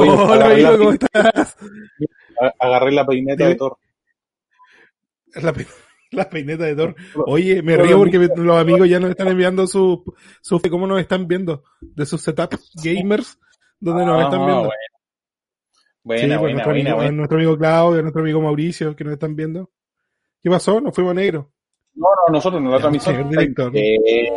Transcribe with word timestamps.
Oye, 0.00 0.10
Hola, 0.10 0.46
amigo, 0.46 0.78
¿cómo 0.78 0.92
estás? 0.92 1.56
agarré 2.58 2.92
la 2.92 3.06
peineta 3.06 3.46
de 3.46 3.54
Thor. 3.54 3.76
La, 5.34 5.52
pe- 5.52 5.66
la 6.12 6.28
peineta 6.28 6.64
de 6.64 6.74
Thor. 6.74 6.94
Oye, 7.26 7.62
me 7.62 7.76
río 7.76 7.98
porque 7.98 8.18
los 8.36 8.56
amigos 8.56 8.88
ya 8.88 8.98
nos 9.00 9.10
están 9.10 9.28
enviando 9.28 9.66
su, 9.66 10.02
su 10.40 10.60
cómo 10.70 10.86
nos 10.86 11.00
están 11.00 11.26
viendo, 11.28 11.62
de 11.80 12.06
sus 12.06 12.22
setups 12.22 12.72
gamers, 12.82 13.38
donde 13.78 14.04
nos 14.06 14.18
Ah, 14.20 14.24
están 14.24 14.46
viendo. 14.46 14.70
Buena, 16.02 16.22
Sí, 16.22 16.26
buena, 16.26 16.40
pues, 16.40 16.52
nuestro, 16.54 16.72
buena, 16.72 16.90
amigo, 16.92 17.12
nuestro 17.12 17.36
amigo 17.38 17.58
Claudio, 17.58 18.02
nuestro 18.02 18.22
amigo 18.22 18.40
Mauricio, 18.40 18.96
que 18.96 19.04
nos 19.04 19.12
están 19.12 19.36
viendo. 19.36 19.70
¿Qué 20.42 20.48
pasó? 20.50 20.80
Nos 20.80 20.94
fuimos 20.94 21.14
negros. 21.14 21.46
No, 21.94 22.06
no, 22.26 22.32
nosotros, 22.32 22.62
no 22.62 22.70
la 22.70 22.78
transmisión. 22.78 23.30
Eh, 23.74 24.32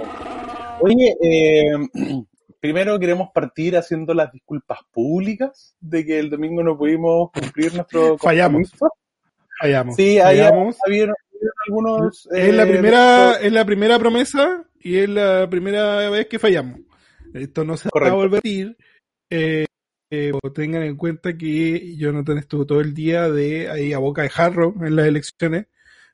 oye, 0.81 1.15
eh, 1.21 1.71
primero 2.63 2.97
queremos 2.97 3.27
partir 3.33 3.75
haciendo 3.75 4.13
las 4.13 4.31
disculpas 4.31 4.79
públicas 4.89 5.75
de 5.81 6.05
que 6.05 6.17
el 6.17 6.29
domingo 6.29 6.63
no 6.63 6.77
pudimos 6.77 7.29
cumplir 7.33 7.75
nuestro 7.75 8.17
Fallamos. 8.17 8.69
compromiso. 8.71 8.97
Fallamos. 9.59 9.95
Sí, 9.97 10.17
Fallamos. 10.17 10.77
había, 10.87 11.13
algunos... 11.67 12.25
Es 12.31 12.55
la 12.55 12.63
eh, 12.63 12.67
primera, 12.67 13.33
es 13.33 13.51
la 13.51 13.65
primera 13.65 13.99
promesa 13.99 14.63
y 14.79 14.95
es 14.95 15.09
la 15.09 15.49
primera 15.49 16.09
vez 16.09 16.27
que 16.27 16.39
fallamos. 16.39 16.79
Esto 17.33 17.65
no 17.65 17.75
se 17.75 17.89
va 17.93 18.07
a 18.07 18.13
volver 18.13 18.35
a 18.35 18.35
repetir. 18.37 18.77
Eh, 19.29 19.65
eh, 20.09 20.31
tengan 20.55 20.83
en 20.83 20.95
cuenta 20.95 21.37
que 21.37 21.97
Jonathan 21.97 22.37
estuvo 22.37 22.65
todo 22.65 22.79
el 22.79 22.93
día 22.93 23.29
de 23.29 23.69
ahí 23.69 23.91
a 23.91 23.97
boca 23.97 24.21
de 24.21 24.29
jarro 24.29 24.73
en 24.79 24.95
las 24.95 25.07
elecciones, 25.07 25.67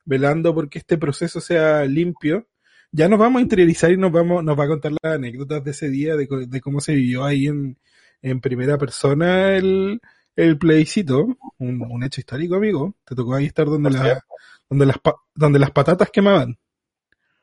velando 0.04 0.56
porque 0.56 0.80
este 0.80 0.98
proceso 0.98 1.42
sea 1.42 1.86
limpio. 1.86 2.48
Ya 2.92 3.08
nos 3.08 3.20
vamos 3.20 3.40
a 3.40 3.44
interiorizar 3.44 3.92
y 3.92 3.98
nos 3.98 4.12
vamos, 4.12 4.44
nos 4.44 4.58
va 4.60 4.64
a 4.64 4.68
contar 4.68 4.92
las 5.04 5.14
anécdotas 5.16 5.64
de 5.64 5.72
ese 5.72 5.90
día, 5.90 6.16
de, 6.16 6.28
de 6.48 6.62
cómo 6.62 6.80
se 6.80 6.96
vivió 6.96 7.24
ahí 7.24 7.48
en, 7.48 7.78
en 8.22 8.42
primera 8.42 8.78
persona 8.78 9.56
el, 9.56 10.02
el 10.36 10.58
plebiscito. 10.58 11.38
Un, 11.60 11.82
un 11.82 12.04
hecho 12.04 12.20
histórico, 12.22 12.56
amigo. 12.56 12.96
Te 13.06 13.16
tocó 13.16 13.36
ahí 13.36 13.46
estar 13.46 13.68
donde, 13.68 13.92
la- 13.92 14.24
donde, 14.70 14.86
las, 14.88 14.98
donde 15.36 15.60
las 15.60 15.72
patatas 15.72 16.10
quemaban. 16.10 16.58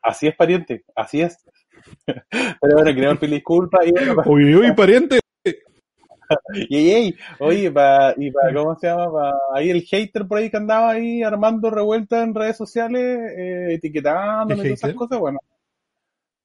Así 0.01 0.27
es, 0.27 0.35
pariente, 0.35 0.83
así 0.95 1.21
es. 1.21 1.37
Pero 2.05 2.73
bueno, 2.75 2.93
queremos 2.93 3.17
pedir 3.19 3.35
disculpas 3.35 3.87
y 3.87 3.91
Uy, 4.29 4.55
uy, 4.55 4.73
pariente. 4.73 5.19
y, 6.69 6.77
y- 6.77 7.07
y- 7.09 7.15
oye, 7.39 7.71
pa, 7.71 8.13
y 8.17 8.31
para, 8.31 8.53
¿cómo 8.53 8.75
se 8.79 8.87
llama? 8.87 9.11
Pa, 9.11 9.33
ahí 9.53 9.69
el 9.69 9.81
hater 9.83 10.27
por 10.27 10.37
ahí 10.39 10.49
que 10.49 10.57
andaba 10.57 10.91
ahí 10.91 11.23
armando 11.23 11.69
revueltas 11.69 12.23
en 12.23 12.33
redes 12.35 12.57
sociales, 12.57 13.01
eh, 13.37 13.73
etiquetándome 13.73 14.55
y 14.55 14.57
¿Qué 14.63 14.67
todas 14.69 14.83
esas 14.83 14.93
cosas, 14.95 15.19
bueno. 15.19 15.39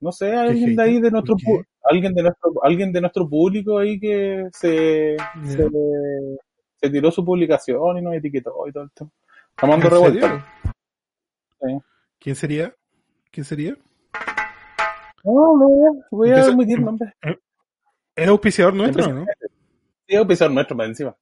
No 0.01 0.11
sé, 0.11 0.33
alguien 0.35 0.75
de 0.75 0.83
ahí 0.83 1.01
de 1.01 1.11
nuestro 1.13 1.37
alguien 1.85 2.13
de 2.15 2.23
nuestro 2.23 2.53
alguien 2.65 2.93
de 2.93 3.01
nuestro 3.01 3.29
público 3.29 3.79
ahí 3.79 4.01
que 4.01 4.49
se, 4.53 5.17
se, 5.45 5.69
se 6.81 6.91
tiró 6.91 7.11
su 7.13 7.25
publicación 7.25 7.99
y 7.99 8.03
nos 8.03 8.15
etiquetó 8.15 8.67
y 8.67 8.73
todo 8.73 8.85
esto. 8.85 9.11
Armando 9.57 9.87
¿En 9.87 9.93
revueltas. 9.93 10.45
Sí. 11.61 11.79
¿Quién 12.19 12.35
sería? 12.37 12.75
¿Quién 13.31 13.45
sería? 13.45 13.77
No, 15.25 15.57
no, 15.57 15.69
voy 16.11 16.31
a 16.31 16.49
omitir 16.49 16.81
nombres. 16.81 17.13
¿Es 18.17 18.29
auspiciador 18.29 18.75
nuestro 18.75 19.07
no? 19.13 19.27
Es 20.21 20.27
pisar 20.27 20.51
nuestro 20.51 20.77
para 20.77 20.89
encima. 20.89 21.17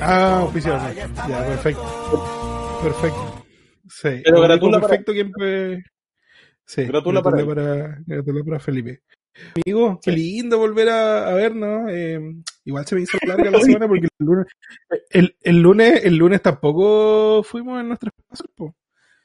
Ah, 0.00 0.40
auspiciador 0.40 0.80
nuestro. 0.82 1.28
Ya, 1.28 1.46
perfecto. 1.46 2.80
Perfecto. 2.82 3.44
Sí. 3.88 4.22
Pero 4.24 4.40
gratula 4.42 4.80
para- 4.80 4.88
perfecto 4.88 5.12
empe- 5.24 5.84
Sí, 6.66 6.84
Gratula 6.84 7.22
para 7.22 7.44
para, 7.44 7.98
gratula 8.06 8.42
para 8.42 8.58
Felipe. 8.58 9.02
Amigo, 9.66 10.00
qué 10.02 10.12
lindo 10.12 10.58
volver 10.58 10.88
a, 10.88 11.28
a 11.28 11.34
vernos. 11.34 11.90
Eh, 11.90 12.18
igual 12.64 12.86
se 12.86 12.94
me 12.94 13.02
hizo 13.02 13.18
larga 13.26 13.50
la 13.50 13.60
semana 13.60 13.86
porque 13.86 14.08
el 14.18 14.26
lunes, 14.26 14.46
el, 15.10 15.36
el 15.42 15.60
lunes, 15.60 16.04
el 16.04 16.16
lunes 16.16 16.40
tampoco 16.40 17.42
fuimos 17.42 17.80
en 17.80 17.88
nuestro 17.88 18.10
espacio. 18.16 18.74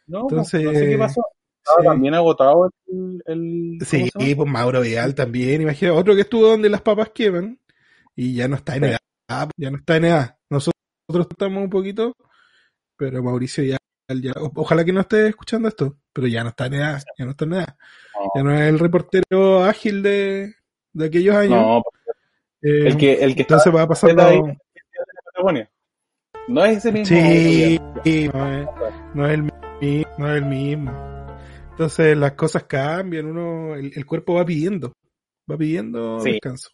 No, 0.08 0.22
Entonces, 0.22 0.64
no 0.64 0.74
sé 0.74 0.90
qué 0.90 0.98
pasó. 0.98 1.22
Estaba 1.64 1.82
sí. 1.82 1.88
también 1.88 2.14
agotado 2.16 2.70
el... 2.88 3.24
el 3.26 3.78
¿cómo 3.80 4.26
Sí, 4.26 4.36
pues 4.36 4.50
Mauro 4.52 4.82
Vidal 4.82 5.16
también, 5.16 5.62
imagina, 5.62 5.94
otro 5.94 6.16
que 6.16 6.22
estuvo 6.22 6.48
donde 6.48 6.70
las 6.70 6.82
papas 6.82 7.10
queman 7.12 7.60
y 8.21 8.33
ya 8.36 8.48
no 8.50 8.57
está 8.57 8.75
en 8.75 8.83
edad, 8.83 9.00
ya 9.56 9.71
no 9.71 9.77
está 9.77 9.95
en 9.95 10.06
edad. 10.06 10.38
Nosotros 10.50 10.75
estamos 11.30 11.63
un 11.63 11.69
poquito, 11.69 12.13
pero 12.98 13.24
Mauricio 13.24 13.63
ya, 13.63 13.77
ojalá 14.56 14.83
que 14.83 14.92
no 14.92 15.01
esté 15.01 15.27
escuchando 15.27 15.69
esto, 15.69 15.98
pero 16.12 16.27
ya 16.27 16.44
no 16.44 16.50
está 16.50 16.66
en 16.66 16.74
edad, 16.74 17.01
ya 17.18 17.24
no 17.25 17.31
está 17.31 17.45
en 17.45 17.54
edad. 17.54 17.77
No. 18.16 18.31
Ya 18.36 18.44
no 18.44 18.54
es 18.54 18.62
el 18.62 18.80
reportero 18.80 19.63
ágil 19.63 20.04
de, 20.04 20.54
de 20.92 21.06
aquellos 21.06 21.33
años. 21.36 21.51
No, 21.62 21.81
Eh, 22.62 22.88
el 22.88 22.98
que, 22.98 23.13
el 23.13 23.36
que 23.36 23.44
está 23.44 23.56
entonces 23.56 23.74
va 23.74 23.88
pasando. 23.88 24.22
ahí. 24.22 24.42
No 26.50 26.65
es 26.65 26.77
ese 26.80 26.92
mismo. 26.92 27.06
Sí, 27.06 27.80
no 28.33 28.51
es, 28.51 28.68
no 29.13 29.25
es 29.27 29.33
el 29.33 29.44
mismo, 29.44 30.10
no 30.18 30.30
es 30.36 30.38
el 30.42 30.45
mismo. 30.45 30.92
Entonces 31.72 32.18
las 32.18 32.33
cosas 32.33 32.63
cambian, 32.63 33.27
uno, 33.27 33.75
el, 33.75 33.94
el 33.95 34.06
cuerpo 34.06 34.33
va 34.33 34.45
pidiendo, 34.45 34.92
va 35.50 35.56
pidiendo 35.57 36.19
Sí. 36.19 36.31
descanso. 36.33 36.69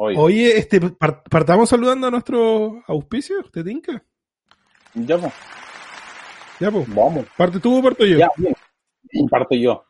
Oye, 0.00 0.16
Oye, 0.16 0.58
este, 0.58 0.80
par- 0.80 1.24
partamos 1.24 1.68
saludando 1.68 2.06
a 2.06 2.10
nuestros 2.12 2.72
auspicios, 2.86 3.50
¿te 3.50 3.64
tinca? 3.64 4.00
ya, 4.94 5.18
pues, 5.18 5.32
Ya, 6.60 6.70
pues. 6.70 6.94
vamos. 6.94 7.26
¿Parte 7.36 7.58
tú 7.58 7.78
o 7.78 7.82
parto 7.82 8.06
yo? 8.06 8.16
Ya, 8.18 8.30
bien. 8.36 8.54
Parto 9.28 9.56
yo. 9.56 9.84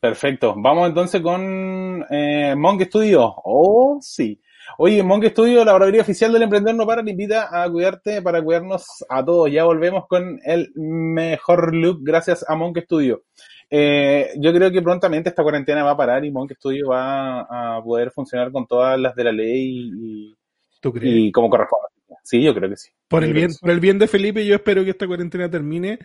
Perfecto. 0.00 0.54
Vamos 0.56 0.88
entonces 0.88 1.20
con 1.20 2.04
eh, 2.10 2.54
Monk 2.56 2.82
Studio. 2.82 3.34
Oh, 3.44 3.98
sí. 4.00 4.40
Oye, 4.78 5.02
Monk 5.02 5.24
Studio, 5.26 5.64
la 5.64 5.72
barbería 5.72 6.02
oficial 6.02 6.32
del 6.32 6.42
emprendedor 6.42 6.76
no 6.76 6.86
para, 6.86 7.02
te 7.04 7.10
invita 7.10 7.48
a 7.62 7.68
cuidarte 7.70 8.22
para 8.22 8.40
cuidarnos 8.40 8.84
a 9.08 9.24
todos. 9.24 9.50
Ya 9.50 9.64
volvemos 9.64 10.06
con 10.06 10.38
el 10.44 10.72
mejor 10.76 11.74
look 11.74 11.98
gracias 12.02 12.44
a 12.48 12.54
Monk 12.54 12.78
Studio. 12.84 13.24
Eh, 13.74 14.32
yo 14.36 14.52
creo 14.52 14.70
que 14.70 14.82
prontamente 14.82 15.30
esta 15.30 15.42
cuarentena 15.42 15.82
va 15.82 15.92
a 15.92 15.96
parar 15.96 16.22
y 16.26 16.30
Monk 16.30 16.52
Studio 16.56 16.88
va 16.88 17.76
a 17.76 17.82
poder 17.82 18.10
funcionar 18.10 18.52
con 18.52 18.66
todas 18.66 19.00
las 19.00 19.14
de 19.14 19.24
la 19.24 19.32
ley 19.32 19.90
y, 19.94 20.36
¿Tú 20.82 20.92
crees? 20.92 21.14
y 21.16 21.32
como 21.32 21.48
corresponde. 21.48 21.86
Sí, 22.22 22.42
yo 22.42 22.54
creo 22.54 22.68
que 22.68 22.76
sí. 22.76 22.90
por, 23.08 23.22
yo 23.22 23.28
el 23.28 23.32
bien, 23.34 23.50
por 23.58 23.70
el 23.70 23.80
bien 23.80 23.98
de 23.98 24.08
Felipe, 24.08 24.44
yo 24.44 24.56
espero 24.56 24.84
que 24.84 24.90
esta 24.90 25.06
cuarentena 25.06 25.50
termine, 25.50 25.98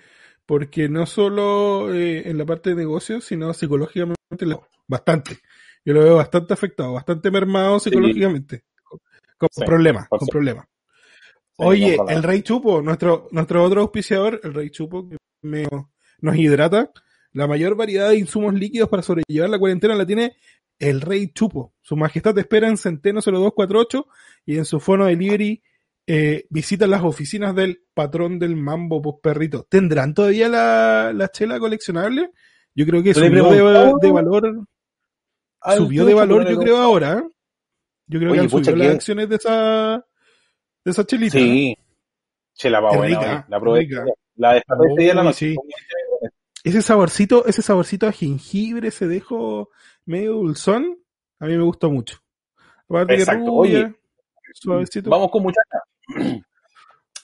porque 0.46 0.88
no 0.88 1.06
solo 1.06 1.94
eh, 1.94 2.30
en 2.30 2.38
la 2.38 2.46
parte 2.46 2.70
de 2.70 2.78
negocios, 2.78 3.26
sino 3.26 3.54
psicológicamente, 3.54 4.16
bastante. 4.88 5.40
Yo 5.84 5.94
lo 5.94 6.04
veo 6.04 6.16
bastante 6.16 6.54
afectado, 6.54 6.94
bastante 6.94 7.30
mermado 7.32 7.80
psicológicamente, 7.80 8.64
con, 8.84 9.00
con 9.38 9.50
Sí, 9.52 9.66
problemas, 9.66 10.08
con 10.08 10.26
problemas. 10.28 10.68
Oye, 11.58 11.98
el 12.08 12.24
Rey 12.24 12.44
Chupo, 12.44 12.82
nuestro, 12.82 13.28
nuestro 13.32 13.62
otro 13.64 13.82
auspiciador, 13.82 14.40
el 14.42 14.54
Rey 14.54 14.70
Chupo, 14.70 15.10
que 15.10 15.18
me- 15.42 15.68
nos 16.22 16.36
hidrata. 16.38 16.92
La 17.38 17.46
mayor 17.46 17.76
variedad 17.76 18.10
de 18.10 18.18
insumos 18.18 18.56
líquidos 18.56 18.90
para 18.90 19.04
sobrellevar 19.04 19.48
la 19.48 19.60
cuarentena 19.60 19.94
la 19.94 20.08
tiene 20.08 20.36
el 20.80 21.02
Rey 21.02 21.28
Chupo. 21.28 21.76
Su 21.82 21.96
majestad 21.96 22.34
te 22.34 22.42
espera 22.42 22.68
en 22.68 22.78
Centeno 22.78 23.22
0248 23.22 24.08
y 24.48 24.58
en 24.58 24.66
su 24.66 24.80
fono 24.80 25.06
delivery 25.06 25.62
eh, 26.08 26.48
visita 26.50 26.88
las 26.88 27.04
oficinas 27.04 27.54
del 27.54 27.84
patrón 27.94 28.40
del 28.40 28.56
mambo, 28.56 29.20
perrito. 29.20 29.68
¿Tendrán 29.70 30.16
todavía 30.16 30.50
la, 30.50 31.14
la 31.14 31.28
chela 31.30 31.60
coleccionable? 31.60 32.32
Yo 32.74 32.88
creo 32.88 33.04
que 33.04 33.14
subió 33.14 33.52
de, 33.52 33.58
de 34.02 34.12
valor, 34.12 34.68
Al 35.62 35.78
subió 35.78 36.06
de 36.06 36.16
valor, 36.16 36.50
yo 36.50 36.58
creo, 36.58 36.78
ahora. 36.78 37.20
¿eh? 37.20 37.30
Yo 38.08 38.18
creo 38.18 38.32
Oye, 38.32 38.40
que 38.40 38.44
han 38.46 38.50
subido 38.50 38.76
las 38.78 38.96
acciones 38.96 39.30
de 39.30 39.36
esa, 39.36 40.04
de 40.84 40.92
esa 40.92 41.06
chelita. 41.06 41.38
Sí. 41.38 41.78
Chela 42.56 42.80
va 42.80 42.98
buena, 42.98 43.20
rica. 43.20 43.46
La 43.48 43.60
probé. 43.60 43.88
La 44.38 44.54
día 44.54 44.64
de 45.10 45.14
la 45.14 45.22
Uy, 45.22 45.28
noche. 45.28 45.38
sí. 45.54 45.56
Ese 46.68 46.82
saborcito, 46.82 47.46
ese 47.46 47.62
saborcito 47.62 48.08
a 48.08 48.12
jengibre, 48.12 48.90
ese 48.90 49.08
dejo 49.08 49.70
medio 50.06 50.34
dulzón, 50.34 50.98
a 51.40 51.46
mí 51.46 51.56
me 51.58 51.64
gustó 51.64 51.90
mucho. 51.90 52.18
Aparte 52.90 53.16
que 53.16 53.22
Exacto. 53.22 53.46
rubia, 53.46 53.80
Oye, 53.86 53.96
suavecito. 54.54 55.10
Vamos 55.10 55.30
con 55.32 55.44
muchacha. 55.44 55.80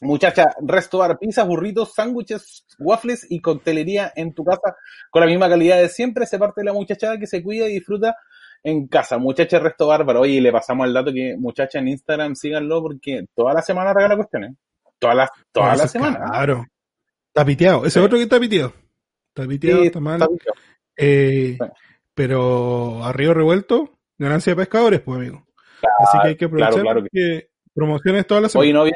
Muchacha, 0.02 0.48
resto 0.62 0.98
bar, 0.98 1.18
pizzas, 1.18 1.48
burritos, 1.48 1.94
sándwiches, 1.94 2.66
waffles 2.78 3.26
y 3.30 3.40
coctelería 3.40 4.12
en 4.18 4.34
tu 4.34 4.44
casa 4.44 4.76
con 5.10 5.22
la 5.22 5.28
misma 5.28 5.48
calidad 5.48 5.78
de 5.78 5.88
siempre. 5.88 6.26
Se 6.26 6.38
parte 6.38 6.60
de 6.60 6.66
la 6.66 6.74
muchachada 6.74 7.18
que 7.18 7.26
se 7.26 7.42
cuida 7.42 7.70
y 7.70 7.76
disfruta 7.76 8.18
en 8.64 8.88
casa. 8.88 9.18
Muchacha 9.18 9.60
Resto 9.60 9.88
Bárbaro. 9.88 10.22
Oye, 10.22 10.42
le 10.42 10.52
pasamos 10.52 10.88
el 10.88 10.94
dato 10.94 11.14
que 11.14 11.38
muchacha 11.38 11.80
en 11.80 11.88
Instagram, 11.88 12.36
síganlo 12.36 12.82
porque 12.82 13.28
toda 13.34 13.54
la 13.54 13.62
semana 13.62 13.94
regala 13.94 14.18
cuestiones. 14.18 14.56
Toda 15.00 15.16
la, 15.16 15.32
toda 15.54 15.68
la 15.68 15.74
eso 15.76 15.84
es 15.86 15.92
semana. 15.92 16.20
Claro. 16.30 16.66
Está 17.28 17.46
piteado. 17.46 17.86
Ese 17.86 18.00
Sí. 18.00 18.06
otro 18.06 18.18
que 18.18 18.24
está 18.24 18.40
piteado. 18.42 18.74
Está 19.36 19.48
piteado, 19.48 19.82
Sí, 19.82 19.88
está 19.88 20.00
mal. 20.00 20.22
está. 20.22 20.52
Eh, 20.98 21.58
pero 22.14 23.04
a 23.04 23.12
río 23.14 23.34
revuelto, 23.34 23.98
ganancia 24.18 24.52
de 24.52 24.58
pescadores, 24.58 25.02
pues 25.02 25.18
amigo. 25.20 25.46
Así 26.00 26.18
que 26.22 26.28
hay 26.30 26.36
que 26.36 26.48
claro, 26.50 26.66
aprovechar 26.66 26.82
claro 26.84 27.04
que- 27.04 27.10
que 27.12 27.50
promociones 27.74 28.28
todas 28.28 28.44
las 28.44 28.52
semanas. 28.52 28.68
Hoy 28.70 28.74
no, 28.74 28.84
vi- 28.86 28.92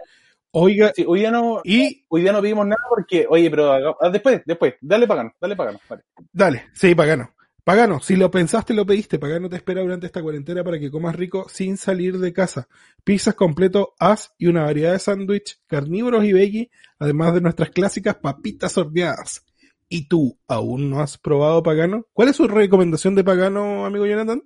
Oiga, 0.51 0.91
sí, 0.95 1.03
hoy 1.05 1.19
día 1.19 1.29
no, 1.29 1.61
y 1.63 2.05
hoy 2.07 2.21
día 2.21 2.31
no 2.31 2.41
vimos 2.41 2.65
nada 2.65 2.81
porque, 2.89 3.25
oye, 3.29 3.49
pero 3.51 3.73
ah, 3.99 4.09
después, 4.09 4.41
después, 4.45 4.75
dale 4.81 5.05
pagano, 5.05 5.33
dale 5.41 5.55
pagano. 5.55 5.79
Vale. 5.89 6.03
dale, 6.31 6.65
sí, 6.73 6.93
bacano. 6.93 7.33
Pagano, 7.63 7.99
si 7.99 8.15
lo 8.15 8.31
pensaste, 8.31 8.73
lo 8.73 8.85
pediste. 8.85 9.19
Pagano 9.19 9.49
te 9.49 9.57
espera 9.57 9.81
durante 9.81 10.05
esta 10.05 10.21
cuarentena 10.21 10.63
para 10.63 10.79
que 10.79 10.89
comas 10.89 11.15
rico 11.17 11.47
sin 11.49 11.75
salir 11.75 12.17
de 12.17 12.31
casa. 12.31 12.69
Pizzas 13.03 13.35
completo, 13.35 13.93
as 13.99 14.33
y 14.37 14.47
una 14.47 14.63
variedad 14.63 14.93
de 14.93 14.99
sándwich, 14.99 15.59
carnívoros 15.67 16.23
y 16.23 16.31
veggie, 16.31 16.71
además 16.97 17.33
de 17.33 17.41
nuestras 17.41 17.69
clásicas 17.71 18.15
papitas 18.15 18.77
horneadas. 18.77 19.43
¿Y 19.89 20.07
tú 20.07 20.37
aún 20.47 20.89
no 20.89 20.99
has 20.99 21.17
probado 21.17 21.63
Pagano? 21.63 22.05
¿Cuál 22.13 22.29
es 22.29 22.35
su 22.35 22.47
recomendación 22.47 23.15
de 23.15 23.23
Pagano, 23.23 23.85
amigo 23.85 24.05
Jonathan? 24.05 24.41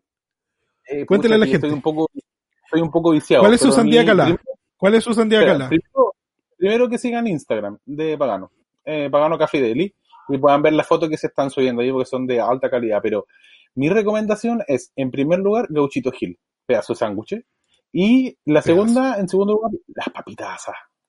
Eh, 0.87 1.05
Cuéntele 1.05 1.35
a 1.35 1.37
la 1.39 1.45
gente. 1.45 1.67
Estoy 1.67 1.71
un 1.77 1.81
poco, 1.81 2.09
estoy 2.65 2.81
un 2.81 2.91
poco 2.91 3.11
viciado. 3.11 3.41
¿Cuál 3.43 3.53
es 3.55 3.61
su 3.61 3.71
sandía 3.71 4.05
calá? 4.05 4.23
primero- 4.25 4.43
¿Cuál 4.77 4.95
es 4.95 5.03
su 5.03 5.13
sandía 5.13 5.45
cala? 5.45 5.67
Primero, 5.69 6.13
primero 6.57 6.89
que 6.89 6.97
sigan 6.97 7.27
Instagram 7.27 7.77
de 7.85 8.17
Pagano, 8.17 8.51
eh, 8.83 9.09
Pagano 9.11 9.37
Café 9.37 9.61
Deli, 9.61 9.93
y 10.29 10.37
puedan 10.37 10.61
ver 10.61 10.73
las 10.73 10.87
fotos 10.87 11.07
que 11.09 11.17
se 11.17 11.27
están 11.27 11.49
subiendo 11.51 11.81
ahí 11.81 11.91
porque 11.91 12.05
son 12.09 12.25
de 12.25 12.39
alta 12.39 12.69
calidad. 12.69 12.99
Pero 13.01 13.27
mi 13.75 13.89
recomendación 13.89 14.63
es, 14.67 14.91
en 14.95 15.11
primer 15.11 15.39
lugar, 15.39 15.67
Gauchito 15.69 16.11
Gil, 16.11 16.37
pedazo 16.65 16.93
de 16.93 16.97
sándwich. 16.97 17.43
Y 17.93 18.37
la 18.45 18.61
segunda, 18.61 19.19
en 19.19 19.27
segundo 19.27 19.53
lugar, 19.53 19.71
las 19.87 20.09
papitas. 20.09 20.63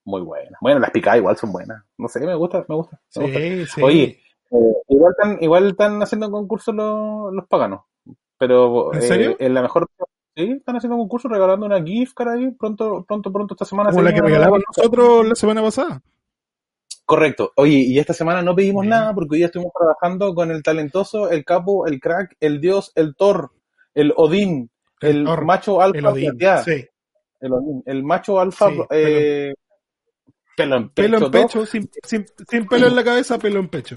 Muy 0.05 0.21
buenas. 0.23 0.59
Bueno, 0.61 0.81
las 0.81 0.91
picadas 0.91 1.19
igual 1.21 1.37
son 1.37 1.53
buenas. 1.53 1.83
No 1.97 2.09
sé, 2.09 2.19
me 2.27 2.35
gusta, 2.35 2.65
me 2.69 2.75
gusta. 2.75 3.01
me 3.17 3.23
gusta. 3.25 3.39
Sí, 3.41 3.67
sí. 3.67 3.83
Oye, 3.83 4.21
Eh, 4.53 4.75
igual 4.89 5.13
están, 5.13 5.39
igual 5.41 5.69
están 5.71 6.03
haciendo 6.03 6.31
concursos 6.31 6.75
los, 6.75 7.33
los 7.33 7.47
paganos. 7.49 7.83
Pero 8.39 8.93
¿En 8.93 8.99
eh, 8.99 9.03
serio? 9.03 9.37
en 9.39 9.55
la 9.55 9.63
mejor 9.63 9.89
sí, 10.37 10.53
están 10.53 10.77
haciendo 10.77 10.99
concursos 10.99 11.31
regalando 11.31 11.65
una 11.65 11.83
gift 11.83 12.15
card 12.15 12.29
ahí 12.31 12.51
pronto, 12.51 13.05
pronto, 13.07 13.33
pronto 13.33 13.55
esta 13.55 13.65
semana. 13.65 13.91
Como 13.91 14.01
se 14.01 14.05
la 14.11 14.15
que 14.15 14.21
regalamos 14.21 14.61
nosotros 14.67 15.29
la 15.29 15.35
semana 15.35 15.63
pasada. 15.63 16.03
Correcto. 17.05 17.53
Oye, 17.57 17.79
y 17.79 17.99
esta 17.99 18.13
semana 18.13 18.43
no 18.43 18.55
pedimos 18.55 18.83
Bien. 18.83 18.91
nada 18.91 19.15
porque 19.15 19.35
hoy 19.35 19.39
día 19.39 19.47
estuvimos 19.47 19.73
trabajando 19.77 20.35
con 20.35 20.51
el 20.51 20.63
talentoso, 20.63 21.31
el 21.31 21.45
capo, 21.45 21.87
el 21.87 22.01
crack, 22.01 22.37
el 22.41 22.61
dios, 22.61 22.93
el 22.95 23.15
Thor, 23.17 23.51
el 23.95 24.13
Odín, 24.17 24.71
el, 25.01 25.25
Thor, 25.25 25.45
macho 25.45 25.81
alfa 25.81 25.99
El 25.99 26.07
Odín. 26.07 26.39
Sí. 26.65 26.87
el 27.41 27.53
Odín, 27.53 27.83
el 27.87 28.03
macho 28.05 28.39
alfa 28.39 28.71
Sí, 28.71 28.81
eh, 28.91 29.55
pelo 30.57 30.77
en 30.77 30.89
pecho, 30.91 31.11
Pelo 31.11 31.27
en 31.27 31.31
pecho, 31.31 31.67
sin, 31.67 31.91
sin, 32.03 32.27
sin 32.49 32.67
pelo 32.67 32.87
en 32.87 32.97
la 32.97 33.05
cabeza, 33.05 33.39
pelo 33.39 33.59
en 33.61 33.69
pecho. 33.69 33.97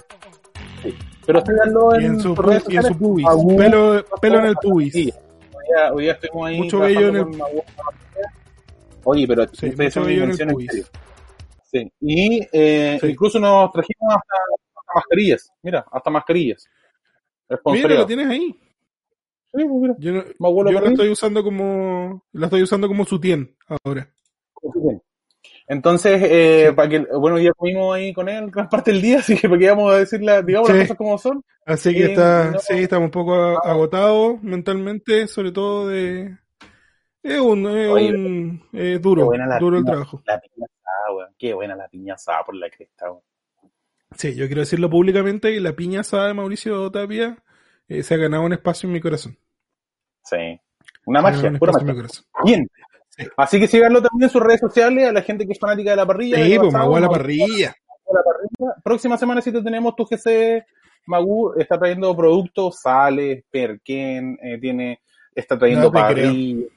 Pero 1.25 1.45
síganlo 1.45 1.99
Y 1.99 2.05
en, 2.05 2.13
en 2.13 2.19
su, 2.19 2.35
redes 2.35 2.63
y 2.69 2.75
en 2.77 2.83
su 2.83 2.97
pubis. 2.97 3.25
Magu, 3.25 3.55
Pelo, 3.57 4.05
pelo 4.21 4.39
en 4.39 4.45
el 4.45 4.55
pubis. 4.55 4.93
Sí. 4.93 5.13
Hoy 5.53 5.63
día, 5.67 5.93
hoy 5.93 6.03
día 6.03 6.11
estuvimos 6.13 6.47
ahí 6.47 6.57
Mucho 6.59 6.79
vello 6.79 7.07
en 7.07 7.23
con 7.23 7.37
Magu. 7.37 7.63
Oye, 9.03 9.27
pero 9.27 9.43
Sí, 9.47 9.69
ustedes 9.69 9.77
mucho 9.77 9.91
son 9.91 10.05
vello 10.07 10.23
en 10.23 10.31
el 10.31 10.41
en 10.41 10.49
pubis. 10.49 10.71
serio. 10.71 10.85
Sí. 11.71 11.91
Y 12.01 12.47
eh, 12.51 12.97
Sí. 13.01 13.07
incluso 13.07 13.39
nos 13.39 13.71
trajimos 13.71 14.09
hasta, 14.15 14.35
hasta 14.75 14.91
mascarillas. 14.95 15.51
Mira, 15.63 15.85
hasta 15.91 16.09
mascarillas. 16.09 16.67
Mira, 17.65 17.95
lo 17.95 18.05
tienes 18.05 18.27
ahí. 18.27 18.47
Sí, 19.53 19.63
pues 19.63 19.81
mira. 19.81 19.95
Yo, 19.99 20.11
no- 20.11 20.23
yo 20.71 20.81
la 20.81 20.89
estoy 20.89 21.09
usando 21.09 21.43
como 21.43 22.23
la 22.33 22.47
estoy 22.47 22.61
usando 22.63 22.87
como 22.87 23.05
sutien 23.05 23.55
ahora. 23.83 24.09
Entonces, 25.67 26.21
eh, 26.23 26.65
Sí. 26.69 26.75
para 26.75 26.89
que, 26.89 26.99
bueno, 27.17 27.39
ya 27.39 27.51
comimos 27.53 27.95
ahí 27.95 28.13
con 28.13 28.29
él 28.29 28.51
gran 28.51 28.69
parte 28.69 28.91
del 28.91 29.01
día, 29.01 29.17
así 29.19 29.35
que 29.37 29.47
para 29.49 29.59
que 29.59 29.69
vamos 29.69 29.91
a 29.93 29.97
decir 29.97 30.21
la, 30.21 30.41
digamos 30.41 30.67
Sí. 30.69 30.73
las 30.73 30.83
cosas 30.83 30.97
como 30.97 31.17
son. 31.17 31.43
Así 31.65 31.93
que 31.93 32.03
Eh, 32.05 32.11
está, 32.11 32.51
no- 32.51 32.59
sí, 32.59 32.73
estamos 32.75 33.05
un 33.05 33.11
poco 33.11 33.33
a- 33.35 33.59
agotados 33.71 34.41
mentalmente, 34.43 35.27
sobre 35.27 35.51
todo 35.51 35.87
de 35.87 36.37
es 37.23 37.39
un, 37.39 37.65
es 37.67 37.89
Oye, 37.89 38.09
un 38.13 38.61
eh, 38.73 38.99
duro, 39.01 39.29
duro 39.59 39.77
el 39.79 39.85
trabajo. 39.85 40.21
La 40.27 40.39
piña 40.39 40.67
asada, 40.67 41.15
weón. 41.17 41.35
Qué 41.39 41.53
buena 41.55 41.75
la 41.75 41.87
piña 41.87 42.13
asada 42.13 42.43
por 42.43 42.55
la 42.55 42.69
cresta, 42.69 43.09
weón. 43.09 43.23
Sí, 44.15 44.35
yo 44.35 44.45
quiero 44.45 44.61
decirlo 44.61 44.89
públicamente 44.89 45.51
que 45.51 45.59
la 45.59 45.73
piña 45.73 46.01
asada 46.01 46.27
de 46.27 46.35
Mauricio 46.35 46.89
Tapia 46.91 47.37
eh, 47.87 48.03
se 48.03 48.13
ha 48.13 48.17
ganado 48.17 48.43
un 48.43 48.53
espacio 48.53 48.85
en 48.87 48.93
mi 48.93 49.01
corazón. 49.01 49.35
Sí. 50.23 50.59
Una 51.07 51.21
magia, 51.21 51.49
un 51.49 51.57
pura 51.57 51.71
espacio 51.71 51.79
en 51.89 51.95
mi 51.95 52.01
magia. 52.03 52.07
corazón. 52.07 52.25
Bien. 52.45 52.67
Sí. 53.17 53.25
Así 53.37 53.59
que 53.59 53.67
síganlo 53.67 54.01
también 54.01 54.23
en 54.23 54.29
sus 54.29 54.41
redes 54.41 54.59
sociales, 54.59 55.07
a 55.07 55.11
la 55.13 55.21
gente 55.21 55.45
que 55.45 55.53
es 55.53 55.59
fanática 55.59 55.91
de 55.91 55.95
la 55.97 56.05
parrilla. 56.05 56.37
Sí, 56.37 56.57
pues 56.59 56.73
Magu- 56.73 57.09
parrilla. 57.09 57.75
la 58.11 58.21
parrilla. 58.23 58.75
Próxima 58.83 59.17
semana 59.17 59.41
sí 59.41 59.51
te 59.51 59.61
tenemos 59.61 59.95
tu 59.95 60.05
GC. 60.05 60.65
Magu 61.07 61.53
está 61.57 61.77
trayendo 61.77 62.15
productos, 62.15 62.79
sales, 62.81 63.43
perquén, 63.49 64.37
eh, 64.41 64.57
tiene, 64.59 64.99
está 65.33 65.57
trayendo 65.57 65.85
No 65.85 65.91
parrilla. 65.91 66.67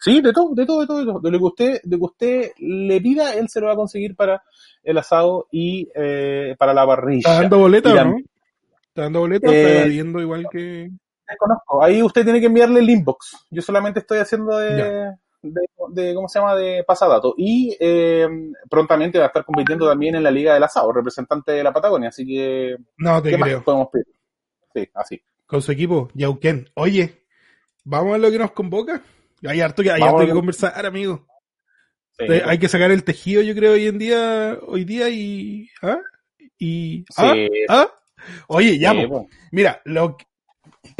Sí, 0.00 0.20
de 0.20 0.32
todo, 0.32 0.54
de 0.54 0.66
todo, 0.66 0.80
de 0.82 0.86
todo, 0.86 0.98
de 1.00 1.04
todo. 1.06 1.20
De 1.20 1.30
lo 1.30 1.38
que 1.38 1.44
usted, 1.44 1.80
de 1.82 1.96
que 1.98 2.04
usted 2.04 2.50
le 2.58 3.00
pida, 3.00 3.34
él 3.34 3.48
se 3.48 3.60
lo 3.60 3.66
va 3.66 3.72
a 3.72 3.76
conseguir 3.76 4.14
para 4.14 4.42
el 4.84 4.98
asado 4.98 5.46
y 5.50 5.88
eh, 5.94 6.54
para 6.58 6.72
la 6.74 6.86
parrilla. 6.86 7.18
¿Está 7.30 7.40
dando 7.40 7.58
boleta 7.58 8.04
no? 8.04 8.16
¿Está 8.88 9.02
dando 9.02 9.20
boleta 9.20 9.50
Eh, 9.52 9.98
está 9.98 10.20
igual 10.20 10.46
que...? 10.50 10.90
Desconozco. 11.28 11.82
Ahí 11.82 12.02
usted 12.02 12.22
tiene 12.24 12.38
que 12.40 12.46
enviarle 12.46 12.80
el 12.80 12.88
inbox. 12.90 13.46
Yo 13.50 13.62
solamente 13.62 13.98
estoy 14.00 14.18
haciendo 14.18 14.56
de, 14.58 15.12
de, 15.42 15.60
de- 15.90 16.14
¿cómo 16.14 16.28
se 16.28 16.38
llama? 16.38 16.54
De 16.54 16.84
pasadato. 16.84 17.34
Y 17.36 17.76
eh, 17.80 18.26
prontamente 18.68 19.18
va 19.18 19.24
a 19.24 19.28
estar 19.28 19.44
compitiendo 19.44 19.88
también 19.88 20.14
en 20.16 20.22
la 20.22 20.30
Liga 20.30 20.54
del 20.54 20.62
Asado, 20.62 20.92
representante 20.92 21.52
de 21.52 21.62
la 21.64 21.72
Patagonia. 21.72 22.08
Así 22.10 22.26
que, 22.26 22.76
No 22.98 23.22
te 23.22 23.30
¿qué 23.30 23.36
más 23.38 23.48
creo. 23.48 23.64
podemos 23.64 23.88
pedir? 23.92 24.06
Sí, 24.74 24.88
así. 24.94 25.22
Con 25.46 25.62
su 25.62 25.72
equipo, 25.72 26.08
Yauken. 26.14 26.68
Oye, 26.74 27.22
¿vamos 27.84 28.14
a 28.14 28.18
lo 28.18 28.30
que 28.30 28.38
nos 28.38 28.50
convoca? 28.52 29.02
Hay 29.46 29.60
harto 29.60 29.82
que, 29.82 29.90
hay 29.90 30.02
harto 30.02 30.26
que 30.26 30.32
conversar, 30.32 30.84
amigo. 30.86 31.26
Sí. 32.18 32.24
Hay 32.44 32.58
que 32.58 32.68
sacar 32.68 32.90
el 32.90 33.04
tejido, 33.04 33.42
yo 33.42 33.54
creo, 33.54 33.72
hoy 33.74 33.86
en 33.86 33.98
día, 33.98 34.58
hoy 34.66 34.84
día 34.84 35.08
y... 35.10 35.68
¿Ah? 35.82 35.98
Y... 36.58 37.04
¿Ah? 37.16 37.32
Sí, 37.34 37.48
¿Ah? 37.68 37.88
Oye, 38.48 38.78
ya, 38.78 38.92
sí. 38.92 39.06
Mira, 39.52 39.80
lo 39.84 40.16
que- 40.16 40.24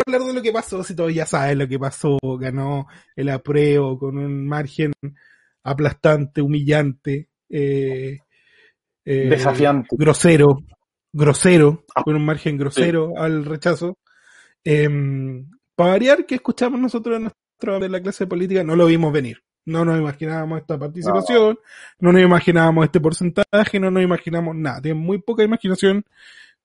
hablar 0.07 0.23
de 0.23 0.33
lo 0.35 0.43
que 0.43 0.53
pasó, 0.53 0.83
si 0.83 0.95
todos 0.95 1.15
ya 1.15 1.27
saben 1.27 1.59
lo 1.59 1.69
que 1.69 1.79
pasó, 1.79 2.19
ganó 2.39 2.87
el 3.15 3.29
apruebo 3.29 3.99
con 3.99 4.19
un 4.19 4.47
margen 4.47 4.93
aplastante, 5.63 6.41
humillante, 6.43 7.29
eh, 7.49 8.19
eh, 9.05 9.29
Desafiante. 9.29 9.89
grosero, 9.93 10.63
grosero, 11.13 11.85
Ah, 11.95 12.03
con 12.03 12.17
un 12.17 12.25
margen 12.25 12.57
grosero 12.57 13.15
al 13.17 13.45
rechazo. 13.45 13.99
Em, 14.65 15.49
para 15.75 15.91
variar, 15.91 16.27
que 16.27 16.37
escuchamos 16.37 16.81
nosotros 16.81 17.17
en 17.17 17.23
nuestra 17.23 17.79
de 17.79 17.89
la 17.89 18.01
clase 18.01 18.27
política, 18.27 18.65
no 18.65 18.77
lo 18.77 18.87
vimos 18.87 19.13
venir. 19.13 19.43
No 19.65 19.85
nos 19.85 19.99
imaginábamos 19.99 20.61
esta 20.61 20.79
participación, 20.79 21.59
no, 21.99 22.13
nos 22.13 22.23
imaginábamos 22.23 22.85
este 22.85 23.01
porcentaje, 23.01 23.81
no 23.81 23.91
nos 23.91 24.03
imaginamos 24.03 24.55
nada. 24.55 24.81
Tienen 24.81 25.03
muy 25.03 25.19
poca 25.21 25.43
imaginación 25.43 26.05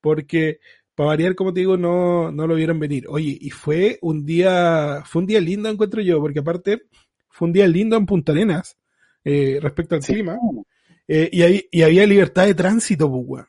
porque, 0.02 0.60
para 0.96 1.08
variar, 1.08 1.36
como 1.36 1.54
te 1.54 1.62
digo, 1.62 1.78
no, 1.78 2.32
no 2.32 2.48
lo 2.48 2.56
vieron 2.56 2.80
venir. 2.80 3.06
Oye, 3.10 3.38
y 3.40 3.50
fue 3.50 3.98
un 4.02 4.26
día, 4.26 5.02
fue 5.06 5.22
un 5.22 5.26
día 5.28 5.40
lindo, 5.42 5.70
encuentro 5.70 6.02
yo, 6.02 6.20
porque 6.20 6.40
aparte, 6.40 6.84
fue 7.30 7.48
un 7.48 7.54
día 7.54 7.68
lindo 7.68 7.96
en 7.98 8.06
Punta 8.06 8.32
Arenas, 8.34 8.78
eh, 9.24 9.60
respecto 9.62 9.96
al 9.96 10.04
Sí. 10.04 10.14
clima. 10.14 10.38
Eh, 11.08 11.30
y, 11.32 11.42
ahí- 11.42 11.68
y 11.72 11.82
había 11.82 12.06
libertad 12.06 12.46
de 12.46 12.54
tránsito, 12.56 13.10
pues, 13.10 13.24
weón. 13.26 13.48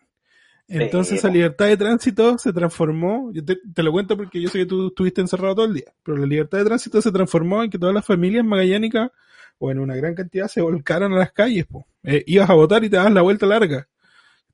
Entonces 0.68 1.18
esa 1.18 1.28
libertad 1.28 1.66
de 1.66 1.76
tránsito 1.76 2.38
se 2.38 2.50
transformó, 2.52 3.30
yo 3.32 3.44
te, 3.44 3.58
te 3.74 3.82
lo 3.82 3.92
cuento 3.92 4.16
porque 4.16 4.40
yo 4.40 4.48
sé 4.48 4.60
que 4.60 4.66
tú 4.66 4.86
estuviste 4.88 5.20
encerrado 5.20 5.54
todo 5.56 5.66
el 5.66 5.74
día, 5.74 5.92
pero 6.02 6.16
la 6.16 6.24
libertad 6.26 6.58
de 6.58 6.64
tránsito 6.64 7.02
se 7.02 7.12
transformó 7.12 7.62
en 7.62 7.68
que 7.70 7.78
todas 7.78 7.94
las 7.94 8.06
familias 8.06 8.44
magallánicas, 8.44 9.10
o 9.58 9.70
en 9.70 9.78
una 9.80 9.94
gran 9.96 10.14
cantidad, 10.14 10.48
se 10.48 10.62
volcaron 10.62 11.12
a 11.12 11.18
las 11.18 11.32
calles. 11.32 11.66
Po. 11.66 11.86
Eh, 12.04 12.24
ibas 12.26 12.48
a 12.48 12.54
votar 12.54 12.82
y 12.84 12.88
te 12.88 12.96
dabas 12.96 13.12
la 13.12 13.20
vuelta 13.22 13.44
larga. 13.46 13.86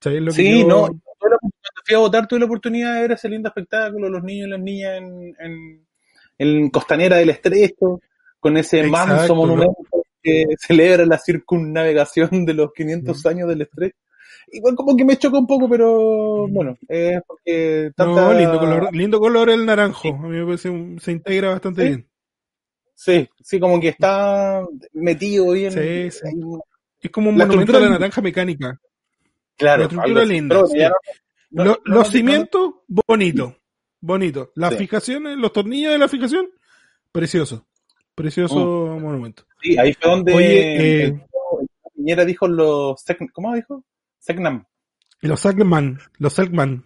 ¿Sabes 0.01 0.21
lo 0.21 0.33
que 0.33 0.43
Sí, 0.43 0.61
yo- 0.63 0.67
no. 0.67 1.01
Fui 1.89 1.97
a 1.97 2.01
votar, 2.01 2.29
tuve 2.29 2.41
la 2.41 2.45
oportunidad 2.47 2.95
de 2.95 3.01
ver 3.01 3.13
ese 3.13 3.29
lindo 3.31 3.49
espectáculo, 3.49 4.11
los 4.11 4.23
niños 4.23 4.47
y 4.47 4.51
las 4.51 4.61
niñas 4.61 4.99
en, 4.99 5.35
en, 5.41 5.87
en 6.37 6.71
Costanera 6.71 7.17
del 7.17 7.31
Estrecho, 7.31 8.01
con 8.39 8.57
ese 8.59 8.81
Exacto, 8.81 9.07
manso 9.09 9.35
¿no? 9.35 9.41
monumento 9.41 9.75
que 10.23 10.45
celebra 10.59 11.07
la 11.07 11.19
circunnavegación 11.19 12.45
de 12.45 12.55
los 12.55 12.73
500 12.75 13.25
Mm. 13.25 13.29
años 13.29 13.49
del 13.49 13.63
Estrecho. 13.63 13.97
Igual 14.51 14.75
como 14.77 14.97
que 14.97 15.05
me 15.05 15.17
choca 15.17 15.39
un 15.39 15.47
poco, 15.47 15.69
pero 15.69 16.47
bueno, 16.49 16.77
es 16.89 17.21
porque 17.27 17.91
tanta... 17.97 18.33
No, 18.33 18.33
lindo 18.33 18.59
color, 18.59 18.95
lindo 18.95 19.21
color 19.21 19.51
el 19.51 19.67
naranjo. 19.67 20.09
A 20.09 20.13
mí 20.29 20.39
me 20.39 20.45
parece 20.45 20.71
un- 20.71 20.99
se 21.01 21.13
integra 21.13 21.51
bastante 21.51 21.83
Sí. 21.83 21.89
bien. 21.89 22.09
Sí, 22.95 23.29
sí, 23.43 23.61
como 23.61 23.79
que 23.81 23.89
está 23.89 24.65
metido 24.95 25.53
bien. 25.53 25.71
Sí, 25.73 26.11
sí. 26.11 26.29
Es 27.01 27.11
como 27.11 27.29
un 27.31 27.39
La 27.39 27.47
monumento 27.47 27.77
a 27.77 27.81
la 27.81 27.91
naranja 27.91 28.21
mecánica. 28.21 28.81
Claro, 29.57 29.83
La 29.83 29.89
estructura 29.89 30.25
linda, 30.25 30.67
sí. 30.67 30.79
no- 30.79 30.91
no- 31.51 31.65
Lo- 31.65 31.83
no- 31.85 31.95
los 31.97 32.09
cimientos, 32.11 32.71
bonito. 32.87 33.57
Bonito. 34.01 34.53
Las 34.55 34.73
Sí. 34.75 34.79
fijaciones, 34.81 35.37
los 35.37 35.53
tornillos 35.53 35.93
de 35.93 35.99
la 35.99 36.09
fijación, 36.09 36.47
precioso. 37.11 37.67
Precioso 38.15 38.57
Mm. 38.97 39.03
monumento. 39.03 39.45
Sí, 39.63 39.77
ahí 39.79 39.93
fue 39.95 40.11
donde 40.11 40.35
Oye, 40.35 41.05
eh, 41.07 41.27
Piñera 41.95 42.25
dijo 42.25 42.47
los... 42.47 43.05
¿Cómo 43.33 43.55
dijo? 43.55 43.85
Secnam. 44.19 44.65
Los 45.21 45.41
Selkman, 45.41 45.99
los 46.19 46.33
Selkman, 46.33 46.85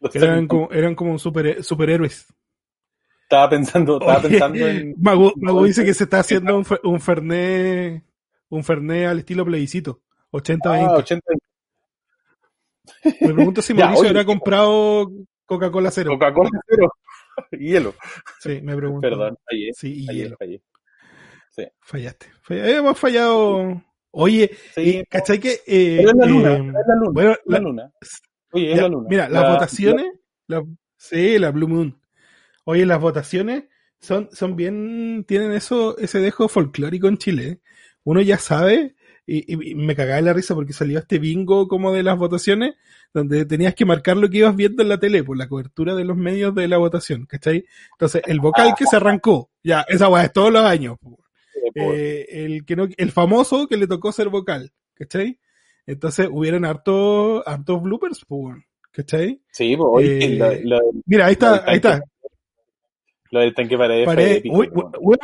Los 0.00 0.14
eran 0.14 0.46
como, 0.46 0.70
eran 0.70 0.94
como 0.94 1.18
super, 1.18 1.64
superhéroes. 1.64 2.26
Estaba 3.24 3.50
pensando, 3.50 3.98
estaba 4.00 4.18
Oye, 4.18 4.28
pensando 4.28 4.68
en... 4.68 4.94
Mago, 4.98 5.32
Mago 5.36 5.64
dice 5.64 5.84
que 5.84 5.94
se 5.94 6.04
está 6.04 6.20
haciendo 6.20 6.56
un, 6.56 6.64
un 6.84 7.00
Fernet, 7.00 8.04
un 8.50 8.62
Fernet 8.64 9.06
al 9.08 9.18
estilo 9.20 9.44
plebiscito. 9.44 10.00
80-20. 10.32 10.60
Ah, 10.64 10.96
80 10.96 11.32
Me 13.20 13.34
pregunto 13.34 13.62
si 13.62 13.74
Mauricio 13.74 14.08
habrá 14.08 14.24
comprado 14.24 15.10
Coca-Cola 15.46 15.90
cero. 15.90 16.10
Coca-Cola 16.12 16.50
cero. 16.68 16.92
hielo. 17.52 17.94
Sí, 18.40 18.60
me 18.62 18.76
pregunto. 18.76 19.00
Perdón, 19.02 19.36
fallé. 19.48 19.70
Sí, 19.72 20.02
y 20.02 20.06
Fallé, 20.06 20.18
hielo. 20.18 20.36
fallé. 20.38 20.62
Sí. 21.50 21.64
Fallaste. 21.80 22.26
Fall- 22.46 22.68
Hemos 22.68 22.98
fallado. 22.98 23.82
Oye, 24.12 24.50
Sí, 24.74 24.98
y, 25.00 25.04
¿cachai 25.06 25.38
que? 25.38 25.60
eh, 25.66 25.96
Pero 25.98 26.10
es 26.10 26.16
la 26.16 26.26
luna, 26.26 26.52
eh, 26.52 26.56
es 26.56 26.86
la 26.86 26.94
luna. 26.96 27.10
bueno, 27.12 27.30
la 27.30 27.58
la- 27.58 27.60
luna. 27.60 27.92
Oye, 28.52 28.70
es 28.72 28.76
ya, 28.76 28.82
la 28.82 28.88
luna. 28.88 29.06
Mira, 29.08 29.28
las 29.28 29.42
La- 29.42 29.52
votaciones. 29.52 30.06
la- 30.48 30.64
sí, 30.96 31.38
la 31.38 31.50
Blue 31.52 31.68
Moon. 31.68 32.00
Oye, 32.64 32.86
las 32.86 33.00
votaciones 33.00 33.64
son, 34.00 34.28
son 34.32 34.56
bien. 34.56 35.24
Tienen 35.28 35.52
eso, 35.52 35.96
ese 35.98 36.18
dejo 36.18 36.48
folclórico 36.48 37.06
en 37.08 37.18
Chile. 37.18 37.48
¿eh? 37.48 37.60
Uno 38.04 38.20
ya 38.20 38.38
sabe. 38.38 38.96
Y, 39.32 39.70
y- 39.70 39.74
me 39.76 39.94
cagaba 39.94 40.16
de 40.16 40.22
la 40.22 40.32
risa 40.32 40.56
porque 40.56 40.72
salió 40.72 40.98
este 40.98 41.20
bingo 41.20 41.68
como 41.68 41.92
de 41.92 42.02
las 42.02 42.18
votaciones, 42.18 42.74
donde 43.14 43.44
tenías 43.44 43.76
que 43.76 43.84
marcar 43.84 44.16
lo 44.16 44.28
que 44.28 44.38
ibas 44.38 44.56
viendo 44.56 44.82
en 44.82 44.88
la 44.88 44.98
tele, 44.98 45.22
por 45.22 45.36
la 45.36 45.46
cobertura 45.48 45.94
de 45.94 46.04
los 46.04 46.16
medios 46.16 46.52
de 46.54 46.66
la 46.66 46.78
votación, 46.78 47.26
¿cachai? 47.26 47.64
Entonces, 47.92 48.22
el 48.26 48.40
vocal 48.40 48.74
que 48.76 48.86
se 48.86 48.96
arrancó, 48.96 49.50
ya, 49.62 49.82
esa 49.88 50.08
weá 50.08 50.24
es 50.24 50.32
todos 50.32 50.52
los 50.52 50.64
años. 50.64 50.96
eh, 51.04 51.70
po, 51.72 51.94
Eh, 51.94 52.26
el 52.44 52.64
que 52.64 52.74
no, 52.74 52.88
el 52.96 53.12
famoso 53.12 53.68
que 53.68 53.76
le 53.76 53.86
tocó 53.86 54.10
ser 54.10 54.30
vocal, 54.30 54.72
¿cachai? 54.94 55.38
Entonces 55.86 56.28
hubieron 56.30 56.64
hartos, 56.64 57.44
hartos 57.46 57.82
bloopers, 57.82 58.24
pues, 58.26 58.56
¿cachai? 58.90 59.40
sí, 59.52 59.76
po, 59.76 59.90
oye, 59.92 60.24
eh, 60.24 60.36
lo, 60.64 60.76
lo- 60.78 60.90
Mira, 61.06 61.26
ahí 61.26 61.32
está, 61.34 61.62
ahí 61.66 61.76
está. 61.76 62.02
lo 63.30 63.40
del 63.40 63.54
tanque 63.54 63.78
pared 63.78 64.04
fue 64.04 64.14
Pared, 64.14 64.36
épico, 64.38 64.56
uy, 65.00 65.16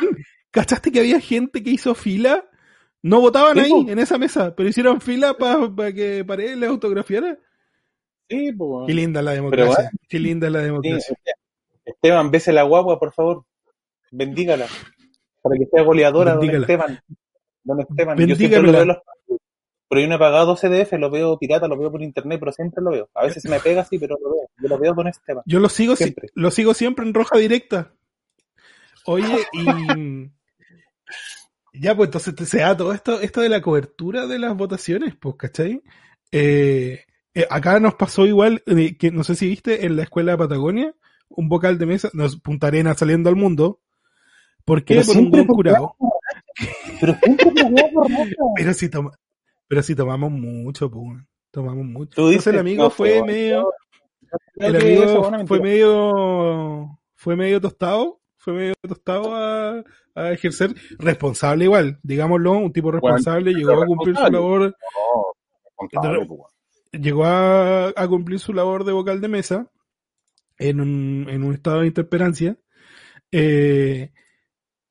¿cachaste 0.49 0.93
que 0.93 0.99
había 1.01 1.19
gente 1.19 1.61
que 1.61 1.71
hizo 1.71 1.93
fila? 1.93 2.45
No 3.03 3.21
votaban 3.21 3.57
ahí, 3.59 3.69
po. 3.69 3.85
en 3.89 3.99
esa 3.99 4.17
mesa, 4.17 4.55
pero 4.55 4.69
hicieron 4.69 4.99
fila 5.01 5.33
para 5.35 5.91
que 5.93 6.25
Pared 6.25 6.55
les 6.55 6.69
autografiara. 6.69 7.37
Sí, 8.29 8.51
po. 8.53 8.85
Qué 8.85 8.93
linda 8.93 9.21
la 9.21 9.31
democracia, 9.31 9.89
qué 10.09 10.19
linda 10.19 10.49
la 10.49 10.59
Sí, 10.59 10.65
democracia. 10.65 11.17
Esteban, 11.85 12.31
bese 12.31 12.51
la 12.51 12.63
guagua, 12.63 12.99
por 12.99 13.13
favor. 13.13 13.45
Bendígala. 14.11 14.67
Para 15.41 15.57
que 15.57 15.65
sea 15.67 15.83
goleadora, 15.83 16.31
don 16.31 16.41
Bendígala. 16.41 16.63
Esteban. 16.65 16.99
Don 17.63 17.79
Esteban. 17.81 18.17
Yo 18.27 18.35
siempre 18.35 18.61
lo 18.61 18.71
veo 18.71 18.85
los. 18.85 18.97
Pero 19.89 20.01
yo 20.01 20.07
no 20.09 20.15
he 20.15 20.19
pagado 20.19 20.47
12 20.47 20.67
DF, 20.67 20.93
lo 20.99 21.09
veo 21.09 21.37
pirata, 21.39 21.65
lo 21.69 21.77
veo 21.77 21.89
por 21.89 22.01
internet, 22.01 22.39
pero 22.41 22.51
siempre 22.51 22.83
lo 22.83 22.91
veo. 22.91 23.09
A 23.13 23.23
veces 23.23 23.41
se 23.41 23.47
me 23.49 23.57
pega 23.61 23.83
así, 23.83 23.97
pero 23.97 24.17
lo 24.21 24.31
veo. 24.33 24.49
Yo 24.61 24.67
lo 24.67 24.77
veo 24.77 24.93
con 24.93 25.07
Esteban. 25.07 25.43
Yo 25.45 25.59
lo 25.61 25.69
sigo, 25.69 25.95
si- 25.95 26.03
Siempre. 26.03 26.27
lo 26.33 26.51
sigo 26.51 26.73
siempre 26.73 27.05
en 27.05 27.13
roja 27.13 27.37
directa. 27.37 27.93
Oye, 29.05 29.45
y 29.53 29.65
ya, 31.79 31.95
pues 31.95 32.07
entonces 32.07 32.35
te- 32.35 32.45
se 32.45 32.59
da 32.59 32.75
todo 32.75 32.93
esto, 32.93 33.19
esto 33.21 33.41
de 33.41 33.49
la 33.49 33.61
cobertura 33.61 34.27
de 34.27 34.39
las 34.39 34.55
votaciones, 34.55 35.15
pues, 35.15 35.35
¿cachai? 35.37 35.81
Eh, 36.31 37.03
eh, 37.33 37.47
acá 37.49 37.79
nos 37.79 37.95
pasó 37.95 38.25
igual, 38.25 38.63
eh, 38.65 38.97
que 38.97 39.11
no 39.11 39.23
sé 39.23 39.35
si 39.35 39.47
viste, 39.47 39.85
en 39.85 39.95
la 39.95 40.03
escuela 40.03 40.33
de 40.33 40.37
Patagonia, 40.39 40.95
un 41.29 41.49
vocal 41.49 41.77
de 41.77 41.85
mesa, 41.85 42.09
nos, 42.13 42.39
Punta 42.39 42.67
Arena 42.67 42.93
saliendo 42.93 43.29
al 43.29 43.35
mundo. 43.35 43.81
¿Por 44.65 44.83
qué? 44.83 44.95
Pero 44.95 45.07
Por 45.07 45.17
un 45.17 45.31
buen 45.31 45.47
curado. 45.47 45.95
Pero. 46.99 47.15
Pero 48.55 48.73
si, 48.73 48.89
toma, 48.89 49.11
pero 49.67 49.83
si 49.83 49.95
tomamos 49.95 50.31
mucho, 50.31 50.89
pues, 50.89 51.23
tomamos 51.51 51.85
mucho. 51.85 52.15
Tú 52.15 52.27
Entonces 52.29 52.53
el 52.53 52.59
amigo 52.59 52.83
no, 52.85 52.89
fue 52.89 53.23
medio, 53.23 53.71
el 54.55 54.75
amigo 54.75 55.45
fue 55.45 55.59
medio 55.59 56.99
fue 57.15 57.35
medio 57.35 57.61
tostado 57.61 58.21
fue 58.47 58.53
medio 58.53 58.75
tostado 58.87 59.35
a, 59.35 59.83
a 60.15 60.31
ejercer. 60.31 60.73
Responsable 60.99 61.65
igual 61.65 61.99
digámoslo 62.01 62.53
un 62.53 62.71
tipo 62.71 62.91
responsable 62.91 63.53
llegó 63.53 63.83
a 63.83 63.85
cumplir 63.85 64.15
su 64.15 64.31
labor. 64.31 64.73
No, 65.93 66.27
po. 66.27 66.49
llegó 66.93 67.25
a, 67.25 67.89
a 67.89 68.07
cumplir 68.07 68.39
su 68.39 68.53
labor 68.53 68.85
de 68.85 68.93
vocal 68.93 69.19
de 69.19 69.27
mesa 69.27 69.69
en 70.57 70.79
un, 70.79 71.27
en 71.29 71.43
un 71.43 71.53
estado 71.53 71.81
de 71.81 71.87
interperancia 71.87 72.57
eh, 73.33 74.13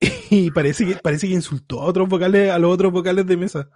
y 0.31 0.51
parece 0.51 0.85
que 0.87 0.97
parece 0.97 1.27
que 1.27 1.33
insultó 1.33 1.81
a 1.81 1.87
otros 1.87 2.11
vocales 2.11 2.51
a 2.51 2.59
los 2.59 2.75
otros 2.75 2.93
vocales 2.93 3.27
de 3.27 3.39
mesa. 3.39 3.71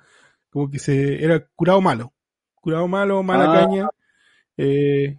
Como 0.50 0.70
que 0.70 0.78
se 0.78 1.25
era 1.25 1.40
curado 1.56 1.80
malo 1.80 2.12
curado 2.56 2.87
malo 2.87 3.22
mala 3.22 3.50
Ah. 3.50 3.60
caña 3.64 3.88
eh, 4.58 5.18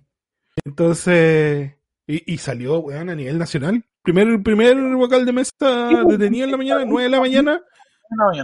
entonces 0.65 1.73
y, 2.05 2.33
y 2.33 2.37
salió 2.37 2.77
weón, 2.79 3.09
a 3.09 3.15
nivel 3.15 3.39
nacional 3.39 3.83
primer 4.03 4.41
primer 4.43 4.77
vocal 4.95 5.25
de 5.25 5.33
mesa 5.33 5.51
pues, 5.59 6.07
detenido 6.17 6.45
en 6.45 6.51
la 6.51 6.57
mañana 6.57 6.85
9 6.85 7.03
de 7.03 7.09
la 7.09 7.19
mañana. 7.19 7.61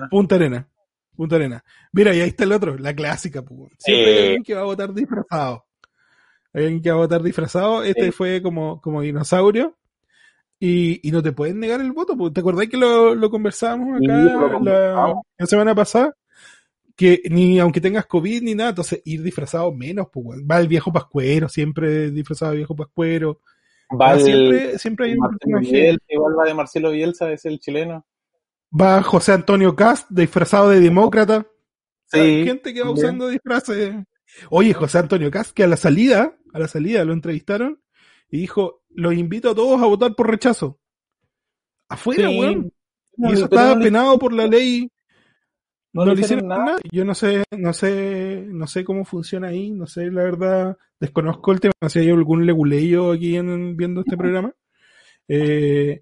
Punta 0.10 0.36
Arena. 0.36 0.68
Punta 1.16 1.36
Arena. 1.36 1.64
Mira, 1.92 2.14
y 2.16 2.22
ahí 2.22 2.30
está 2.30 2.44
el 2.44 2.52
otro, 2.54 2.78
la 2.78 2.96
clásica, 2.96 3.42
pues. 3.42 3.72
Siempre 3.80 4.06
hay 4.06 4.18
Eh. 4.20 4.24
alguien 4.28 4.44
que 4.44 4.54
va 4.54 4.62
a 4.62 4.66
votar 4.66 4.94
disfrazado. 4.94 5.66
Hay 6.54 6.64
alguien 6.64 6.82
que 6.82 6.90
va 6.92 6.96
a 6.96 7.00
votar 7.00 7.22
disfrazado. 7.24 7.84
Este 7.84 8.06
Sí. 8.06 8.12
fue 8.12 8.42
como, 8.42 8.80
como 8.82 9.02
dinosaurio. 9.02 9.78
Y, 10.60 11.08
y 11.08 11.12
no 11.12 11.22
te 11.22 11.34
pueden 11.34 11.60
negar 11.60 11.82
el 11.82 11.92
voto. 11.92 12.16
pues. 12.18 12.34
¿Te 12.34 12.40
acordás 12.40 12.68
que 12.68 12.78
lo, 12.78 13.14
lo 13.16 13.30
conversábamos 13.30 14.00
Sí, 14.00 14.06
acá 14.10 14.60
lo 14.60 14.60
la, 14.62 15.46
semana 15.48 15.76
pasada? 15.76 16.14
Que 16.96 17.22
ni 17.30 17.60
aunque 17.60 17.80
tengas 17.82 18.08
COVID 18.08 18.42
ni 18.42 18.56
nada, 18.56 18.70
entonces 18.72 19.02
ir 19.06 19.22
disfrazado 19.22 19.72
menos, 19.72 20.08
pues. 20.12 20.40
Va 20.50 20.60
el 20.60 20.68
viejo 20.68 20.92
pascuero, 20.94 21.48
siempre 21.50 22.10
disfrazado 22.12 22.52
de 22.52 22.58
viejo 22.58 22.76
pascuero. 22.76 23.42
Va 23.90 24.14
el- 24.14 24.20
siempre, 24.22 24.78
siempre 24.80 25.06
hay 25.08 25.14
un 25.18 25.30
personaje. 25.30 25.98
Igual 26.10 26.38
va 26.40 26.44
de 26.46 26.54
Marcelo 26.54 26.92
Bielsa, 26.92 27.32
es 27.32 27.46
el 27.46 27.60
chileno. 27.60 28.06
Va 28.70 29.02
José 29.02 29.32
Antonio 29.32 29.76
Cast, 29.76 30.10
disfrazado 30.10 30.70
de 30.70 30.80
demócrata. 30.82 31.48
Sí, 32.08 32.20
Hay 32.20 32.46
gente 32.46 32.74
que 32.74 32.82
va 32.84 32.92
usando 32.92 33.28
disfraces. 33.28 33.96
Oye, 34.50 34.74
José 34.74 35.00
Antonio 35.00 35.32
Cast, 35.32 35.52
que 35.54 35.64
a 35.64 35.68
la 35.68 35.78
salida, 35.78 36.38
a 36.54 36.60
la 36.60 36.68
salida 36.68 37.04
lo 37.06 37.14
entrevistaron 37.14 37.82
y 38.30 38.40
dijo, 38.40 38.84
los 38.90 39.14
invito 39.14 39.52
a 39.52 39.56
todos 39.56 39.82
a 39.82 39.86
votar 39.86 40.14
por 40.16 40.30
rechazo. 40.30 40.80
Afuera, 41.90 42.30
Sí. 42.30 42.40
weón. 42.40 42.74
No, 43.16 43.30
Y 43.30 43.34
eso 43.34 43.46
estaba 43.46 43.70
no 43.74 43.76
le- 43.80 43.86
penado 43.86 44.20
por 44.20 44.34
la 44.34 44.48
ley. 44.48 44.92
no 45.94 46.04
No, 46.06 46.12
le 46.12 46.16
le 46.18 46.22
hicieron 46.22 46.46
hicieron 46.46 46.48
nada. 46.50 46.66
nada. 46.78 46.80
Yo 46.92 47.06
no 47.06 47.16
sé, 47.16 47.44
no 47.58 47.74
sé, 47.74 48.46
no 48.48 48.68
sé 48.68 48.84
cómo 48.84 49.06
funciona 49.06 49.48
ahí, 49.48 49.72
no 49.72 49.88
sé, 49.88 50.12
la 50.12 50.24
verdad, 50.24 50.78
desconozco 51.00 51.52
el 51.52 51.60
tema, 51.60 51.74
si 51.88 52.00
hay 52.00 52.10
algún 52.10 52.46
leguleyo 52.46 53.12
aquí 53.12 53.36
en, 53.38 53.76
viendo 53.78 54.02
este 54.02 54.18
programa. 54.18 54.54
Eh, 55.28 56.02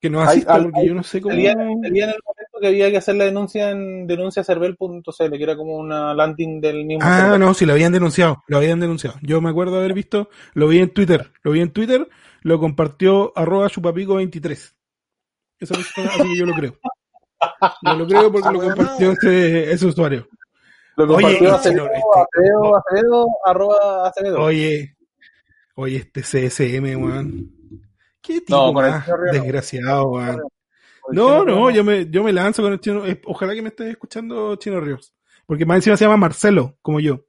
que 0.00 0.10
nos 0.10 0.22
Hay- 0.22 0.28
asista, 0.36 0.54
al- 0.54 0.62
porque 0.64 0.80
hay- 0.80 0.88
yo 0.88 0.94
no 0.94 1.02
sé 1.02 1.20
cómo. 1.20 1.34
Salía 1.34 1.52
en 1.52 1.60
el 1.60 1.70
momento 1.82 2.58
que 2.60 2.66
había 2.66 2.90
que 2.90 2.98
hacer 2.98 3.16
la 3.16 3.24
denuncia 3.24 3.70
en 3.70 4.06
denunciacervel.cl, 4.06 5.36
que 5.36 5.42
era 5.42 5.56
como 5.56 5.76
una 5.76 6.12
landing 6.14 6.60
del 6.60 6.84
mismo. 6.84 7.02
Ah, 7.02 7.36
no, 7.38 7.54
sí, 7.54 7.64
lo 7.66 7.72
habían 7.72 7.92
denunciado, 7.92 8.42
lo 8.46 8.58
habían 8.58 8.78
denunciado. 8.80 9.16
Yo 9.22 9.40
me 9.40 9.48
acuerdo 9.50 9.78
haber 9.78 9.94
visto, 9.94 10.28
lo 10.54 10.68
vi 10.68 10.80
en 10.80 10.90
Twitter, 10.90 11.32
lo 11.42 11.52
vi 11.52 11.60
en 11.62 11.70
Twitter, 11.72 12.06
lo 12.42 12.58
compartió 12.60 13.32
arroba 13.36 13.68
chupapico23. 13.68 14.74
Eso 15.58 15.74
es, 15.74 15.86
así 15.96 16.22
que 16.32 16.36
yo 16.36 16.44
lo 16.46 16.52
creo. 16.52 16.78
Yo 17.82 17.94
lo 17.96 18.06
creo 18.06 18.30
porque 18.32 18.52
lo 18.52 18.60
compartió 19.00 19.12
ese, 19.12 19.72
ese 19.72 19.86
usuario. 19.86 20.28
Lo 20.96 21.06
compartió 21.06 21.54
Acevedo, 21.54 21.86
este- 21.86 21.98
Acevedo, 22.38 22.76
Acevedo, 22.76 23.26
arroba 23.44 24.08
Acevedo. 24.08 24.42
Oye, 24.42 24.96
oye, 25.74 25.96
este 25.96 26.22
CSM, 26.22 26.96
weón. 26.96 27.50
Qué 28.22 28.40
tipo 28.40 28.56
No, 28.56 28.72
más 28.72 29.06
desgraciado, 29.32 30.08
weón. 30.10 30.42
No, 31.12 31.44
no, 31.44 31.70
yo 31.70 31.84
me, 31.84 32.08
yo 32.10 32.24
me 32.24 32.32
lanzo 32.32 32.62
con 32.62 32.72
el 32.72 32.80
chino. 32.80 33.06
eh, 33.06 33.20
Ojalá 33.26 33.54
que 33.54 33.62
me 33.62 33.68
estés 33.68 33.90
escuchando 33.90 34.56
Chino 34.56 34.80
Ríos. 34.80 35.14
Porque 35.46 35.64
más 35.64 35.76
encima 35.76 35.96
se 35.96 36.04
llama 36.04 36.16
Marcelo, 36.16 36.76
como 36.82 36.98
yo. 36.98 37.24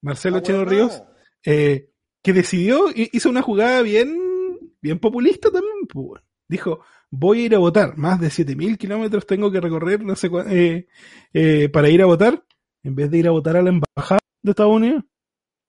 Marcelo 0.00 0.38
Ah, 0.38 0.42
Chino 0.42 0.58
bueno. 0.58 0.70
Ríos. 0.70 1.02
eh, 1.44 1.90
que 2.22 2.32
decidió, 2.32 2.88
hi- 2.94 3.10
hizo 3.12 3.28
una 3.28 3.42
jugada 3.42 3.82
bien, 3.82 4.18
bien 4.80 4.98
populista 4.98 5.50
también. 5.50 5.86
pues. 5.88 6.22
Dijo, 6.48 6.80
voy 7.10 7.42
a 7.42 7.44
ir 7.46 7.54
a 7.54 7.58
votar, 7.58 7.98
más 7.98 8.18
de 8.20 8.30
7000 8.30 8.78
kilómetros 8.78 9.26
tengo 9.26 9.50
que 9.52 9.60
recorrer, 9.60 10.02
no 10.02 10.16
sé 10.16 10.30
cuá- 10.30 10.46
eh, 10.50 10.86
eh, 11.34 11.68
para 11.70 11.90
ir 11.90 12.00
a 12.02 12.06
votar, 12.06 12.42
en 12.88 12.94
vez 12.94 13.10
de 13.10 13.18
ir 13.18 13.28
a 13.28 13.32
votar 13.32 13.56
a 13.56 13.62
la 13.62 13.70
embajada 13.70 14.20
de 14.42 14.50
Estados 14.50 14.74
Unidos. 14.74 15.04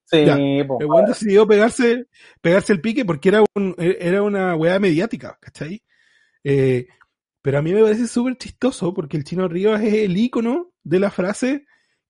Sí, 0.05 0.25
Ya. 0.25 0.35
po. 0.65 0.79
El 0.81 1.05
decidió 1.05 1.45
pegarse, 1.47 2.07
pegarse 2.41 2.73
el 2.73 2.81
pique 2.81 3.05
porque 3.05 3.29
era, 3.29 3.43
un, 3.55 3.75
era 3.77 4.23
una 4.23 4.55
weá 4.55 4.79
mediática, 4.79 5.37
¿cachai? 5.39 5.83
Eh, 6.43 6.87
pero 7.41 7.59
a 7.59 7.61
mí 7.61 7.73
me 7.73 7.83
parece 7.83 8.07
súper 8.07 8.37
chistoso 8.37 8.93
porque 8.93 9.17
el 9.17 9.23
Chino 9.23 9.47
Ríos 9.47 9.79
es 9.81 9.93
el 9.93 10.17
ícono 10.17 10.71
de 10.83 10.99
la 10.99 11.11
frase, 11.11 11.65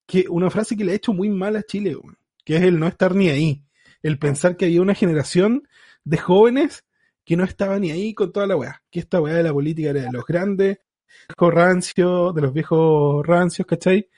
que 0.05 0.25
una 0.29 0.49
frase 0.49 0.77
que 0.77 0.85
le 0.85 0.93
ha 0.93 0.95
hecho 0.95 1.13
muy 1.13 1.29
mal 1.29 1.55
a 1.55 1.63
Chile, 1.63 1.97
que 2.45 2.55
es 2.55 2.61
el 2.63 2.79
no 2.79 2.87
estar 2.87 3.13
ni 3.15 3.29
ahí. 3.29 3.63
El 4.01 4.17
pensar 4.17 4.55
que 4.55 4.65
había 4.65 4.81
una 4.81 4.95
generación 4.95 5.67
de 6.05 6.17
jóvenes 6.17 6.85
que 7.25 7.35
no 7.35 7.43
estaba 7.43 7.77
ni 7.79 7.91
ahí 7.91 8.13
con 8.13 8.31
toda 8.31 8.47
la 8.47 8.55
weá. 8.55 8.81
Que 8.89 9.01
esta 9.01 9.21
weá 9.21 9.35
de 9.35 9.43
la 9.43 9.53
política 9.53 9.89
era 9.89 10.01
de 10.03 10.11
los 10.11 10.25
grandes, 10.25 10.79
viejos 11.27 11.53
rancios, 11.53 12.33
de 12.33 12.41
los 12.41 12.53
viejos 12.53 13.25
rancios, 13.27 13.67
¿cachai? 13.67 14.09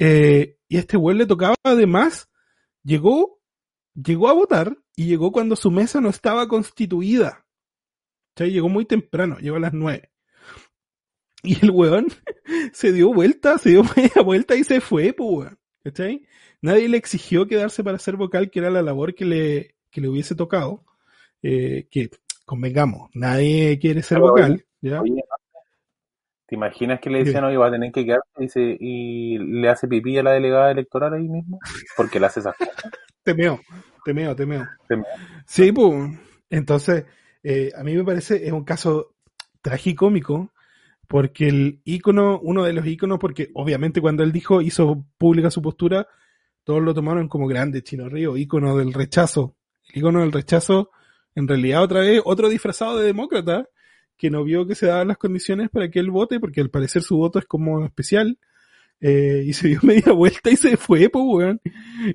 Eh, 0.00 0.56
y 0.66 0.78
a 0.78 0.80
este 0.80 0.96
weón 0.96 1.18
le 1.18 1.26
tocaba 1.26 1.54
además, 1.62 2.30
llegó, 2.82 3.38
llegó 3.94 4.28
a 4.28 4.32
votar 4.32 4.78
y 4.96 5.06
llegó 5.06 5.30
cuando 5.30 5.56
su 5.56 5.70
mesa 5.70 6.00
no 6.00 6.08
estaba 6.08 6.48
constituida. 6.48 7.46
¿Cachai? 8.34 8.50
Llegó 8.50 8.70
muy 8.70 8.86
temprano, 8.86 9.38
llegó 9.38 9.56
a 9.56 9.60
las 9.60 9.74
nueve. 9.74 10.10
Y 11.42 11.62
el 11.62 11.70
weón 11.70 12.06
se 12.72 12.92
dio 12.92 13.12
vuelta, 13.12 13.58
se 13.58 13.70
dio 13.70 13.82
media 13.96 14.22
vuelta 14.24 14.56
y 14.56 14.64
se 14.64 14.80
fue, 14.80 15.12
pues 15.12 15.30
weón. 15.30 15.58
¿Cachai? 15.84 16.26
Nadie 16.62 16.88
le 16.88 16.96
exigió 16.96 17.46
quedarse 17.46 17.84
para 17.84 17.98
ser 17.98 18.16
vocal, 18.16 18.50
que 18.50 18.58
era 18.58 18.70
la 18.70 18.82
labor 18.82 19.14
que 19.14 19.24
le, 19.26 19.76
que 19.90 20.00
le 20.00 20.08
hubiese 20.08 20.34
tocado. 20.34 20.84
Eh, 21.42 21.88
que 21.90 22.10
convengamos, 22.44 23.10
nadie 23.14 23.78
quiere 23.78 24.02
ser 24.02 24.18
Pero, 24.18 24.28
vocal, 24.28 24.66
¿ya? 24.82 25.00
Oye, 25.00 25.22
¿te 26.50 26.56
imaginas 26.56 26.98
que 26.98 27.08
le 27.10 27.20
decían, 27.24 27.44
oye, 27.44 27.56
va 27.56 27.68
a 27.68 27.70
tener 27.70 27.92
que 27.92 28.04
quedarse 28.04 28.26
y, 28.44 28.48
se- 28.48 28.76
y 28.80 29.38
le 29.38 29.68
hace 29.68 29.86
pipí 29.86 30.18
a 30.18 30.22
la 30.24 30.32
delegada 30.32 30.72
electoral 30.72 31.14
ahí 31.14 31.28
mismo? 31.28 31.60
Porque 31.96 32.18
le 32.18 32.26
hace 32.26 32.40
esas 32.40 32.56
cosas. 32.56 32.74
Temeo, 33.22 33.60
temeo, 34.04 34.34
temeo. 34.34 34.66
Temeo. 34.88 35.06
Sí, 35.46 35.70
pues. 35.70 36.18
Entonces, 36.50 37.04
eh, 37.44 37.70
a 37.76 37.84
mí 37.84 37.94
me 37.94 38.02
parece, 38.02 38.44
es 38.44 38.50
un 38.52 38.64
caso 38.64 39.14
tragicómico, 39.62 40.50
porque 41.06 41.48
el 41.48 41.80
ícono, 41.84 42.40
uno 42.42 42.64
de 42.64 42.72
los 42.72 42.84
íconos, 42.86 43.18
porque 43.20 43.50
obviamente 43.54 44.00
cuando 44.00 44.22
él 44.24 44.32
dijo, 44.32 44.60
hizo 44.60 45.04
pública 45.18 45.50
su 45.50 45.62
postura, 45.62 46.08
todos 46.64 46.82
lo 46.82 46.92
tomaron 46.94 47.28
como 47.28 47.46
grande, 47.46 47.82
Chino 47.82 48.08
Río, 48.08 48.36
ícono 48.36 48.76
del 48.76 48.92
rechazo. 48.92 49.54
El 49.92 49.98
ícono 50.00 50.20
del 50.20 50.32
rechazo, 50.32 50.90
en 51.36 51.46
realidad 51.46 51.82
otra 51.82 52.00
vez, 52.00 52.20
otro 52.24 52.48
disfrazado 52.48 52.98
de 52.98 53.06
demócrata, 53.06 53.68
que 54.20 54.30
no 54.30 54.44
vio 54.44 54.66
que 54.66 54.74
se 54.74 54.84
daban 54.84 55.08
las 55.08 55.16
condiciones 55.16 55.70
para 55.70 55.90
que 55.90 55.98
él 55.98 56.10
vote, 56.10 56.38
porque 56.38 56.60
al 56.60 56.68
parecer 56.68 57.00
su 57.00 57.16
voto 57.16 57.38
es 57.38 57.46
como 57.46 57.82
especial, 57.86 58.38
eh, 59.00 59.44
y 59.46 59.54
se 59.54 59.68
dio 59.68 59.80
media 59.82 60.12
vuelta 60.12 60.50
y 60.50 60.56
se 60.56 60.76
fue, 60.76 61.08
pues, 61.08 61.24
weón. 61.26 61.60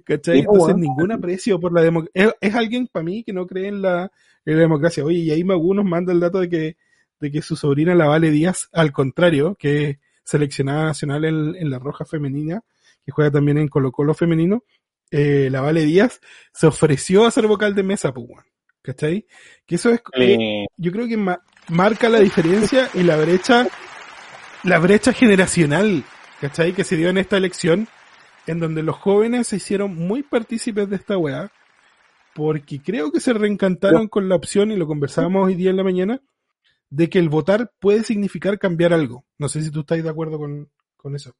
¿Cachai? 0.05 0.41
Entonces, 0.41 0.77
ningún 0.77 1.11
aprecio 1.11 1.59
por 1.59 1.73
la 1.73 1.81
democracia. 1.81 2.35
Es, 2.39 2.49
es 2.49 2.55
alguien 2.55 2.87
para 2.87 3.03
mí 3.03 3.23
que 3.23 3.33
no 3.33 3.47
cree 3.47 3.69
en 3.69 3.81
la, 3.81 4.11
en 4.45 4.53
la 4.53 4.59
democracia. 4.59 5.03
Oye, 5.03 5.17
y 5.17 5.31
ahí 5.31 5.43
Magu 5.43 5.73
nos 5.73 5.83
manda 5.85 6.13
el 6.13 6.19
dato 6.19 6.39
de 6.39 6.47
que, 6.47 6.77
de 7.19 7.31
que 7.31 7.41
su 7.41 7.55
sobrina, 7.55 7.95
la 7.95 8.05
Vale 8.05 8.29
Díaz, 8.29 8.69
al 8.71 8.91
contrario, 8.91 9.55
que 9.55 9.89
es 9.89 9.97
seleccionada 10.23 10.85
nacional 10.85 11.25
en, 11.25 11.55
en 11.55 11.71
la 11.71 11.79
Roja 11.79 12.05
Femenina, 12.05 12.61
que 13.03 13.11
juega 13.11 13.31
también 13.31 13.57
en 13.57 13.67
Colo 13.67 13.91
Colo 13.91 14.13
Femenino, 14.13 14.63
eh, 15.09 15.49
la 15.49 15.61
Vale 15.61 15.85
Díaz 15.85 16.21
se 16.53 16.67
ofreció 16.67 17.25
a 17.25 17.31
ser 17.31 17.47
vocal 17.47 17.73
de 17.73 17.81
mesa, 17.81 18.13
pues, 18.13 18.27
weón. 18.29 18.45
¿Cachai? 18.83 19.25
Que 19.65 19.75
eso 19.75 19.89
es, 19.89 19.99
eh, 20.13 20.67
yo 20.77 20.91
creo 20.91 21.07
que 21.07 21.17
marca 21.69 22.09
la 22.09 22.19
diferencia 22.19 22.89
y 22.93 23.03
la 23.03 23.17
brecha, 23.17 23.67
la 24.63 24.79
brecha 24.79 25.13
generacional, 25.13 26.03
¿cachai? 26.41 26.73
Que 26.73 26.83
se 26.83 26.97
dio 26.97 27.09
en 27.09 27.17
esta 27.17 27.37
elección, 27.37 27.87
en 28.47 28.59
donde 28.59 28.83
los 28.83 28.95
jóvenes 28.95 29.47
se 29.47 29.57
hicieron 29.57 29.95
muy 29.95 30.23
partícipes 30.23 30.89
de 30.89 30.95
esta 30.97 31.17
weá, 31.17 31.51
porque 32.33 32.81
creo 32.81 33.11
que 33.11 33.19
se 33.19 33.33
reencantaron 33.33 34.07
con 34.07 34.29
la 34.29 34.35
opción, 34.35 34.71
y 34.71 34.75
lo 34.75 34.87
conversábamos 34.87 35.45
hoy 35.45 35.55
día 35.55 35.69
en 35.69 35.77
la 35.77 35.83
mañana, 35.83 36.21
de 36.89 37.09
que 37.09 37.19
el 37.19 37.29
votar 37.29 37.71
puede 37.79 38.03
significar 38.03 38.59
cambiar 38.59 38.93
algo. 38.93 39.25
No 39.37 39.49
sé 39.49 39.61
si 39.61 39.71
tú 39.71 39.81
estás 39.81 40.03
de 40.03 40.09
acuerdo 40.09 40.37
con, 40.37 40.69
con 40.95 41.15
eso. 41.15 41.35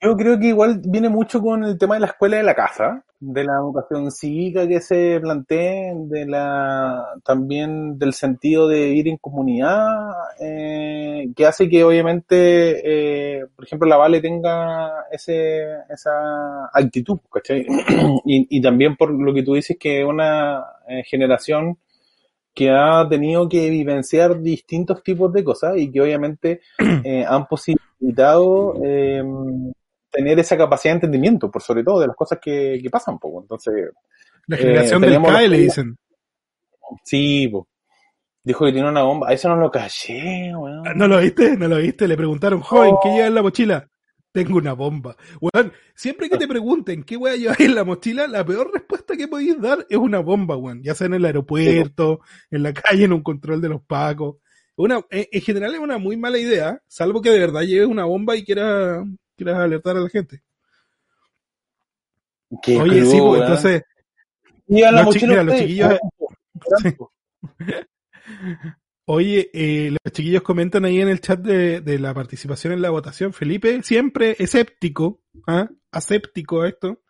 Yo 0.00 0.16
creo 0.16 0.38
que 0.38 0.48
igual 0.48 0.82
viene 0.84 1.08
mucho 1.08 1.40
con 1.40 1.64
el 1.64 1.78
tema 1.78 1.94
de 1.94 2.00
la 2.00 2.08
escuela 2.08 2.36
de 2.36 2.42
la 2.42 2.54
casa, 2.54 3.02
de 3.20 3.42
la 3.42 3.54
educación 3.54 4.10
cívica 4.10 4.68
que 4.68 4.80
se 4.82 5.18
plantea, 5.18 5.94
de 5.96 6.26
la 6.26 7.06
también 7.24 7.98
del 7.98 8.12
sentido 8.12 8.68
de 8.68 8.88
ir 8.88 9.08
en 9.08 9.16
comunidad, 9.16 10.10
eh, 10.38 11.28
que 11.34 11.46
hace 11.46 11.70
que 11.70 11.84
obviamente, 11.84 13.38
eh, 13.38 13.46
por 13.56 13.64
ejemplo, 13.64 13.88
la 13.88 13.96
Vale 13.96 14.20
tenga 14.20 15.06
ese, 15.10 15.64
esa 15.88 16.66
actitud, 16.74 17.18
¿cachai? 17.32 17.64
y, 18.26 18.58
y 18.58 18.60
también 18.60 18.96
por 18.96 19.10
lo 19.10 19.32
que 19.32 19.42
tú 19.42 19.54
dices 19.54 19.78
que 19.80 20.02
es 20.02 20.06
una 20.06 20.62
eh, 20.86 21.02
generación 21.04 21.78
que 22.54 22.70
ha 22.70 23.06
tenido 23.08 23.48
que 23.48 23.68
vivenciar 23.70 24.40
distintos 24.40 25.02
tipos 25.02 25.32
de 25.32 25.44
cosas 25.44 25.76
y 25.76 25.90
que 25.90 26.00
obviamente 26.00 26.60
eh, 27.04 27.24
han 27.26 27.46
posibilitado 27.46 28.74
eh, 28.84 29.22
tener 30.14 30.38
esa 30.38 30.56
capacidad 30.56 30.92
de 30.94 30.96
entendimiento, 30.96 31.50
por 31.50 31.62
sobre 31.62 31.82
todo 31.84 32.00
de 32.00 32.06
las 32.06 32.16
cosas 32.16 32.38
que, 32.40 32.78
que 32.82 32.90
pasan, 32.90 33.18
poco. 33.18 33.42
Entonces, 33.42 33.74
La 34.46 34.56
Eh, 34.56 34.60
generación 34.60 35.00
del 35.00 35.10
teníamos 35.10 35.32
CAE 35.32 35.48
le 35.48 35.58
dicen. 35.58 35.96
sí, 37.04 37.48
po. 37.48 37.68
dijo 38.42 38.64
que 38.66 38.72
tiene 38.72 38.88
una 38.88 39.02
bomba. 39.02 39.28
A 39.28 39.32
eso 39.32 39.48
no 39.48 39.56
lo 39.56 39.70
caché, 39.70 40.54
weón. 40.54 40.82
¿No 40.96 41.08
lo 41.08 41.18
viste? 41.20 41.56
¿No 41.56 41.66
lo 41.68 41.76
viste? 41.78 42.06
Le 42.08 42.16
preguntaron, 42.16 42.60
joven, 42.60 42.94
¿qué 43.02 43.10
lleva 43.10 43.26
en 43.26 43.34
la 43.34 43.42
mochila? 43.42 43.88
Tengo 44.32 44.58
una 44.58 44.72
bomba. 44.72 45.16
Weón, 45.40 45.72
siempre 45.94 46.28
que 46.28 46.36
te 46.36 46.48
pregunten 46.48 47.04
qué 47.04 47.16
voy 47.16 47.30
a 47.30 47.36
llevar 47.36 47.62
en 47.62 47.74
la 47.74 47.84
mochila, 47.84 48.26
la 48.26 48.44
peor 48.44 48.70
respuesta 48.72 49.16
que 49.16 49.28
podéis 49.28 49.60
dar 49.60 49.86
es 49.88 49.96
una 49.96 50.18
bomba, 50.18 50.56
weón. 50.56 50.82
Ya 50.82 50.94
sea 50.94 51.06
en 51.06 51.14
el 51.14 51.24
aeropuerto, 51.24 52.20
en 52.50 52.62
la 52.64 52.72
calle, 52.74 53.04
en 53.04 53.12
un 53.12 53.22
control 53.22 53.60
de 53.60 53.68
los 53.68 53.82
pacos. 53.82 54.36
Una, 54.76 55.00
en 55.10 55.40
general 55.40 55.72
es 55.74 55.78
una 55.80 55.98
muy 55.98 56.16
mala 56.16 56.36
idea, 56.36 56.82
salvo 56.88 57.22
que 57.22 57.30
de 57.30 57.38
verdad 57.38 57.62
lleves 57.62 57.86
una 57.86 58.06
bomba 58.06 58.34
y 58.34 58.44
quieras, 58.44 59.04
quieras 59.36 59.56
alertar 59.58 59.96
a 59.96 60.00
la 60.00 60.08
gente. 60.08 60.42
Qué 62.62 62.76
Oye, 62.80 63.00
crudo, 63.00 63.10
sí, 63.10 63.18
pues 63.20 63.40
entonces, 63.40 63.82
la 64.66 65.02
los 65.02 65.22
mira, 65.22 65.42
los 65.42 65.54
chiquillos- 65.56 65.98
Sí. 66.82 66.96
Oye, 69.06 69.50
eh, 69.52 69.90
los 69.90 70.12
chiquillos 70.12 70.42
comentan 70.42 70.84
ahí 70.86 71.00
en 71.00 71.08
el 71.08 71.20
chat 71.20 71.38
de, 71.40 71.80
de 71.82 71.98
la 71.98 72.14
participación 72.14 72.72
en 72.72 72.80
la 72.80 72.88
votación. 72.90 73.34
Felipe, 73.34 73.82
siempre 73.82 74.34
escéptico, 74.38 75.20
¿ah? 75.46 75.68
aséptico 75.90 76.62
a 76.62 76.68
esto, 76.68 77.02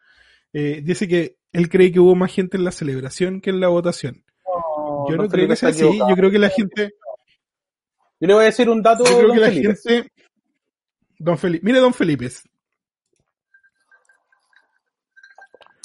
eh, 0.53 0.81
dice 0.83 1.07
que 1.07 1.37
él 1.53 1.69
cree 1.69 1.93
que 1.93 2.01
hubo 2.01 2.17
más 2.17 2.33
gente 2.33 2.57
en 2.57 2.65
la 2.65 2.73
celebración 2.73 3.41
que 3.41 3.51
en 3.51 3.61
la 3.61 3.69
votación. 3.69 4.25
No, 4.45 5.09
Yo 5.09 5.17
no 5.17 5.29
creo 5.29 5.47
que 5.47 5.55
sea 5.57 5.69
así. 5.69 5.83
Yo 5.83 6.17
creo 6.17 6.31
que 6.33 6.39
la 6.41 6.49
gente, 6.49 6.95
Yo 8.19 8.27
le 8.27 8.35
voy 8.35 8.43
a 8.43 8.47
decir 8.47 8.69
un 8.69 8.83
dato, 8.83 9.05
yo 9.05 9.17
creo 9.19 9.33
que 9.33 9.41
la 9.41 9.47
Felipe. 9.51 9.75
gente, 9.77 10.11
Don 11.19 11.39
Felipe, 11.39 11.65
mire 11.65 11.79
Don 11.81 11.95
Felipe, 11.95 12.27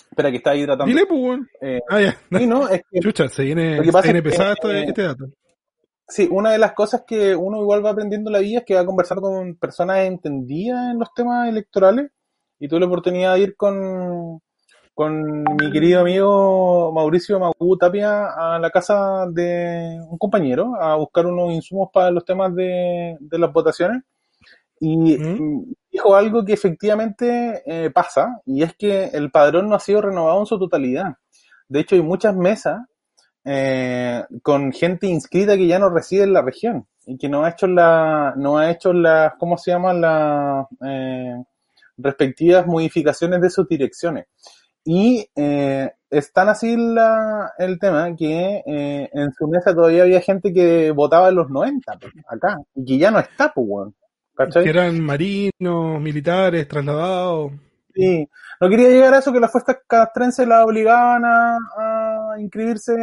Espera, 0.10 0.32
que 0.32 0.38
está 0.38 0.56
hidratando. 0.56 0.86
dile 0.86 1.06
pues. 1.06 1.40
Eh, 1.62 1.80
Ah, 1.90 2.02
ya, 2.02 2.18
sí, 2.38 2.46
no, 2.48 2.68
es 2.68 2.82
que 2.92 3.00
chucha, 3.00 3.28
se 3.30 3.44
viene, 3.44 3.78
Lo 3.78 3.84
que 3.84 3.92
se 3.92 4.02
viene 4.02 4.20
es 4.20 4.24
pesado 4.24 4.54
esto- 4.54 4.72
eh, 4.72 4.84
este 4.88 5.04
dato. 5.04 5.26
Sí, 6.08 6.28
una 6.32 6.52
de 6.52 6.58
las 6.58 6.74
cosas 6.74 7.04
que 7.06 7.36
uno 7.36 7.62
igual 7.62 7.86
va 7.86 7.92
aprendiendo 7.92 8.30
en 8.30 8.34
la 8.34 8.40
vida 8.40 8.60
es 8.60 8.66
que 8.66 8.74
va 8.74 8.82
a 8.82 8.86
conversar 8.86 9.20
con 9.20 9.56
personas 9.56 10.00
entendidas 10.00 10.92
en 10.92 10.98
los 11.00 11.14
temas 11.14 11.48
electorales 11.48 12.10
y 12.60 12.68
tuve 12.68 12.80
la 12.80 12.88
oportunidad 12.88 13.36
de 13.36 13.42
ir 13.42 13.56
con, 13.56 14.42
con 14.96 15.44
mi 15.44 15.72
querido 15.72 16.02
amigo 16.02 16.92
Mauricio 16.94 17.40
Magu 17.40 17.78
Tapia 17.78 18.26
a 18.36 18.58
la 18.60 18.72
casa 18.72 19.28
de 19.32 20.00
un 20.10 20.18
compañero 20.18 20.74
a 20.82 20.96
buscar 20.96 21.28
unos 21.28 21.54
insumos 21.54 21.90
para 21.94 22.10
los 22.10 22.26
temas 22.26 22.54
de, 22.56 23.16
de 23.20 23.40
las 23.40 23.54
votaciones 23.54 24.02
y 24.80 25.18
dijo 25.92 26.16
algo 26.16 26.46
que 26.46 26.54
efectivamente 26.54 27.64
eh, 27.66 27.90
pasa 27.92 28.42
y 28.46 28.64
es 28.64 28.74
que 28.76 29.06
el 29.06 29.32
padrón 29.32 29.70
no 29.70 29.76
ha 29.76 29.80
sido 29.80 30.02
renovado 30.02 30.40
en 30.40 30.46
su 30.46 30.58
totalidad. 30.58 31.16
De 31.68 31.82
hecho, 31.82 31.96
hay 31.96 32.02
muchas 32.02 32.36
mesas 32.36 32.82
eh, 33.46 34.24
con 34.42 34.72
gente 34.72 35.08
inscrita 35.08 35.58
que 35.58 35.68
ya 35.68 35.80
no 35.80 35.90
reside 35.90 36.24
en 36.24 36.34
la 36.34 36.42
región 36.42 36.88
y 37.06 37.18
que 37.18 37.30
no 37.30 37.44
ha 37.44 37.50
hecho 37.50 37.68
la, 37.68 38.34
no 38.38 38.58
ha 38.58 38.72
hecho 38.72 38.94
las, 38.94 39.34
¿cómo 39.40 39.58
se 39.58 39.72
llaman? 39.72 40.02
Las 40.02 40.68
eh, 40.86 41.44
respectivas 41.98 42.66
modificaciones 42.68 43.42
de 43.42 43.50
sus 43.50 43.68
direcciones. 43.68 44.28
Y 44.84 45.28
eh, 45.36 45.92
es 46.10 46.34
tan 46.34 46.50
así 46.50 46.76
la, 46.76 47.54
el 47.58 47.80
tema 47.80 48.16
que 48.16 48.64
eh, 48.66 49.10
en 49.12 49.32
su 49.34 49.48
mesa 49.48 49.74
todavía 49.74 50.04
había 50.04 50.22
gente 50.22 50.54
que 50.54 50.92
votaba 50.92 51.30
en 51.30 51.36
los 51.36 51.50
90, 51.50 51.98
pues, 52.00 52.14
acá, 52.28 52.58
y 52.76 52.86
que 52.86 52.98
ya 52.98 53.12
no 53.12 53.20
está, 53.20 53.52
pues, 53.54 53.68
weón. 53.70 53.96
¿Cachai? 54.46 54.64
Que 54.64 54.70
eran 54.70 55.00
marinos, 55.02 56.00
militares, 56.02 56.68
trasladados. 56.68 57.52
Sí, 57.94 58.28
no 58.62 58.70
quería 58.70 58.88
llegar 58.90 59.14
a 59.14 59.18
eso 59.20 59.34
que 59.34 59.40
las 59.40 59.52
fuerzas 59.52 59.78
castrenses 59.86 60.48
la 60.48 60.64
obligaban 60.64 61.26
a, 61.26 61.58
a 61.78 62.40
inscribirse 62.40 62.94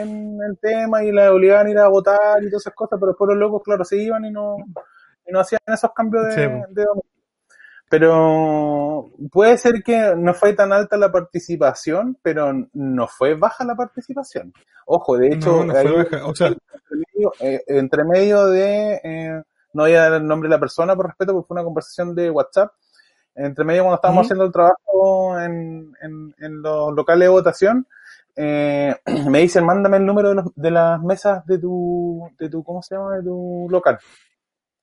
en 0.00 0.38
el 0.48 0.56
tema 0.58 1.02
y 1.04 1.12
la 1.12 1.32
obligaban 1.32 1.66
a 1.66 1.70
ir 1.70 1.78
a 1.78 1.88
votar 1.88 2.42
y 2.42 2.48
todas 2.48 2.62
esas 2.62 2.74
cosas, 2.74 2.98
pero 2.98 3.08
después 3.12 3.28
los 3.28 3.36
locos, 3.38 3.62
claro, 3.62 3.84
se 3.84 3.98
iban 3.98 4.24
y 4.24 4.30
no, 4.30 4.56
y 5.26 5.32
no 5.32 5.40
hacían 5.40 5.60
esos 5.66 5.92
cambios 5.92 6.32
Sí, 6.34 6.40
de, 6.40 6.48
domicilio. 6.48 7.02
Pero 7.88 9.10
puede 9.30 9.58
ser 9.58 9.82
que 9.84 10.14
no 10.16 10.34
fue 10.34 10.54
tan 10.54 10.72
alta 10.72 10.96
la 10.96 11.12
participación, 11.12 12.18
pero 12.22 12.52
no 12.72 13.06
fue 13.06 13.34
baja 13.34 13.64
la 13.64 13.76
participación. 13.76 14.52
Ojo, 14.86 15.16
de 15.16 15.28
hecho, 15.28 15.58
No, 15.58 15.64
no 15.66 15.72
fue 15.72 15.80
hay- 15.82 15.96
baja. 16.10 16.26
O 16.26 16.34
sea, 16.34 16.48
entre 16.48 16.96
medio, 17.14 17.32
eh, 17.40 17.62
entre 17.68 18.04
medio 18.04 18.46
de, 18.46 19.00
eh, 19.04 19.42
no 19.76 19.82
voy 19.84 19.92
a 19.94 20.02
dar 20.10 20.14
el 20.14 20.26
nombre 20.26 20.48
de 20.48 20.54
la 20.56 20.60
persona 20.60 20.96
por 20.96 21.06
respeto, 21.06 21.32
porque 21.34 21.48
fue 21.48 21.54
una 21.56 21.64
conversación 21.64 22.14
de 22.14 22.30
WhatsApp, 22.30 22.72
entre 23.34 23.64
medio 23.64 23.82
cuando 23.82 23.96
estábamos 23.96 24.26
haciendo 24.26 24.44
el 24.46 24.52
trabajo 24.52 25.38
en, 25.40 25.92
en, 26.02 26.34
en 26.38 26.62
los 26.62 26.94
locales 26.94 27.26
de 27.26 27.28
votación, 27.28 27.86
eh, 28.36 28.94
me 29.30 29.40
dicen, 29.40 29.64
mándame 29.64 29.98
el 29.98 30.06
número 30.06 30.30
de, 30.30 30.34
los- 30.36 30.54
de 30.54 30.70
las 30.70 31.02
mesas 31.02 31.44
de 31.46 31.58
tu, 31.58 32.28
de 32.38 32.48
tu, 32.50 32.64
¿cómo 32.64 32.82
se 32.82 32.94
llama? 32.96 33.16
De 33.16 33.22
tu 33.22 33.66
local. 33.70 33.98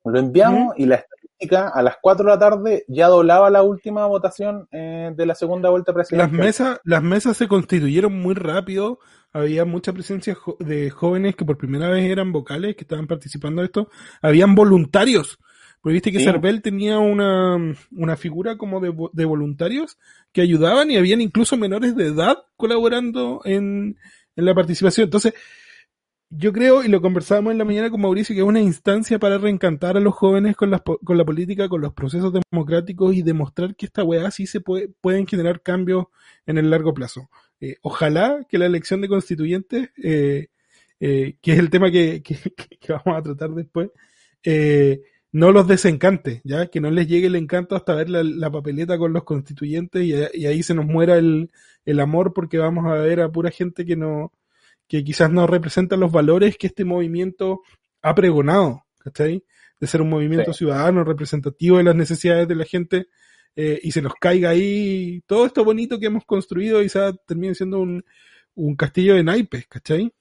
Lo 0.05 0.19
enviamos 0.19 0.73
y 0.77 0.85
la 0.85 1.03
a 1.51 1.81
las 1.81 1.95
4 2.01 2.25
de 2.25 2.31
la 2.31 2.39
tarde 2.39 2.85
ya 2.87 3.07
doblaba 3.07 3.49
la 3.49 3.63
última 3.63 4.05
votación 4.05 4.67
eh, 4.71 5.11
de 5.15 5.25
la 5.25 5.35
segunda 5.35 5.69
vuelta 5.69 5.91
Las 5.91 6.07
presidencial. 6.09 6.31
mesas, 6.45 6.79
las 6.83 7.03
mesas 7.03 7.37
se 7.37 7.47
constituyeron 7.47 8.13
muy 8.13 8.33
rápido. 8.35 8.99
Había 9.31 9.65
mucha 9.65 9.93
presencia 9.93 10.37
de 10.59 10.89
jóvenes 10.89 11.35
que 11.35 11.45
por 11.45 11.57
primera 11.57 11.89
vez 11.89 12.09
eran 12.09 12.31
vocales, 12.31 12.75
que 12.75 12.83
estaban 12.83 13.07
participando 13.07 13.61
de 13.61 13.65
esto. 13.67 13.89
Habían 14.21 14.55
voluntarios. 14.55 15.39
Porque 15.81 15.93
viste 15.93 16.11
que 16.13 16.19
Sí. 16.19 16.25
Cervel 16.25 16.61
tenía 16.61 16.99
una, 16.99 17.57
una 17.91 18.15
figura 18.15 18.57
como 18.57 18.79
de, 18.79 18.93
de 19.11 19.25
voluntarios 19.25 19.97
que 20.31 20.41
ayudaban 20.41 20.89
y 20.91 20.97
habían 20.97 21.19
incluso 21.19 21.57
menores 21.57 21.95
de 21.95 22.07
edad 22.07 22.37
colaborando 22.55 23.41
en, 23.43 23.97
en 24.35 24.45
la 24.45 24.53
participación. 24.55 25.05
Entonces, 25.05 25.33
yo 26.35 26.51
creo, 26.53 26.83
y 26.83 26.87
lo 26.87 27.01
conversábamos 27.01 27.51
en 27.51 27.57
la 27.59 27.65
mañana 27.65 27.89
con 27.91 28.01
Mauricio, 28.01 28.33
que 28.35 28.41
es 28.41 28.47
una 28.47 28.61
instancia 28.61 29.19
para 29.19 29.37
reencantar 29.37 29.97
a 29.97 29.99
los 29.99 30.13
jóvenes 30.15 30.55
con, 30.55 30.71
las 30.71 30.81
con 30.81 31.17
la 31.17 31.25
política, 31.25 31.69
con 31.69 31.81
los 31.81 31.93
procesos 31.93 32.33
democráticos 32.51 33.13
y 33.15 33.21
demostrar 33.21 33.75
que 33.75 33.85
esta 33.85 34.03
weá 34.03 34.31
sí 34.31 34.47
se 34.47 34.59
puede, 34.61 34.89
pueden 35.01 35.27
generar 35.27 35.61
cambios 35.61 36.05
en 36.45 36.57
el 36.57 36.69
largo 36.69 36.93
plazo. 36.93 37.29
Eh, 37.61 37.77
ojalá 37.81 38.45
que 38.49 38.57
la 38.57 38.65
elección 38.65 39.01
de 39.01 39.09
constituyentes, 39.09 39.89
eh, 40.03 40.47
eh, 40.99 41.35
que 41.41 41.53
es 41.53 41.59
el 41.59 41.69
tema 41.69 41.91
que, 41.91 42.21
que- 42.23 42.37
que 42.79 42.93
vamos 42.93 43.17
a 43.19 43.21
tratar 43.23 43.51
después, 43.51 43.89
eh, 44.43 45.01
no 45.31 45.51
los 45.51 45.67
desencante, 45.67 46.41
ya 46.43 46.67
que 46.67 46.79
no 46.81 46.91
les 46.91 47.07
llegue 47.07 47.27
el 47.27 47.35
encanto 47.35 47.75
hasta 47.75 47.95
ver 47.95 48.09
la, 48.09 48.23
la 48.23 48.51
papeleta 48.51 48.97
con 48.97 49.13
los 49.13 49.23
constituyentes 49.23 50.03
y, 50.03 50.13
y 50.39 50.45
ahí 50.45 50.61
se 50.63 50.73
nos 50.75 50.85
muera 50.85 51.17
el 51.17 51.99
amor 51.99 52.33
porque 52.33 52.57
vamos 52.57 52.85
a 52.85 52.93
ver 52.95 53.19
a 53.21 53.31
pura 53.31 53.51
gente 53.51 53.85
que 53.85 53.95
no 53.95 54.31
que 54.93 55.03
quizás 55.03 55.31
no 55.31 55.47
representa 55.47 55.95
los 55.97 56.11
valores 56.11 56.55
que 56.55 56.67
este 56.67 56.85
movimiento 56.85 57.61
ha 58.03 58.13
pregonado, 58.13 58.83
¿cachai? 58.99 59.43
De 59.79 59.87
ser 59.87 60.03
un 60.03 60.09
movimiento 60.09 60.53
Sí. 60.53 60.59
ciudadano 60.59 61.03
representativo 61.03 61.77
de 61.77 61.83
las 61.83 61.95
necesidades 61.95 62.47
de 62.47 62.53
la 62.55 62.63
gente 62.65 63.07
eh, 63.55 63.79
y 63.81 63.91
se 63.91 64.03
nos 64.03 64.13
caiga 64.21 64.51
ahí 64.51 65.23
todo 65.25 65.47
esto 65.47 65.65
bonito 65.65 65.99
que 65.99 66.05
hemos 66.05 66.25
construido 66.25 66.83
y 66.83 66.89
se 66.89 66.99
termine 67.25 67.55
siendo 67.55 67.79
un, 67.79 68.05
un 68.53 68.75
castillo 68.75 69.15
de 69.15 69.23
naipes, 69.23 69.65
¿cachai? 69.67 70.13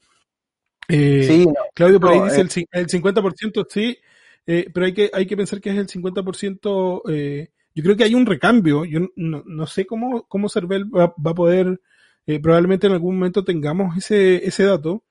Eh, 0.88 1.24
Sí, 1.28 1.44
no, 1.44 1.52
Claudio 1.74 2.00
por 2.00 2.12
ahí 2.12 2.20
dice 2.22 2.38
eh. 2.38 2.40
el, 2.40 2.48
cin- 2.48 2.68
el 2.72 2.86
50%, 2.86 3.66
sí, 3.68 3.98
eh, 4.46 4.70
pero 4.72 4.86
hay 4.86 4.94
que, 4.94 5.10
hay 5.12 5.26
que 5.26 5.36
pensar 5.36 5.60
que 5.60 5.68
es 5.68 5.76
el 5.76 5.86
50%, 5.86 7.02
eh, 7.10 7.48
yo 7.74 7.82
creo 7.84 7.96
que 7.96 8.04
hay 8.04 8.14
un 8.14 8.24
recambio, 8.24 8.86
yo 8.86 9.00
no, 9.16 9.42
no 9.46 9.66
sé 9.66 9.84
cómo, 9.84 10.26
cómo 10.28 10.48
Cervel 10.48 10.84
va, 10.94 11.14
va 11.24 11.30
a 11.32 11.34
poder, 11.34 11.78
eh, 12.26 12.40
probablemente 12.40 12.86
en 12.86 12.92
algún 12.92 13.16
momento 13.16 13.44
tengamos 13.44 13.96
ese, 13.96 14.46
ese 14.46 14.64
dato, 14.64 15.04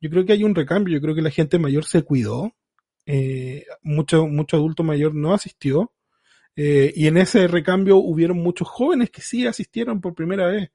yo 0.00 0.10
creo 0.10 0.24
que 0.24 0.32
hay 0.32 0.44
un 0.44 0.54
recambio, 0.54 0.94
yo 0.94 1.00
creo 1.00 1.14
que 1.14 1.22
la 1.22 1.30
gente 1.30 1.58
mayor 1.58 1.84
se 1.84 2.02
cuidó, 2.02 2.52
eh, 3.06 3.64
mucho, 3.82 4.26
mucho 4.26 4.56
adulto 4.56 4.82
mayor 4.82 5.14
no 5.14 5.32
asistió, 5.32 5.92
eh, 6.56 6.92
y 6.94 7.06
en 7.06 7.18
ese 7.18 7.46
recambio 7.48 7.98
hubieron 7.98 8.38
muchos 8.38 8.68
jóvenes 8.68 9.10
que 9.10 9.20
sí 9.20 9.46
asistieron 9.46 10.00
por 10.00 10.14
primera 10.14 10.46
vez, 10.46 10.70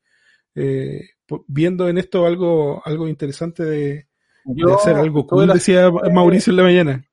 eh, 0.56 1.02
viendo 1.48 1.90
en 1.90 1.98
esto 1.98 2.26
algo, 2.26 2.82
algo 2.86 3.08
interesante 3.08 3.64
de, 3.64 3.88
de 3.90 4.08
yo 4.56 4.76
hacer 4.76 4.96
algo 4.96 5.26
cool, 5.26 5.48
la 5.48 5.56
decía 5.56 5.90
Mauricio 6.14 6.52
en 6.52 6.58
la 6.58 6.64
mañana. 6.64 7.06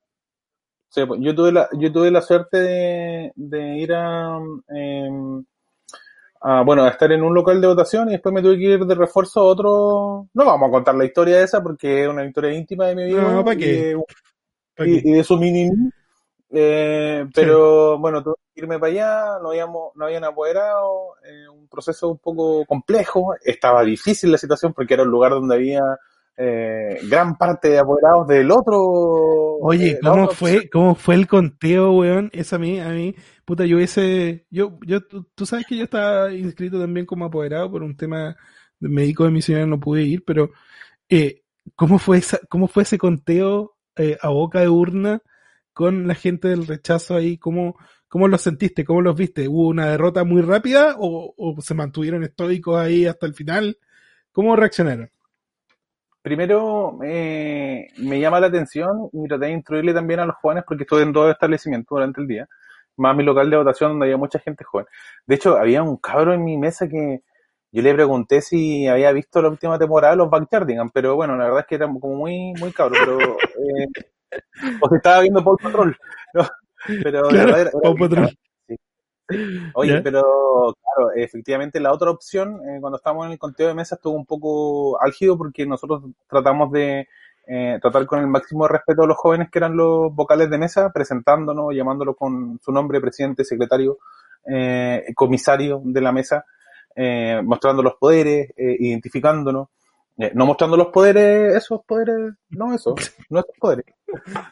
Sí, 0.89 1.05
pues, 1.05 1.19
yo 1.21 1.35
tuve 1.35 1.51
la, 1.51 1.69
yo 1.77 1.91
tuve 1.91 2.09
la 2.09 2.21
suerte 2.21 2.57
de, 2.57 3.31
de 3.35 3.77
ir 3.77 3.93
a, 3.93 4.39
em, 4.69 5.45
a, 6.41 6.63
bueno, 6.63 6.83
a 6.83 6.89
estar 6.89 7.11
en 7.11 7.23
un 7.23 7.33
local 7.33 7.59
de 7.59 7.67
votación 7.67 8.09
y 8.09 8.13
después 8.13 8.33
me 8.33 8.41
tuve 8.41 8.57
que 8.57 8.63
ir 8.63 8.85
de 8.85 8.95
refuerzo 8.95 9.41
a 9.41 9.43
otro. 9.43 10.27
No 10.33 10.45
vamos 10.45 10.69
a 10.69 10.71
contar 10.71 10.95
la 10.95 11.05
historia 11.05 11.37
de 11.37 11.43
esa 11.43 11.61
porque 11.61 12.03
es 12.03 12.09
una 12.09 12.25
historia 12.25 12.53
íntima 12.53 12.87
de 12.87 12.95
mi 12.95 13.05
vida. 13.05 13.21
Y 14.77 15.11
de 15.11 15.23
su 15.25 15.37
mini 15.37 15.69
eh, 16.51 17.27
pero 17.33 17.99
bueno, 17.99 18.23
tuve 18.23 18.35
que 18.53 18.61
irme 18.61 18.79
para 18.79 18.91
allá, 18.91 19.39
no 19.41 19.49
habíamos, 19.49 19.95
no 19.95 20.05
habían 20.05 20.23
apoderado, 20.23 21.15
eh, 21.23 21.47
un 21.47 21.67
proceso 21.67 22.09
un 22.09 22.17
poco 22.17 22.65
complejo, 22.65 23.35
estaba 23.43 23.83
difícil 23.83 24.31
la 24.31 24.37
situación 24.39 24.73
porque 24.73 24.95
era 24.95 25.03
un 25.03 25.11
lugar 25.11 25.31
donde 25.31 25.55
había 25.55 25.83
eh, 26.41 26.99
gran 27.09 27.37
parte 27.37 27.67
de 27.67 27.79
apoderados 27.79 28.25
del 28.27 28.49
otro. 28.49 28.77
Oye, 29.61 29.91
eh, 29.91 29.99
¿cómo 30.01 30.29
fue, 30.29 30.69
cómo 30.69 30.95
fue 30.95 31.15
el 31.15 31.27
conteo, 31.27 31.91
weón? 31.91 32.29
Eso 32.31 32.55
a 32.55 32.59
mí, 32.59 32.79
a 32.79 32.89
mí, 32.89 33.13
puta, 33.43 33.65
yo 33.65 33.77
ese, 33.77 34.45
yo, 34.49 34.79
yo, 34.85 35.05
tú, 35.05 35.27
tú 35.35 35.45
sabes 35.45 35.65
que 35.67 35.75
yo 35.75 35.83
estaba 35.83 36.31
inscrito 36.33 36.79
también 36.79 37.05
como 37.05 37.25
apoderado 37.25 37.69
por 37.69 37.83
un 37.83 37.97
tema 37.97 38.37
de 38.79 38.87
médico 38.87 39.25
de 39.25 39.31
mi 39.31 39.41
señora, 39.41 39.65
no 39.65 39.81
pude 39.81 40.03
ir, 40.03 40.23
pero, 40.25 40.51
eh, 41.09 41.43
¿cómo 41.75 41.99
fue 41.99 42.19
esa, 42.19 42.39
cómo 42.47 42.69
fue 42.69 42.83
ese 42.83 42.97
conteo 42.97 43.75
eh, 43.97 44.17
a 44.21 44.29
boca 44.29 44.61
de 44.61 44.69
urna 44.69 45.21
con 45.73 46.07
la 46.07 46.15
gente 46.15 46.47
del 46.47 46.67
rechazo 46.67 47.17
ahí? 47.17 47.37
¿Cómo, 47.37 47.75
cómo 48.07 48.29
los 48.29 48.39
sentiste? 48.39 48.85
¿Cómo 48.85 49.01
los 49.01 49.15
viste? 49.17 49.49
¿Hubo 49.49 49.67
una 49.67 49.87
derrota 49.87 50.23
muy 50.23 50.41
rápida 50.41 50.95
o, 50.99 51.33
o 51.37 51.61
se 51.61 51.73
mantuvieron 51.73 52.23
estoicos 52.23 52.77
ahí 52.79 53.05
hasta 53.05 53.25
el 53.25 53.33
final? 53.33 53.77
¿Cómo 54.31 54.55
reaccionaron? 54.55 55.11
Primero, 56.29 56.99
eh, 57.03 57.87
me 57.97 58.19
llama 58.19 58.39
la 58.39 58.47
atención 58.47 59.09
y 59.11 59.27
traté 59.27 59.47
de 59.47 59.51
instruirle 59.53 59.95
también 59.95 60.19
a 60.19 60.27
los 60.27 60.35
jóvenes 60.35 60.63
porque 60.67 60.83
estuve 60.83 61.01
en 61.01 61.11
dos 61.11 61.31
establecimientos 61.31 61.89
durante 61.89 62.21
el 62.21 62.27
día, 62.27 62.47
más 62.97 63.15
mi 63.17 63.23
local 63.23 63.49
de 63.49 63.57
votación 63.57 63.91
donde 63.93 64.05
había 64.05 64.17
mucha 64.17 64.37
gente 64.37 64.63
joven. 64.63 64.85
De 65.25 65.33
hecho, 65.35 65.57
había 65.57 65.81
un 65.81 65.97
cabro 65.97 66.31
en 66.35 66.43
mi 66.43 66.55
mesa 66.55 66.87
que 66.87 67.23
yo 67.71 67.81
le 67.81 67.95
pregunté 67.95 68.41
si 68.41 68.87
había 68.87 69.11
visto 69.11 69.41
la 69.41 69.49
última 69.49 69.79
temporada 69.79 70.13
de 70.13 70.17
los 70.17 70.29
Backyardigans, 70.29 70.91
pero 70.93 71.15
bueno, 71.15 71.35
la 71.35 71.45
verdad 71.45 71.61
es 71.61 71.65
que 71.65 71.75
era 71.75 71.87
como 71.87 72.15
muy, 72.15 72.53
muy 72.59 72.71
cabro, 72.73 72.95
pero, 73.03 73.19
eh, 73.19 73.87
o 74.81 74.89
que 74.89 74.97
estaba 74.97 75.21
viendo 75.21 75.43
Paul 75.43 75.57
Patrol, 75.61 75.97
¿no? 76.35 76.47
pero 77.03 77.23
la 77.23 77.29
Claro, 77.29 77.47
verdad 77.47 77.61
era- 77.61 77.69
era 77.71 77.71
Paw 77.81 77.93
bien 77.95 78.09
Patrol. 78.09 78.25
cabro. 78.25 78.37
Sí. 78.67 78.75
Oye, 79.73 79.93
¿Ya? 79.93 80.01
pero 80.03 80.75
claro, 80.81 81.11
efectivamente 81.15 81.79
la 81.79 81.91
otra 81.93 82.09
opción, 82.11 82.59
eh, 82.67 82.77
cuando 82.81 82.97
estábamos 82.97 83.25
en 83.27 83.33
el 83.33 83.39
conteo 83.39 83.67
de 83.67 83.73
mesa, 83.73 83.95
estuvo 83.95 84.15
un 84.15 84.25
poco 84.25 85.01
álgido 85.01 85.37
porque 85.37 85.65
nosotros 85.65 86.03
tratamos 86.27 86.71
de 86.71 87.07
eh, 87.47 87.79
tratar 87.81 88.05
con 88.05 88.19
el 88.19 88.27
máximo 88.27 88.67
respeto 88.67 89.03
a 89.03 89.07
los 89.07 89.17
jóvenes 89.17 89.49
que 89.51 89.59
eran 89.59 89.75
los 89.75 90.13
vocales 90.13 90.49
de 90.49 90.57
mesa, 90.57 90.91
presentándonos, 90.93 91.73
llamándolos 91.73 92.15
con 92.17 92.59
su 92.63 92.71
nombre, 92.71 93.01
presidente, 93.01 93.43
secretario, 93.43 93.97
eh, 94.45 95.05
comisario 95.15 95.81
de 95.83 96.01
la 96.01 96.11
mesa, 96.11 96.45
eh, 96.95 97.41
mostrando 97.43 97.81
los 97.83 97.95
poderes, 97.95 98.49
eh, 98.57 98.75
identificándonos. 98.79 99.67
Eh, 100.21 100.31
no 100.35 100.45
mostrando 100.45 100.75
los 100.75 100.87
poderes, 100.87 101.55
esos 101.55 101.79
poderes, 101.85 102.33
no 102.49 102.73
esos, 102.75 102.95
no 103.29 103.39
esos 103.39 103.55
poderes. 103.57 103.85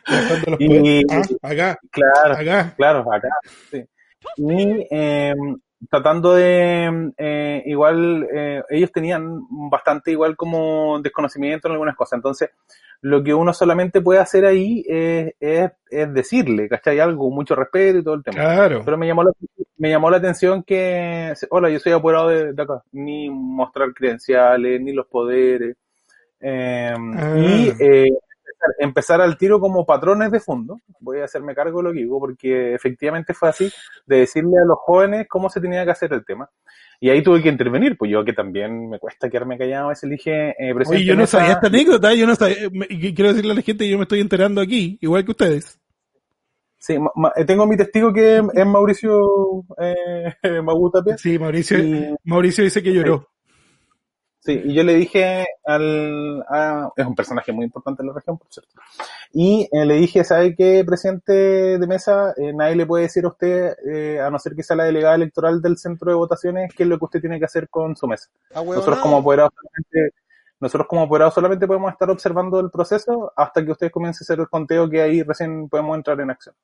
Mostrando 0.10 0.52
los 0.52 0.62
Y- 0.62 1.04
poderes. 1.06 1.38
Ah, 1.42 1.50
acá, 1.50 1.80
Claro, 1.92 2.34
acá. 2.36 2.74
Claro, 2.78 3.14
acá, 3.14 3.30
sí. 3.70 3.84
Y 4.38 4.88
eh, 4.92 5.36
tratando 5.90 6.34
de, 6.34 7.12
eh, 7.18 7.64
igual, 7.66 8.28
eh, 8.34 8.64
ellos 8.70 8.92
tenían 8.92 9.42
bastante 9.70 10.12
igual 10.12 10.36
como 10.36 11.00
desconocimiento 11.02 11.68
en 11.68 11.74
algunas 11.74 11.96
cosas. 11.96 12.18
Entonces, 12.18 12.50
lo 13.02 13.24
que 13.24 13.34
uno 13.34 13.54
solamente 13.54 14.02
puede 14.02 14.20
hacer 14.20 14.46
ahí 14.46 14.84
es, 14.88 15.34
es, 15.40 15.72
es 15.90 16.14
decirle, 16.14 16.68
¿cachai? 16.68 17.00
Algo, 17.00 17.30
mucho 17.30 17.56
respeto 17.56 18.00
y 18.00 18.04
todo 18.04 18.16
el 18.16 18.24
tema. 18.24 18.38
Claro. 18.38 18.82
Pero 18.84 18.98
me 18.98 19.08
llamó 19.08 19.24
la, 19.24 19.32
me 19.78 19.90
llamó 19.90 20.10
la 20.10 20.18
atención 20.18 20.64
que, 20.64 21.34
hola, 21.50 21.70
yo 21.70 21.80
soy 21.80 21.94
apoderado 21.94 22.30
de, 22.30 22.54
de 22.54 22.62
acá, 22.64 22.84
ni 22.92 23.30
mostrar 23.30 23.94
credenciales, 23.94 24.82
ni 24.82 24.94
los 24.94 25.06
poderes. 25.08 25.76
Eh, 26.40 26.94
Ah. 27.18 27.36
Y 27.38 27.72
empezar, 28.58 28.76
empezar 28.80 29.22
al 29.22 29.38
tiro 29.38 29.60
como 29.60 29.86
patrones 29.86 30.32
de 30.32 30.40
fondo. 30.40 30.80
Voy 31.00 31.20
a 31.20 31.26
hacerme 31.26 31.56
cargo 31.56 31.80
de 31.80 31.84
lo 31.84 31.94
que 31.94 32.00
digo, 32.00 32.20
porque 32.20 32.74
efectivamente 32.74 33.34
fue 33.34 33.50
así, 33.50 33.72
de 34.06 34.18
decirle 34.18 34.58
a 34.62 34.66
los 34.66 34.78
jóvenes 34.80 35.28
cómo 35.30 35.50
se 35.50 35.62
tenía 35.62 35.86
que 35.86 35.92
hacer 35.92 36.14
el 36.14 36.26
tema. 36.26 36.50
Y 37.00 37.10
ahí 37.10 37.22
tuve 37.22 37.44
que 37.44 37.50
intervenir, 37.50 37.96
pues 37.98 38.10
yo 38.12 38.26
que 38.26 38.34
también 38.34 38.90
me 38.90 38.98
cuesta 38.98 39.30
quedarme 39.30 39.58
callado, 39.58 39.86
a 39.86 39.90
veces 39.90 40.10
le 40.10 40.16
dije, 40.16 40.50
eh, 40.58 40.74
presidente 40.74 40.96
Oye, 40.96 41.06
yo 41.06 41.16
no 41.16 41.28
sabía 41.28 41.54
esta 41.54 41.68
anécdota, 41.68 42.14
yo 42.16 42.26
no 42.26 42.36
sabía, 42.36 42.70
me- 42.72 42.88
quiero 42.88 43.30
decirle 43.30 43.52
a 43.52 43.56
la 43.56 43.62
gente, 43.62 43.88
yo 43.88 43.98
me 43.98 44.04
estoy 44.04 44.20
enterando 44.20 44.62
aquí, 44.62 44.98
igual 45.02 45.24
que 45.24 45.32
ustedes. 45.32 45.80
Sí, 46.80 46.98
ma- 46.98 47.12
ma- 47.16 47.34
tengo 47.46 47.68
mi 47.68 47.78
testigo 47.78 48.14
que 48.14 48.38
es 48.38 48.66
Mauricio 48.66 49.64
eh, 49.80 50.34
Magu. 50.64 50.92
Sí, 51.18 51.38
Mauricio, 51.38 51.78
Y, 51.80 52.16
Mauricio 52.24 52.64
dice 52.64 52.82
que 52.82 52.94
lloró. 52.94 53.30
Sí, 54.48 54.62
y 54.66 54.74
yo 54.74 54.84
le 54.84 54.96
dije 54.96 55.46
al... 55.66 56.44
a- 56.50 56.90
es 56.96 57.06
un 57.06 57.14
personaje 57.16 57.52
muy 57.52 57.66
importante 57.66 58.02
en 58.02 58.08
la 58.08 58.14
región, 58.16 58.38
por 58.38 58.48
cierto. 58.50 58.72
Y 59.34 59.68
eh, 59.72 59.86
le 59.86 59.96
dije, 59.96 60.24
¿sabe 60.24 60.56
qué, 60.56 60.84
presidente 60.88 61.78
de 61.78 61.88
mesa? 61.88 62.34
Eh, 62.38 62.54
nadie 62.54 62.76
le 62.78 62.86
puede 62.86 63.04
decir 63.04 63.26
a 63.26 63.28
usted, 63.28 63.76
eh, 63.86 64.20
a 64.20 64.30
no 64.30 64.40
ser 64.40 64.56
que 64.56 64.64
sea 64.64 64.78
la 64.78 64.86
delegada 64.86 65.16
electoral 65.16 65.62
del 65.62 65.78
centro 65.78 66.10
de 66.10 66.18
votaciones, 66.18 66.74
qué 66.74 66.84
es 66.84 66.90
lo 66.90 66.98
que 66.98 67.06
usted 67.06 67.22
tiene 67.22 67.38
que 67.38 67.46
hacer 67.46 67.70
con 67.70 67.96
su 67.96 68.08
mesa. 68.08 68.30
Nosotros 68.78 69.00
como 69.00 69.18
apoderados 69.18 69.52
solamente, 69.56 70.16
nosotros 70.60 70.88
como 70.88 71.04
apoderados 71.04 71.34
solamente 71.34 71.68
podemos 71.68 71.92
estar 71.92 72.10
observando 72.10 72.60
el 72.60 72.72
proceso 72.72 73.32
hasta 73.36 73.64
que 73.64 73.72
ustedes 73.72 73.92
comiencen 73.92 74.24
a 74.24 74.26
hacer 74.26 74.40
el 74.40 74.50
conteo 74.50 74.90
que 74.90 75.02
ahí 75.02 75.22
recién 75.22 75.70
podemos 75.70 75.96
entrar 75.98 76.20
en 76.22 76.32
acción. 76.32 76.56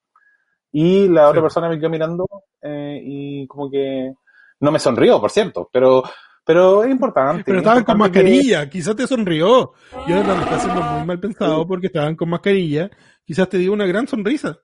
Y 0.72 1.08
la 1.10 1.30
otra 1.30 1.41
persona 1.41 1.69
me 1.69 1.78
quedó 1.78 1.89
mirando 1.89 2.26
y 2.63 3.46
como 3.48 3.69
que 3.69 4.13
no 4.62 4.72
me 4.72 4.80
sonrió, 4.80 5.19
por 5.19 5.30
cierto, 5.30 5.69
pero 5.72 6.02
pero 6.45 6.84
es 6.84 6.91
importante. 6.91 7.43
Pero 7.45 7.58
es 7.60 7.63
estaban 7.63 7.84
con 7.84 7.95
que- 7.95 7.99
mascarilla, 7.99 8.69
quizás 8.69 8.95
te 8.95 9.08
sonrió. 9.08 9.73
Yo 10.08 10.23
lo 10.23 10.34
está 10.34 10.56
haciendo 10.56 10.82
muy 10.82 11.06
mal 11.08 11.19
pensado 11.19 11.67
porque 11.67 11.88
estaban 11.88 12.15
con 12.15 12.29
mascarilla, 12.29 12.89
quizás 13.25 13.47
te 13.49 13.58
dio 13.58 13.73
una 13.73 13.86
gran 13.86 14.08
sonrisa. 14.08 14.58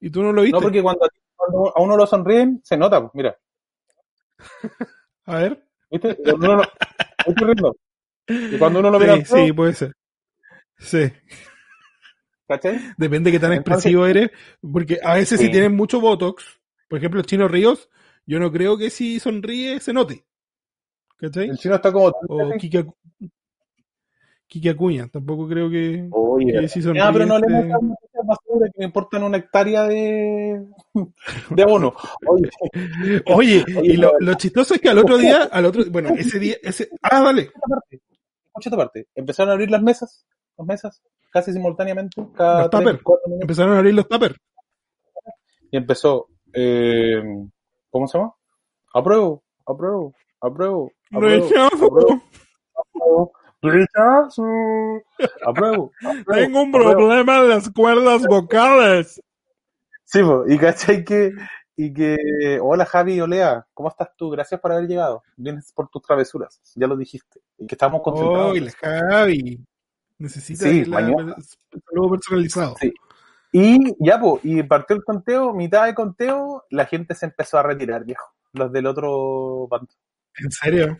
Y 0.00 0.10
tú 0.10 0.22
no 0.22 0.32
lo 0.32 0.42
viste. 0.42 0.56
No, 0.56 0.62
porque 0.62 0.82
cuando, 0.82 1.08
cuando 1.36 1.76
a 1.76 1.82
uno 1.82 1.96
lo 1.96 2.06
sonríen, 2.06 2.60
se 2.64 2.76
nota, 2.76 3.00
pues, 3.00 3.10
mira, 3.14 3.36
A 5.26 5.36
ver. 5.38 5.64
¿viste? 5.90 6.16
Uno 6.34 6.56
lo- 6.56 6.56
me 6.58 6.64
estoy 7.32 7.46
riendo. 7.46 7.76
Y 8.28 8.58
cuando 8.58 8.78
uno 8.80 8.90
lo 8.90 8.98
mira, 9.00 9.16
Sí, 9.16 9.46
sí, 9.46 9.52
puede 9.52 9.74
ser. 9.74 9.94
Sí. 10.78 11.10
¿cachai? 12.46 12.78
Depende 12.96 13.30
de 13.30 13.36
qué 13.36 13.40
tan 13.40 13.52
Entonces- 13.52 13.76
expresivo 13.76 14.06
eres, 14.06 14.30
porque 14.72 14.98
a 15.02 15.14
veces 15.14 15.40
si 15.40 15.50
tienen 15.50 15.74
mucho 15.76 16.00
Botox, 16.00 16.44
por 16.88 16.98
ejemplo, 16.98 17.20
el 17.20 17.26
Chino 17.26 17.48
Ríos, 17.48 17.90
yo 18.26 18.38
no 18.38 18.50
creo 18.52 18.78
que 18.78 18.90
si 18.90 19.20
sonríe 19.20 19.80
se 19.80 19.92
note. 19.92 20.24
¿Cachai? 21.18 21.48
El 21.50 21.58
chino 21.58 21.74
está 21.74 21.92
como... 21.92 22.06
O 22.28 22.50
Kike, 22.58 22.86
Quique 24.46 24.70
Acuña. 24.70 25.08
Tampoco 25.08 25.46
creo 25.46 25.68
que, 25.68 26.08
Oye, 26.10 26.52
que 26.60 26.68
sonríe 26.68 27.02
ah, 27.02 27.10
pero 27.12 27.26
no 27.26 27.38
le 27.38 27.46
este- 27.46 27.74
basura 28.24 28.66
que 28.72 28.78
me 28.78 28.84
importan 28.86 29.22
una 29.22 29.36
hectárea 29.36 29.84
de, 29.84 30.66
de 31.50 31.62
abono. 31.62 31.94
Oye, 32.26 32.50
Oye, 33.26 33.64
y 33.82 33.96
lo, 33.96 34.12
lo 34.18 34.34
chistoso 34.34 34.74
es 34.74 34.80
que 34.80 34.88
al 34.88 34.98
otro 34.98 35.18
día, 35.18 35.44
al 35.44 35.66
otro, 35.66 35.84
bueno, 35.90 36.10
ese 36.16 36.38
día, 36.38 36.56
ese, 36.62 36.88
ah, 37.02 37.22
dale, 37.22 37.42
esta 37.42 37.60
parte, 37.68 38.00
escucha 38.46 38.68
esta 38.70 38.76
parte. 38.76 39.06
Empezaron 39.14 39.50
a 39.50 39.52
abrir 39.52 39.70
las 39.70 39.82
mesas, 39.82 40.24
las 40.56 40.66
mesas, 40.66 41.02
casi 41.30 41.52
simultáneamente, 41.52 42.26
cada 42.34 42.68
Los 42.72 42.80
minutos. 42.80 43.18
empezaron 43.40 43.74
a 43.74 43.78
abrir 43.78 43.94
los 43.94 44.08
tuppers. 44.08 44.36
Y 45.70 45.76
empezó, 45.76 46.28
eh, 46.54 47.22
¿cómo 47.90 48.08
se 48.08 48.16
llama? 48.18 48.32
Apruebo, 48.94 49.42
apruebo, 49.66 50.14
apruebo, 50.40 50.90
Rechazo. 51.10 52.22
rechazo, 53.62 54.44
apruebo, 55.44 55.90
Tengo 56.32 56.62
un 56.62 56.72
problema 56.72 57.38
en 57.38 57.48
las 57.48 57.70
cuerdas 57.70 58.26
vocales. 58.26 59.20
Sí, 60.04 60.22
po, 60.22 60.44
y 60.46 60.58
cachai 60.58 61.04
que, 61.04 61.32
y 61.76 61.92
que, 61.92 62.58
hola 62.62 62.84
Javi 62.86 63.20
Olea, 63.20 63.66
¿cómo 63.74 63.88
estás 63.88 64.10
tú? 64.16 64.30
Gracias 64.30 64.60
por 64.60 64.72
haber 64.72 64.86
llegado. 64.88 65.22
Vienes 65.36 65.72
por 65.72 65.88
tus 65.88 66.02
travesuras, 66.02 66.60
ya 66.74 66.86
lo 66.86 66.96
dijiste. 66.96 67.40
Y 67.58 67.66
que 67.66 67.74
estamos 67.74 68.00
concentrados. 68.02 68.52
Oh, 68.52 68.56
y 68.56 68.60
la 68.60 68.70
Javi. 68.72 69.64
Necesita 70.18 70.64
Sí, 70.64 70.84
la- 70.84 71.00
saludo 71.00 72.10
personalizado. 72.10 72.74
Sí. 72.80 72.92
Y 73.52 73.78
ya, 74.04 74.20
pues, 74.20 74.44
y 74.44 74.62
partió 74.62 74.96
el 74.96 75.04
conteo, 75.04 75.52
mitad 75.54 75.86
de 75.86 75.94
conteo, 75.94 76.64
la 76.70 76.84
gente 76.86 77.14
se 77.14 77.26
empezó 77.26 77.58
a 77.58 77.62
retirar, 77.62 78.04
viejo. 78.04 78.26
Los 78.52 78.72
del 78.72 78.86
otro 78.86 79.66
bando. 79.68 79.92
¿En 80.42 80.50
serio? 80.50 80.98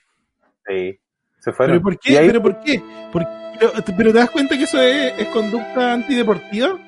Sí, 0.67 0.99
se 1.39 1.53
fueron. 1.53 1.75
¿Pero 1.77 1.83
por 1.83 1.99
qué? 1.99 2.19
ahí- 2.19 2.27
¿Pero 2.27 2.43
por 2.43 2.61
qué? 2.61 2.83
Por- 3.13 3.27
pero, 3.59 3.73
pero 3.97 4.13
te 4.13 4.19
das 4.19 4.31
cuenta 4.31 4.57
que 4.57 4.65
eso 4.65 4.81
es, 4.81 5.19
es 5.19 5.27
conducta 5.29 5.93
antideportiva. 5.93 6.79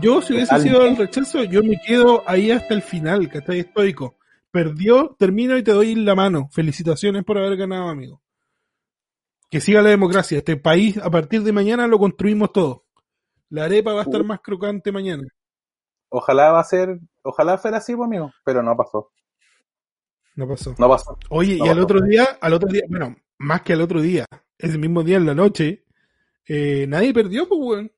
Yo, 0.00 0.22
si 0.22 0.32
hubiese 0.32 0.54
sido 0.60 0.84
el 0.86 0.96
rechazo, 0.96 1.44
yo 1.44 1.62
me 1.62 1.78
quedo 1.86 2.22
ahí 2.26 2.50
hasta 2.50 2.72
el 2.74 2.82
final, 2.82 3.28
que 3.28 3.38
está 3.38 3.54
estoico. 3.54 4.16
Perdió, 4.50 5.14
termino 5.18 5.56
y 5.56 5.62
te 5.62 5.72
doy 5.72 5.94
la 5.94 6.14
mano. 6.14 6.48
Felicitaciones 6.52 7.24
por 7.24 7.38
haber 7.38 7.56
ganado, 7.56 7.88
amigo. 7.88 8.22
Que 9.50 9.60
siga 9.60 9.82
la 9.82 9.90
democracia. 9.90 10.38
Este 10.38 10.56
país, 10.56 10.96
a 10.96 11.10
partir 11.10 11.42
de 11.42 11.52
mañana, 11.52 11.86
lo 11.86 11.98
construimos 11.98 12.52
todo. 12.52 12.84
La 13.50 13.64
arepa 13.64 13.92
va 13.92 14.00
a 14.00 14.04
estar 14.04 14.24
más 14.24 14.40
crocante 14.40 14.90
mañana. 14.92 15.24
Ojalá 16.08 16.52
va 16.52 16.60
a 16.60 16.64
ser, 16.64 16.98
ojalá 17.22 17.58
fuera 17.58 17.76
así, 17.78 17.94
pues, 17.94 18.06
amigo, 18.06 18.32
pero 18.44 18.62
no 18.62 18.74
pasó. 18.76 19.10
No 20.34 20.48
pasó. 20.48 20.74
No 20.78 20.88
pasó. 20.88 21.18
Oye, 21.30 21.58
No 21.58 21.66
y 21.66 21.68
al 21.68 21.78
otro 21.80 22.00
día, 22.00 22.24
al 22.40 22.52
otro 22.54 22.68
día, 22.68 22.82
bueno, 22.88 23.16
más 23.38 23.62
que 23.62 23.72
al 23.74 23.80
otro 23.82 24.00
día, 24.00 24.24
ese 24.58 24.78
mismo 24.78 25.02
día 25.02 25.16
en 25.18 25.26
la 25.26 25.34
noche, 25.34 25.84
eh, 26.46 26.86
nadie 26.88 27.12
perdió, 27.12 27.48
pues, 27.48 27.60
weón. 27.60 27.92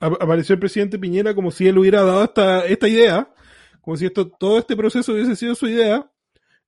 Ap- 0.00 0.22
Apareció 0.22 0.54
el 0.54 0.60
presidente 0.60 0.98
Piñera 0.98 1.34
como 1.34 1.50
si 1.50 1.66
él 1.68 1.78
hubiera 1.78 2.02
dado 2.02 2.24
esta, 2.24 2.64
esta 2.66 2.88
idea, 2.88 3.32
como 3.80 3.96
si 3.96 4.06
esto, 4.06 4.28
todo 4.28 4.58
este 4.58 4.76
proceso 4.76 5.12
hubiese 5.12 5.36
sido 5.36 5.54
su 5.54 5.66
idea. 5.68 6.10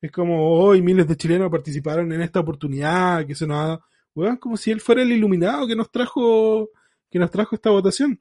Es 0.01 0.11
como 0.11 0.59
hoy 0.59 0.83
miles 0.83 1.07
de 1.07 1.17
chilenos 1.17 1.51
participaron 1.51 2.13
en 2.13 2.23
esta 2.23 2.41
oportunidad, 2.41 3.25
que 3.27 3.35
se 3.35 3.47
nos 3.47 3.57
ha 3.59 3.63
dado, 3.67 3.85
weón, 4.15 4.37
como 4.37 4.57
si 4.57 4.71
él 4.71 4.81
fuera 4.81 5.03
el 5.03 5.13
iluminado 5.13 5.67
que 5.67 5.77
nos 5.77 5.91
trajo, 5.91 6.71
que 7.11 7.19
nos 7.19 7.31
trajo 7.31 7.55
esta 7.55 7.71
votación. 7.71 8.21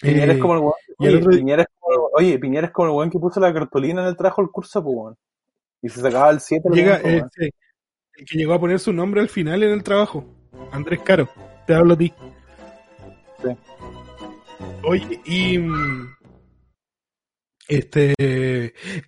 Piñera 0.00 0.32
es 0.32 0.38
Eh, 0.38 0.40
como 0.40 0.54
el 0.54 0.60
weón. 0.60 0.74
el 1.00 1.16
Oye, 1.16 2.38
Piñera 2.38 2.66
es 2.66 2.72
como, 2.72 2.88
el 2.88 2.94
weón 2.96 3.10
que 3.10 3.18
puso 3.18 3.38
la 3.40 3.52
cartulina 3.54 4.02
en 4.02 4.08
el 4.08 4.16
trabajo 4.16 4.42
del 4.42 4.50
curso, 4.50 4.82
pues, 4.82 4.94
weón. 4.96 5.16
Y 5.86 5.88
se 5.88 6.00
sacaba 6.00 6.30
el 6.30 6.40
7 6.40 6.68
Llega, 6.72 7.00
eh, 7.04 7.22
sí, 7.36 7.48
el 8.16 8.24
que 8.26 8.38
llegó 8.38 8.54
a 8.54 8.60
poner 8.60 8.78
su 8.80 8.92
nombre 8.92 9.20
al 9.20 9.28
final 9.28 9.62
en 9.62 9.70
el 9.70 9.82
trabajo. 9.82 10.26
Andrés 10.72 11.00
Caro, 11.04 11.28
te 11.66 11.74
hablo 11.74 11.94
a 11.94 11.98
ti. 11.98 12.12
Sí. 13.42 13.48
Oye, 14.82 15.20
y. 15.24 15.58
mm, 15.58 16.16
Este. 17.68 18.14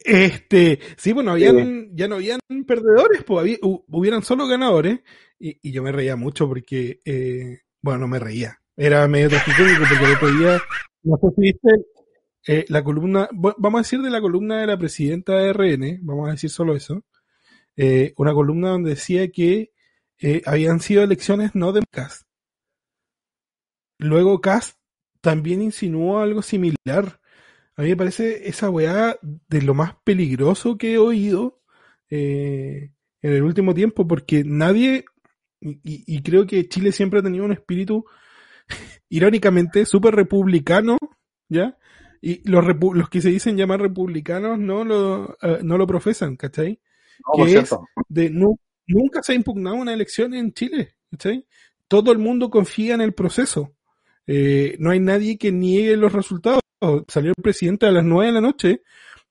Este. 0.04 0.78
Sí, 0.96 1.12
bueno, 1.12 1.32
habían, 1.32 1.94
ya 1.96 2.08
no 2.08 2.16
habían 2.16 2.40
perdedores, 2.66 3.22
pues 3.24 3.40
había, 3.40 3.56
hu- 3.58 3.84
hubieran 3.88 4.22
solo 4.22 4.46
ganadores. 4.46 5.00
Y, 5.38 5.58
y 5.62 5.72
yo 5.72 5.82
me 5.82 5.92
reía 5.92 6.16
mucho 6.16 6.48
porque. 6.48 7.00
eh, 7.04 7.60
bueno, 7.80 8.00
no 8.00 8.08
me 8.08 8.18
reía. 8.18 8.58
Era 8.76 9.06
medio 9.08 9.30
porque 9.30 9.62
el 10.04 10.14
otro 10.16 10.30
día. 10.38 10.60
No 11.04 11.16
sé 11.16 11.28
si 11.36 11.40
viste 11.42 11.68
eh, 12.48 12.64
la 12.68 12.82
columna. 12.84 13.28
Vamos 13.32 13.74
a 13.80 13.82
decir 13.84 14.02
de 14.02 14.10
la 14.10 14.20
columna 14.20 14.60
de 14.60 14.66
la 14.68 14.78
presidenta 14.78 15.34
de 15.38 15.50
RN. 15.50 16.00
Vamos 16.02 16.28
a 16.28 16.32
decir 16.32 16.50
solo 16.50 16.74
eso 16.76 17.04
eh, 17.76 18.14
una 18.18 18.34
columna 18.34 18.70
donde 18.70 18.90
decía 18.90 19.30
que 19.30 19.72
eh, 20.20 20.42
habían 20.46 20.80
sido 20.80 21.02
elecciones 21.04 21.54
no 21.54 21.72
democráticas. 21.72 22.26
Luego 23.98 24.40
Cast 24.40 24.78
también 25.20 25.62
insinuó 25.62 26.20
algo 26.20 26.42
similar. 26.42 27.20
A 27.76 27.82
mí 27.82 27.90
me 27.90 27.96
parece 27.96 28.48
esa 28.48 28.70
weá 28.70 29.18
de 29.22 29.62
lo 29.62 29.74
más 29.74 29.94
peligroso 30.04 30.78
que 30.78 30.94
he 30.94 30.98
oído 30.98 31.60
en 32.10 32.92
el 33.22 33.42
último 33.42 33.74
tiempo, 33.74 34.06
porque 34.06 34.44
nadie, 34.44 35.04
y- 35.60 35.80
y 36.06 36.22
creo 36.22 36.46
que 36.46 36.68
Chile 36.68 36.92
siempre 36.92 37.20
ha 37.20 37.22
tenido 37.22 37.44
un 37.44 37.52
espíritu, 37.52 38.04
irónicamente, 39.08 39.84
súper 39.86 40.14
republicano, 40.14 40.98
¿ya? 41.48 41.76
Y 42.20 42.48
los, 42.50 42.64
repu- 42.64 42.94
los 42.94 43.08
que 43.08 43.20
se 43.20 43.28
dicen 43.30 43.56
llamar 43.56 43.80
republicanos 43.80 44.58
no 44.58 44.84
lo, 44.84 45.36
eh, 45.42 45.58
no 45.62 45.78
lo 45.78 45.86
profesan, 45.86 46.36
¿cachai? 46.36 46.80
No, 47.20 47.32
por 47.32 47.44
que 47.46 47.52
cierto. 47.52 47.84
de 48.08 48.30
nu- 48.30 48.58
nunca 48.86 49.22
se 49.22 49.32
ha 49.32 49.34
impugnado 49.36 49.76
una 49.76 49.92
elección 49.94 50.34
en 50.34 50.52
Chile. 50.52 50.94
¿cachai? 51.10 51.46
Todo 51.86 52.12
el 52.12 52.18
mundo 52.18 52.50
confía 52.50 52.94
en 52.94 53.00
el 53.00 53.14
proceso. 53.14 53.74
Eh, 54.26 54.76
no 54.78 54.90
hay 54.90 55.00
nadie 55.00 55.38
que 55.38 55.52
niegue 55.52 55.96
los 55.96 56.12
resultados. 56.12 56.60
Salió 57.08 57.30
el 57.36 57.42
presidente 57.42 57.86
a 57.86 57.90
las 57.92 58.04
nueve 58.04 58.26
de 58.26 58.32
la 58.32 58.40
noche, 58.40 58.82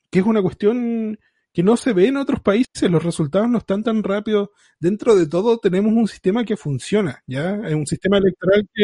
que 0.10 0.20
es 0.20 0.26
una 0.26 0.42
cuestión 0.42 1.18
que 1.54 1.64
no 1.64 1.78
se 1.78 1.94
ve 1.94 2.08
en 2.08 2.18
otros 2.18 2.40
países. 2.42 2.90
Los 2.90 3.04
resultados 3.04 3.48
no 3.50 3.60
están 3.60 3.84
tan 3.84 4.02
rápidos. 4.04 4.50
Dentro 4.80 5.16
de 5.16 5.28
todo 5.28 5.58
tenemos 5.60 5.94
un 5.94 6.08
sistema 6.08 6.44
que 6.44 6.58
funciona, 6.58 7.24
¿ya? 7.28 7.56
Es 7.66 7.74
un 7.76 7.86
sistema 7.86 8.18
electoral 8.18 8.68
que, 8.74 8.84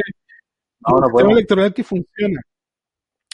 No, 0.87 0.95
un 0.95 1.01
no 1.01 1.07
sistema 1.07 1.31
electoral 1.31 1.73
que 1.73 1.83
funciona. 1.83 2.41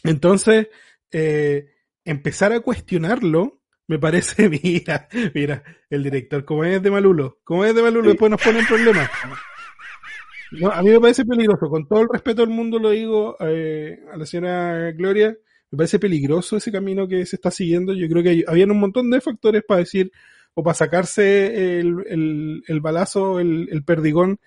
Entonces, 0.03 0.67
eh, 1.11 1.67
empezar 2.05 2.53
a 2.53 2.59
cuestionarlo, 2.61 3.61
me 3.87 3.99
parece, 3.99 4.49
mira, 4.63 5.07
mira, 5.33 5.63
el 5.89 6.03
director, 6.03 6.45
como 6.45 6.63
es 6.63 6.81
de 6.81 6.91
Malulo, 6.91 7.39
como 7.43 7.65
es 7.65 7.73
de 7.75 7.81
Malulo, 7.81 8.03
Sí. 8.05 8.09
después 8.09 8.31
nos 8.31 8.41
pone 8.41 8.59
en 8.59 8.65
problemas. 8.67 9.09
No, 10.51 10.71
a 10.71 10.81
mí 10.81 10.89
me 10.89 10.99
parece 10.99 11.25
peligroso, 11.25 11.69
con 11.69 11.87
todo 11.87 12.01
el 12.01 12.09
respeto 12.11 12.41
del 12.41 12.49
mundo 12.49 12.79
lo 12.79 12.89
digo 12.89 13.35
eh, 13.39 13.99
a 14.11 14.17
la 14.17 14.25
señora 14.25 14.91
Gloria, 14.93 15.35
me 15.71 15.77
parece 15.77 15.99
peligroso 15.99 16.57
ese 16.57 16.71
camino 16.71 17.07
que 17.07 17.23
se 17.27 17.35
está 17.35 17.51
siguiendo. 17.51 17.93
Yo 17.93 18.07
creo 18.09 18.23
que 18.23 18.29
hay- 18.29 18.43
habían 18.47 18.71
un 18.71 18.79
montón 18.79 19.11
de 19.11 19.21
factores 19.21 19.63
para 19.67 19.81
decir, 19.81 20.11
o 20.55 20.63
para 20.63 20.73
sacarse 20.73 21.79
el, 21.79 21.97
el, 22.07 22.63
el 22.67 22.81
balazo, 22.81 23.39
el, 23.39 23.69
el 23.71 23.83
perdigón, 23.83 24.39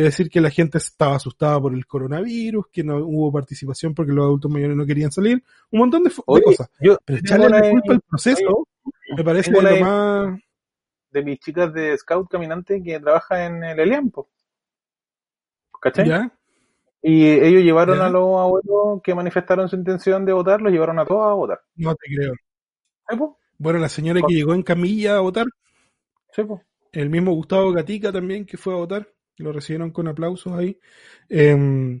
de 0.00 0.06
decir 0.06 0.28
que 0.30 0.40
la 0.40 0.50
gente 0.50 0.78
estaba 0.78 1.16
asustada 1.16 1.60
por 1.60 1.72
el 1.74 1.86
coronavirus, 1.86 2.66
que 2.72 2.82
no 2.84 2.96
hubo 2.98 3.32
participación 3.32 3.94
porque 3.94 4.12
los 4.12 4.24
adultos 4.24 4.50
mayores 4.50 4.76
no 4.76 4.84
querían 4.86 5.12
salir, 5.12 5.42
un 5.70 5.78
montón 5.80 6.02
de, 6.04 6.10
de 6.10 6.42
cosas. 6.42 6.68
yo 6.80 6.96
Pero 7.04 7.18
echarle 7.18 7.48
la 7.48 7.60
de- 7.60 7.70
culpa 7.70 7.92
al 7.94 8.00
proceso 8.00 8.68
me 9.16 9.24
parece 9.24 9.50
tengo 9.50 9.62
lo 9.62 9.74
de- 9.74 9.80
más... 9.80 10.40
de 11.10 11.22
mis 11.24 11.38
chicas 11.40 11.72
de 11.72 11.96
Scout 11.98 12.28
Caminante 12.30 12.82
que 12.82 13.00
trabaja 13.00 13.46
en 13.46 13.62
el 13.64 13.78
Eliampo. 13.80 14.28
¿Cachai? 15.80 16.08
¿Ya? 16.08 16.32
Y 17.02 17.26
ellos 17.26 17.62
llevaron 17.62 17.98
Ya. 17.98 18.06
a 18.06 18.10
los 18.10 18.38
abuelos 18.38 19.00
que 19.02 19.14
manifestaron 19.14 19.68
su 19.68 19.76
intención 19.76 20.24
de 20.26 20.32
votar, 20.34 20.60
los 20.60 20.70
llevaron 20.72 20.98
a 20.98 21.06
todos 21.06 21.30
a 21.30 21.34
votar. 21.34 21.60
No 21.76 21.94
te 21.94 22.06
creo. 22.14 22.34
Bueno, 23.58 23.78
la 23.78 23.88
señora 23.88 24.20
que 24.26 24.34
llegó 24.34 24.54
en 24.54 24.62
camilla 24.62 25.16
a 25.16 25.20
votar, 25.20 25.46
Sí, 26.32 26.42
el 26.92 27.10
mismo 27.10 27.32
Gustavo 27.32 27.72
Gatica 27.72 28.12
también 28.12 28.44
que 28.46 28.56
fue 28.56 28.72
a 28.74 28.76
votar, 28.76 29.08
lo 29.40 29.52
recibieron 29.52 29.90
con 29.90 30.08
aplausos 30.08 30.52
ahí. 30.52 30.78
Eh, 31.28 32.00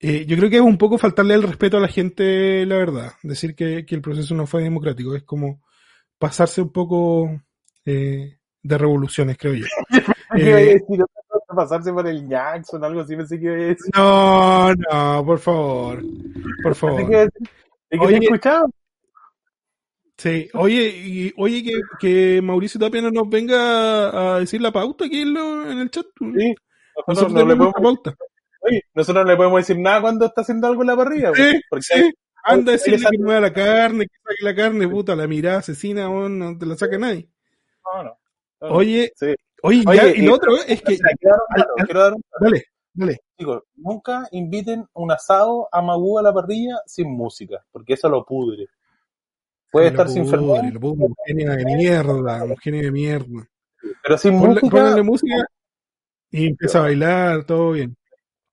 eh, 0.00 0.26
yo 0.26 0.36
creo 0.36 0.48
que 0.48 0.56
es 0.56 0.62
un 0.62 0.78
poco 0.78 0.96
faltarle 0.96 1.34
el 1.34 1.42
respeto 1.42 1.76
a 1.76 1.80
la 1.80 1.88
gente, 1.88 2.64
la 2.66 2.76
verdad. 2.76 3.12
Decir 3.22 3.54
que, 3.54 3.84
que 3.84 3.94
el 3.94 4.00
proceso 4.02 4.34
no 4.34 4.46
fue 4.46 4.62
democrático. 4.62 5.14
Es 5.14 5.24
como 5.24 5.60
pasarse 6.18 6.62
un 6.62 6.70
poco 6.72 7.40
eh, 7.84 8.38
de 8.62 8.78
revoluciones, 8.78 9.36
creo 9.38 9.54
yo. 9.54 9.66
¿Qué 10.34 10.42
iba 10.42 10.58
a 10.58 10.60
Eh, 10.60 10.80
pasarse 11.48 11.92
por 11.92 12.06
el 12.06 12.28
Jackson, 12.28 12.84
algo 12.84 13.00
así, 13.00 13.16
pensé 13.16 13.38
que 13.38 13.44
iba 13.46 13.54
a 13.54 13.56
decir. 13.56 13.90
no, 13.96 14.74
no, 14.74 15.24
por 15.24 15.38
favor. 15.38 16.02
Por 16.62 16.74
favor. 16.74 17.06
que 17.06 17.12
iba 17.12 17.20
a 17.20 17.24
decir. 17.24 17.48
¿Y 17.90 17.98
que 17.98 18.06
Oye, 18.06 18.18
escuchado? 18.18 18.70
Sí, 20.18 20.48
oye, 20.54 20.88
y, 20.96 21.32
oye 21.36 21.62
que, 21.62 21.80
que 22.00 22.42
Mauricio 22.42 22.80
Tapia 22.80 23.00
no 23.00 23.10
nos 23.12 23.28
venga 23.28 24.34
a 24.34 24.40
decir 24.40 24.60
la 24.60 24.72
pauta 24.72 25.04
aquí 25.04 25.20
en, 25.22 25.32
lo- 25.32 25.70
en 25.70 25.78
el 25.78 25.90
chat. 25.90 26.06
Sí. 26.18 26.26
Nosotros 26.26 27.04
Nosotros 27.06 27.32
no, 27.32 27.38
le 27.38 27.44
podemos, 27.56 27.72
la 27.76 27.82
pauta. 27.82 28.14
oye, 28.62 28.82
nosotros 28.94 29.24
no 29.24 29.30
le 29.30 29.36
podemos 29.36 29.60
decir 29.60 29.78
nada 29.78 30.00
cuando 30.00 30.26
está 30.26 30.40
haciendo 30.40 30.66
algo 30.66 30.82
en 30.82 30.86
la 30.88 30.96
parrilla. 30.96 31.32
Sí, 31.34 31.60
porque 31.70 31.82
sí. 31.84 32.12
Anda 32.44 32.72
a 32.72 32.76
decirle 32.76 32.98
le 32.98 33.10
que 33.10 33.18
mueva 33.22 33.40
la 33.40 33.52
carne, 33.52 34.06
que 34.06 34.14
saque 34.24 34.42
la 34.44 34.54
carne, 34.56 34.88
puta, 34.88 35.14
la 35.14 35.26
mirada 35.28 35.58
asesina, 35.58 36.08
weón, 36.10 36.38
no 36.38 36.58
te 36.58 36.66
la 36.66 36.76
saca 36.76 36.98
nadie. 36.98 37.28
No, 37.94 38.02
no. 38.04 38.18
Oye, 38.74 39.12
Sí. 39.14 39.26
oye, 39.62 39.84
Oye, 39.86 39.96
ya, 39.98 40.08
y 40.08 40.20
y- 40.20 40.26
lo 40.26 40.34
otro 40.34 40.56
es 40.66 40.82
que, 40.82 40.96
quiero 40.96 42.00
dar 42.00 42.14
un 42.14 42.22
dato. 42.30 42.44
dale, 42.44 42.64
Dale. 42.92 43.20
Chicos, 43.38 43.62
nunca 43.76 44.26
inviten 44.32 44.84
un 44.94 45.12
asado 45.12 45.68
a 45.70 45.80
Magú 45.80 46.18
a 46.18 46.22
la 46.22 46.32
parrilla 46.34 46.78
sin 46.86 47.08
música, 47.10 47.64
porque 47.70 47.92
eso 47.94 48.08
lo 48.08 48.24
pudre. 48.24 48.66
Puede 49.70 49.88
estar 49.88 50.08
sin 50.08 50.24
pudre, 50.24 50.38
fermón, 50.38 50.74
lo 50.74 50.80
pudre, 50.80 51.04
un 51.04 51.14
genio 51.26 51.50
de 51.52 51.64
mierda, 51.64 52.44
un 52.44 52.56
genio 52.56 52.82
de 52.82 52.90
mierda. 52.92 53.48
pero 54.02 54.18
sin 54.18 54.38
Ponle, 54.38 54.60
música 54.60 55.02
música 55.02 55.34
y 56.30 56.46
empieza 56.48 56.78
a 56.78 56.82
bailar, 56.82 57.44
todo 57.44 57.72
bien. 57.72 57.96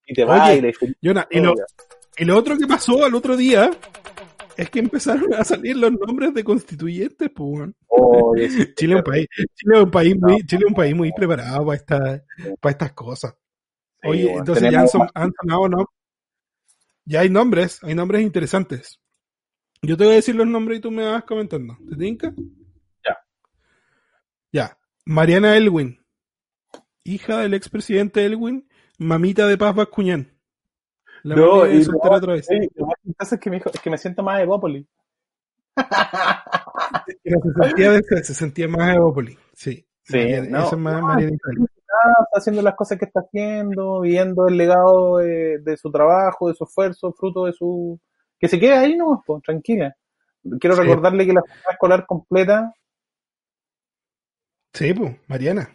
y 0.06 0.14
te 0.14 0.24
Oye, 0.24 0.34
baila 0.40 0.72
y 1.30 1.40
lo, 1.40 1.54
y 2.18 2.24
lo 2.24 2.36
otro 2.36 2.56
que 2.56 2.66
pasó 2.66 3.04
al 3.04 3.14
otro 3.14 3.36
día 3.36 3.70
es 4.56 4.70
que 4.70 4.78
empezaron 4.78 5.34
a 5.34 5.44
salir 5.44 5.76
los 5.76 5.92
nombres 5.92 6.32
de 6.34 6.44
constituyentes, 6.44 7.30
pues, 7.34 7.70
Chile 8.76 8.94
es 8.94 8.98
un 8.98 9.04
país, 9.04 9.26
Chile 9.54 9.76
es 9.76 9.82
un 9.82 9.90
país 9.90 10.16
muy, 10.18 10.46
Chile 10.46 10.62
es 10.64 10.68
un 10.68 10.74
país 10.74 10.94
muy 10.94 11.12
preparado 11.12 11.66
para 11.66 11.76
esta, 11.76 12.24
para 12.60 12.70
estas 12.72 12.92
cosas. 12.92 13.34
sí, 14.02 14.08
Oye, 14.08 14.24
bueno, 14.24 14.38
entonces 14.40 14.70
ya 14.70 14.80
han, 14.80 14.88
son- 14.88 15.08
han 15.14 15.32
sonado, 15.40 15.68
¿no? 15.68 15.86
Ya 17.06 17.20
hay 17.20 17.30
nombres, 17.30 17.78
hay 17.82 17.94
nombres 17.94 18.22
interesantes. 18.22 19.00
Yo 19.86 19.96
te 19.96 20.04
voy 20.04 20.12
a 20.14 20.16
decir 20.16 20.34
los 20.34 20.46
nombres 20.46 20.78
y 20.78 20.80
tú 20.80 20.90
me 20.90 21.04
vas 21.04 21.24
comentando. 21.24 21.76
¿Te 21.88 21.96
tinca? 21.96 22.32
Ya. 23.04 23.16
Ya. 24.52 24.78
Mariana 25.04 25.56
Elwin, 25.56 26.04
hija 27.04 27.38
del 27.38 27.54
expresidente 27.54 28.24
Elwin, 28.24 28.68
mamita 28.98 29.46
de 29.46 29.56
Paz 29.58 29.74
Bascuñán. 29.74 30.32
La 31.22 31.36
No, 31.36 31.66
y 31.66 31.82
soltera 31.84 32.10
no, 32.12 32.16
otra 32.18 32.32
vez. 32.34 32.46
sí, 32.46 32.56
lo 32.74 32.86
más 32.86 33.32
es 33.32 33.40
que 33.40 33.50
me 33.50 33.56
dijo, 33.56 33.70
es 33.72 33.80
que 33.80 33.90
me 33.90 33.98
siento 33.98 34.22
más 34.22 34.40
Evópolis. 34.40 34.86
Pero 37.22 37.40
se 37.42 37.52
sentía, 37.64 37.92
de- 37.92 38.24
se 38.24 38.34
sentía 38.34 38.68
más 38.68 38.94
Evópolis. 38.96 39.38
Sí. 39.54 39.86
Sí, 40.02 40.16
Mariana- 40.18 40.48
no. 40.58 40.66
esa 40.66 40.76
es 40.76 40.82
más 40.82 41.02
Mariana 41.02 41.36
Elwin. 41.52 41.68
Está 41.76 42.26
haciendo 42.34 42.62
las 42.62 42.74
cosas 42.74 42.98
que 42.98 43.04
está 43.06 43.20
haciendo, 43.20 44.00
viendo 44.00 44.46
el 44.48 44.56
legado 44.56 45.18
de, 45.18 45.58
de 45.58 45.76
su 45.76 45.90
trabajo, 45.90 46.48
de 46.48 46.54
su 46.54 46.64
esfuerzo, 46.64 47.12
fruto 47.12 47.46
de 47.46 47.52
su... 47.52 47.98
Que 48.38 48.48
se 48.48 48.58
quede 48.60 48.74
ahí 48.74 48.96
nomás, 48.96 49.20
pues, 49.26 49.42
tranquila. 49.42 49.96
Quiero 50.60 50.76
Sí. 50.76 50.82
recordarle 50.82 51.26
que 51.26 51.32
la 51.32 51.40
jornada 51.40 51.70
escolar 51.70 52.06
completa... 52.06 52.72
Sí, 54.72 54.92
pues, 54.92 55.16
Mariana. 55.26 55.70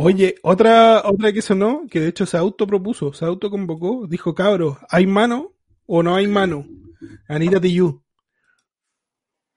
Oye, 0.00 0.34
otra, 0.42 1.02
otra 1.04 1.32
que 1.32 1.42
sonó, 1.42 1.82
que 1.90 2.00
de 2.00 2.08
hecho 2.08 2.26
se 2.26 2.36
autopropuso, 2.36 3.12
se 3.12 3.24
autoconvocó, 3.24 4.06
dijo, 4.06 4.34
cabros, 4.34 4.78
¿hay 4.90 5.06
mano 5.06 5.52
o 5.86 6.02
no 6.02 6.16
hay 6.16 6.26
mano? 6.26 6.66
Anita 7.28 7.60
Tijoux. 7.60 8.00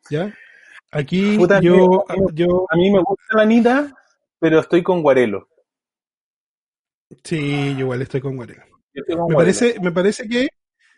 ¿Ya? 0.10 0.34
Aquí 0.92 1.38
Puta, 1.38 1.60
yo, 1.60 2.06
amigo, 2.10 2.32
yo, 2.34 2.66
A 2.70 2.76
mí 2.78 2.92
me 2.92 3.00
gusta 3.00 3.36
la 3.36 3.42
Anita, 3.44 3.94
pero 4.40 4.60
estoy 4.60 4.84
con 4.84 5.02
Guarelo. 5.02 5.50
sí, 7.24 7.74
yo 7.74 7.80
igual 7.82 8.02
estoy 8.02 8.22
con 8.22 8.40
estoy 8.42 9.16
con 9.16 9.28
Me 9.28 9.34
Guarelo. 9.34 9.38
parece, 9.38 9.80
me 9.82 9.92
parece 9.92 10.28
que, 10.28 10.48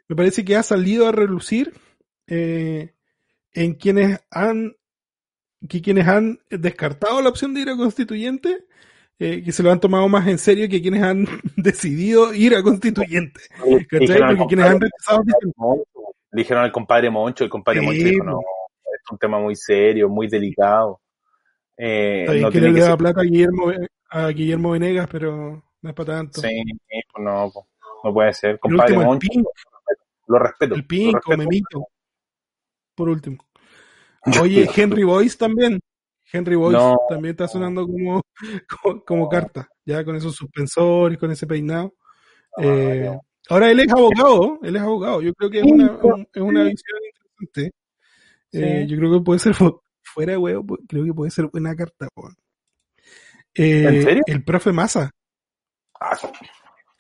me 0.10 0.16
parece 0.16 0.44
que 0.44 0.56
ha 0.56 0.64
salido 0.64 1.08
a 1.08 1.12
relucir 1.12 1.74
eh, 2.28 2.94
en 3.54 3.76
quienes 3.76 4.20
han, 4.32 4.76
que 5.70 5.82
quienes 5.82 6.08
han 6.08 6.40
descartado 6.50 7.22
la 7.22 7.30
opción 7.30 7.54
de 7.54 7.62
ir 7.62 7.70
a 7.70 7.78
constituyente, 7.78 8.66
eh, 9.20 9.44
que 9.44 9.52
se 9.52 9.62
lo 9.62 9.72
han 9.72 9.80
tomado 9.80 10.08
más 10.10 10.28
en 10.28 10.40
serio 10.40 10.68
que 10.68 10.82
quienes 10.82 11.04
han 11.04 11.26
decidido 11.56 12.34
ir 12.34 12.56
a 12.56 12.64
constituyente. 12.64 13.42
Dijeron 13.92 14.30
al 14.30 14.38
Porque 14.38 14.56
quienes 14.56 14.66
han 14.66 14.80
compadre 14.80 14.90
rechazado 14.90 15.86
dijeron 16.32 16.64
al 16.64 16.72
compadre 16.72 17.10
Moncho, 17.10 17.44
el 17.44 17.50
compadre 17.50 17.80
Sí, 17.80 17.86
Moncho 17.86 18.04
dijo, 18.04 18.24
no, 18.24 18.40
es 18.40 19.12
un 19.12 19.18
tema 19.18 19.40
muy 19.40 19.56
serio, 19.56 20.10
muy 20.10 20.28
delicado. 20.28 21.02
Eh, 21.78 22.22
está 22.22 22.34
bien 22.34 22.44
no 22.44 22.52
que 22.52 22.60
tiene 22.60 22.74
le 22.74 22.82
da 22.82 22.98
plata 22.98 23.22
a 23.22 23.24
Guillermo, 23.24 23.72
a 24.10 24.28
Guillermo 24.30 24.72
Venegas, 24.72 25.08
pero 25.12 25.64
no 25.82 25.90
es 25.90 25.96
para 25.96 26.18
tanto. 26.18 26.42
Sí, 26.42 26.64
pues 26.88 27.24
no, 27.24 27.52
no 28.04 28.14
puede 28.14 28.34
ser. 28.34 28.60
Compadre 28.60 28.98
Moncho, 28.98 29.30
lo 30.30 30.40
respeto. 30.40 30.76
el 30.76 30.86
Pinco. 30.88 31.36
Memito. 31.36 31.88
Por 32.96 33.10
último. 33.10 33.46
Oye, 34.42 34.70
Henry 34.76 35.04
Boyce 35.04 35.38
también. 35.38 35.80
Henry 36.32 36.56
Boyce 36.56 36.78
No. 36.78 36.96
también 37.10 37.32
está 37.32 37.48
sonando 37.48 37.86
como, 37.88 38.22
como, 38.82 39.04
como 39.04 39.30
carta, 39.30 39.68
ya 39.86 40.04
con 40.06 40.16
esos 40.16 40.36
suspensores, 40.36 41.18
con 41.18 41.32
ese 41.32 41.48
peinado. 41.48 41.96
Eh, 42.58 43.04
no. 43.06 43.22
ahora 43.50 43.72
él 43.72 43.80
es 43.80 43.92
abogado, 43.92 44.60
él 44.64 44.76
es 44.76 44.82
abogado. 44.82 45.22
Yo 45.22 45.34
creo 45.34 45.50
que 45.50 45.60
es 45.60 45.66
una, 45.66 45.92
un- 46.04 46.28
es 46.34 46.42
una 46.42 46.64
visión 46.64 46.98
interesante. 47.40 47.72
Eh, 48.52 48.82
Sí. 48.84 48.88
yo 48.88 48.98
creo 48.98 49.12
que 49.20 49.24
puede 49.24 49.40
ser 49.40 49.54
fu- 49.54 49.82
fuera 50.04 50.32
de 50.34 50.38
huevo, 50.38 50.78
creo 50.88 51.06
que 51.06 51.14
puede 51.14 51.32
ser 51.32 51.46
buena 51.48 51.76
carta. 51.76 52.08
po. 52.14 52.30
Eh, 53.56 53.86
¿En 53.88 54.04
serio? 54.04 54.24
El 54.28 54.44
profe 54.44 54.72
Massa, 54.72 55.12
Ah, 56.00 56.18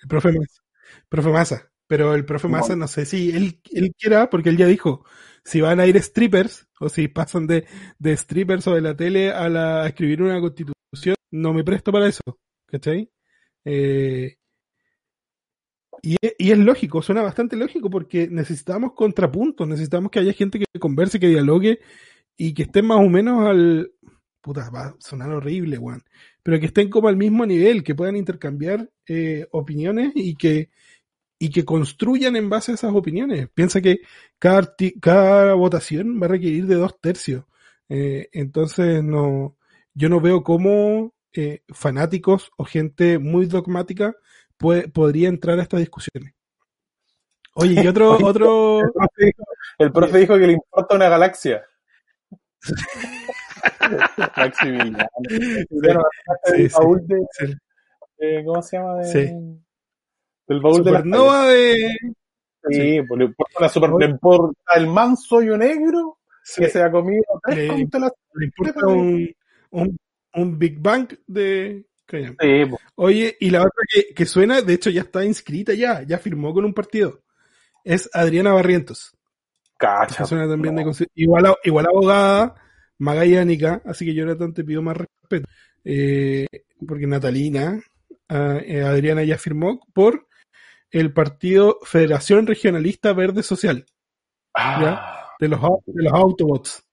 el 0.02 0.08
profe 0.08 0.32
Massa, 0.32 0.62
profe 1.08 1.30
Massa, 1.30 1.72
pero 1.90 2.14
el 2.14 2.24
profe 2.24 2.48
Massa 2.48 2.76
no 2.76 2.88
sé 2.88 3.04
si 3.04 3.32
él, 3.32 3.60
él 3.72 3.92
quiera, 4.00 4.30
porque 4.30 4.50
él 4.50 4.58
ya 4.58 4.68
dijo, 4.68 5.04
si 5.44 5.60
van 5.60 5.80
a 5.80 5.88
ir 5.88 6.00
strippers, 6.00 6.68
o 6.80 6.88
si 6.88 7.08
pasan 7.08 7.48
de, 7.48 7.66
de 7.98 8.16
strippers 8.16 8.68
o 8.68 8.76
de 8.76 8.82
la 8.82 8.96
tele 8.96 9.32
a, 9.32 9.50
la, 9.50 9.82
a 9.82 9.88
escribir 9.88 10.22
una 10.22 10.40
constitución, 10.40 11.16
no 11.32 11.52
me 11.52 11.64
presto 11.64 11.92
para 11.92 12.08
eso, 12.08 12.22
¿cachai? 12.68 13.10
Eh, 13.66 14.38
y, 16.04 16.16
y 16.38 16.52
es 16.52 16.60
lógico, 16.60 17.02
suena 17.02 17.24
bastante 17.24 17.56
lógico 17.56 17.90
porque 17.90 18.28
necesitamos 18.28 18.94
contrapuntos, 18.94 19.68
necesitamos 19.68 20.12
que 20.12 20.20
haya 20.20 20.34
gente 20.34 20.60
que 20.60 20.80
converse, 20.80 21.20
que 21.20 21.28
dialogue 21.28 21.80
y 22.38 22.54
que 22.54 22.64
estén 22.64 22.86
más 22.86 23.00
o 23.00 23.10
menos 23.10 23.48
al... 23.48 23.92
Puta, 24.42 24.70
va 24.70 24.86
a 24.86 24.96
sonar 25.00 25.32
horrible, 25.32 25.80
weón. 25.80 26.04
Pero 26.44 26.60
que 26.60 26.68
estén 26.68 26.92
como 26.92 27.08
al 27.08 27.18
mismo 27.18 27.48
nivel, 27.48 27.84
que 27.84 27.96
puedan 27.96 28.16
intercambiar 28.16 28.90
eh, 29.08 29.48
opiniones 29.52 30.12
y 30.14 30.36
que, 30.36 30.70
y 31.40 31.50
que 31.50 31.64
construyan 31.66 32.36
en 32.36 32.50
base 32.50 32.72
a 32.72 32.76
esas 32.76 32.94
opiniones. 32.94 33.48
Piensa 33.50 33.80
que 33.82 34.02
cada, 34.38 35.54
votación 35.54 36.20
va 36.22 36.26
a 36.26 36.30
requerir 36.30 36.68
de 36.68 36.76
dos 36.76 37.00
tercios. 37.00 37.46
Eh, 37.88 38.28
entonces, 38.34 39.02
no, 39.04 39.56
yo 39.94 40.10
no 40.10 40.20
veo 40.20 40.44
cómo 40.44 41.14
eh, 41.34 41.64
fanáticos 41.70 42.52
o 42.58 42.66
gente 42.66 43.18
muy 43.20 43.46
dogmática 43.46 44.16
puede- 44.58 44.90
podría 44.90 45.30
entrar 45.30 45.58
a 45.60 45.64
estas 45.64 45.80
discusiones. 45.80 46.34
Oye, 47.54 47.82
y 47.84 47.88
otro, 47.88 48.12
Oye, 48.18 48.24
otro, 48.26 48.80
El 48.82 48.92
profe 48.92 49.26
dijo, 49.26 49.44
el 49.80 49.92
profe 49.92 50.18
dijo 50.20 50.38
que 50.38 50.48
le 50.48 50.54
importa 50.54 50.96
una 50.96 51.10
galaxia. 51.10 51.64
Maximiliano. 54.38 55.08
Sí, 55.30 55.42
de, 56.64 56.70
sí, 57.32 57.54
de- 58.18 58.44
¿cómo 58.46 58.62
se 58.62 58.78
llama? 58.78 58.96
De, 58.98 59.06
Sí. 60.50 60.54
Del 60.54 60.62
baúl 60.62 60.84
de 60.84 60.92
las 60.92 61.02
supernova 61.02 61.48
de, 61.48 61.98
Sí, 62.72 62.78
le 63.18 63.24
importa 63.26 63.54
una 63.60 63.70
super, 63.70 63.90
le 64.00 64.06
importa 64.08 64.74
el 64.76 64.88
manso 64.88 65.42
y 65.42 65.48
negro 65.58 66.18
sí, 66.44 66.62
que 66.64 66.70
se 66.70 66.84
ha 66.84 66.92
comido 66.92 67.24
tres 67.44 67.58
Le- 67.58 67.78
le 67.78 68.46
importa 68.46 68.88
un, 68.88 69.34
un, 69.72 69.98
un 70.36 70.60
Big 70.60 70.78
Bang 70.80 71.08
de. 71.26 71.86
Sí, 72.10 72.18
pues, 72.68 72.82
Oye, 72.96 73.38
y 73.40 73.50
la 73.52 73.60
otra 73.60 73.84
que, 73.88 74.14
que 74.16 74.26
suena, 74.26 74.62
de 74.62 74.74
hecho 74.74 74.90
ya 74.90 75.02
está 75.02 75.24
inscrita 75.24 75.74
ya, 75.74 76.02
ya 76.02 76.18
firmó 76.18 76.54
con 76.54 76.66
un 76.66 76.74
partido. 76.74 77.22
Es 77.84 78.10
Adriana 78.14 78.52
Barrientos. 78.52 79.16
cacha. 79.78 80.26
Suena 80.26 80.48
también 80.48 80.76
de 80.76 80.84
no. 80.84 80.92
igual, 81.16 81.46
a- 81.46 81.58
igual 81.64 81.86
abogada, 81.86 82.56
magallánica, 82.98 83.82
así 83.86 84.06
que 84.06 84.14
Jonathan 84.16 84.54
te 84.54 84.64
pido 84.64 84.82
más 84.82 84.98
respeto. 84.98 85.48
Eh, 85.86 86.48
porque 86.88 87.08
Natalina, 87.08 87.80
ah, 88.28 88.60
eh, 88.66 88.82
Adriana 88.82 89.24
ya 89.24 89.38
firmó 89.38 89.80
por 89.94 90.28
el 90.92 91.14
partido 91.14 91.80
Federación 91.84 92.48
Regionalista 92.48 93.14
Verde 93.14 93.44
Social, 93.44 93.86
Ah, 94.54 95.28
de 95.40 95.48
los, 95.48 95.62
de 95.86 96.04
los 96.04 96.14
Autobots. 96.14 96.84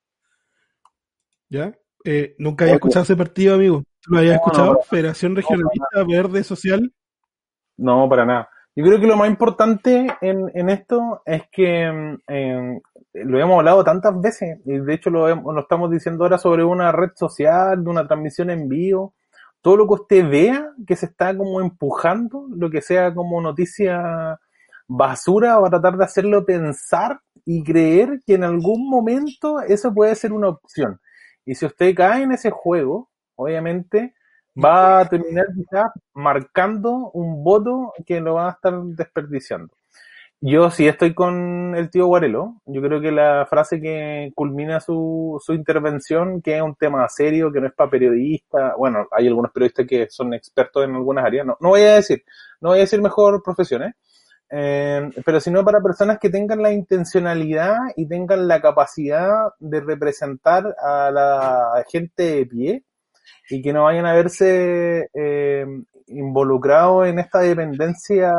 ¿Ya? 1.48 1.72
Eh, 2.04 2.34
nunca 2.38 2.64
había 2.64 2.74
escuchado 2.74 3.02
ese 3.04 3.16
partido, 3.16 3.54
amigo. 3.54 3.82
¿Tú 4.00 4.12
lo 4.12 4.18
habías 4.18 4.34
No, 4.34 4.36
escuchado? 4.36 4.72
no. 4.74 4.80
Federación 4.82 5.34
Regionalista 5.36 6.04
Verde 6.06 6.44
Social. 6.44 6.92
no, 7.78 8.08
para 8.08 8.24
nada. 8.24 8.48
Yo 8.78 8.84
creo 8.84 9.00
que 9.00 9.06
lo 9.06 9.16
más 9.16 9.28
importante 9.30 10.06
en, 10.20 10.50
en 10.54 10.68
esto 10.68 11.22
es 11.24 11.44
que 11.50 11.84
em, 11.84 12.80
lo 13.14 13.40
hemos 13.40 13.58
hablado 13.58 13.82
tantas 13.82 14.20
veces, 14.20 14.58
y 14.66 14.78
de 14.78 14.94
hecho 14.94 15.08
lo, 15.08 15.34
lo 15.34 15.60
estamos 15.60 15.90
diciendo 15.90 16.24
ahora 16.24 16.36
sobre 16.36 16.62
una 16.62 16.92
red 16.92 17.10
social, 17.14 17.82
de 17.82 17.88
una 17.88 18.06
transmisión 18.06 18.50
en 18.50 18.68
vivo, 18.68 19.14
todo 19.66 19.78
lo 19.78 19.88
que 19.88 19.94
usted 19.94 20.30
vea 20.30 20.72
que 20.86 20.94
se 20.94 21.06
está 21.06 21.36
como 21.36 21.60
empujando, 21.60 22.46
lo 22.50 22.70
que 22.70 22.80
sea 22.80 23.12
como 23.12 23.40
noticia 23.40 24.38
basura, 24.86 25.58
va 25.58 25.66
a 25.66 25.70
tratar 25.70 25.96
de 25.96 26.04
hacerlo 26.04 26.46
pensar 26.46 27.20
y 27.44 27.64
creer 27.64 28.22
que 28.24 28.34
en 28.34 28.44
algún 28.44 28.88
momento 28.88 29.60
eso 29.60 29.92
puede 29.92 30.14
ser 30.14 30.32
una 30.32 30.50
opción. 30.50 31.00
Y 31.44 31.56
si 31.56 31.66
usted 31.66 31.96
cae 31.96 32.22
en 32.22 32.30
ese 32.30 32.52
juego, 32.52 33.10
obviamente 33.34 34.14
va 34.56 35.00
a 35.00 35.08
terminar 35.08 35.46
quizás 35.52 35.90
marcando 36.14 37.10
un 37.12 37.42
voto 37.42 37.92
que 38.06 38.20
lo 38.20 38.34
va 38.34 38.46
a 38.46 38.52
estar 38.52 38.80
desperdiciando. 38.80 39.75
Yo 40.48 40.70
sí 40.70 40.86
estoy 40.86 41.12
con 41.12 41.74
el 41.74 41.90
tío 41.90 42.06
Guarelo. 42.06 42.60
Yo 42.66 42.80
creo 42.80 43.00
que 43.00 43.10
la 43.10 43.46
frase 43.50 43.80
que 43.80 44.30
culmina 44.32 44.78
su, 44.78 45.42
su 45.44 45.52
intervención, 45.52 46.40
que 46.40 46.54
es 46.54 46.62
un 46.62 46.76
tema 46.76 47.08
serio, 47.08 47.50
que 47.50 47.60
no 47.60 47.66
es 47.66 47.74
para 47.74 47.90
periodistas, 47.90 48.74
bueno, 48.78 49.08
hay 49.10 49.26
algunos 49.26 49.50
periodistas 49.50 49.86
que 49.88 50.06
son 50.08 50.34
expertos 50.34 50.84
en 50.84 50.94
algunas 50.94 51.24
áreas, 51.24 51.44
no, 51.46 51.56
no 51.60 51.70
voy 51.70 51.80
a 51.80 51.96
decir, 51.96 52.22
no 52.60 52.68
voy 52.68 52.78
a 52.78 52.82
decir 52.82 53.02
mejor 53.02 53.42
profesiones, 53.42 53.94
eh, 54.48 55.10
pero 55.24 55.40
sino 55.40 55.64
para 55.64 55.80
personas 55.80 56.20
que 56.20 56.30
tengan 56.30 56.62
la 56.62 56.70
intencionalidad 56.70 57.74
y 57.96 58.06
tengan 58.06 58.46
la 58.46 58.60
capacidad 58.60 59.48
de 59.58 59.80
representar 59.80 60.76
a 60.80 61.10
la 61.10 61.84
gente 61.90 62.22
de 62.22 62.46
pie 62.46 62.84
y 63.50 63.62
que 63.62 63.72
no 63.72 63.82
vayan 63.82 64.06
a 64.06 64.14
verse 64.14 65.10
eh, 65.12 65.66
involucrados 66.08 67.06
en 67.06 67.18
esta 67.18 67.40
dependencia 67.40 68.32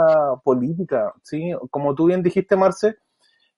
política, 0.43 1.13
¿sí? 1.23 1.53
Como 1.69 1.95
tú 1.95 2.05
bien 2.05 2.23
dijiste, 2.23 2.55
Marce, 2.55 2.95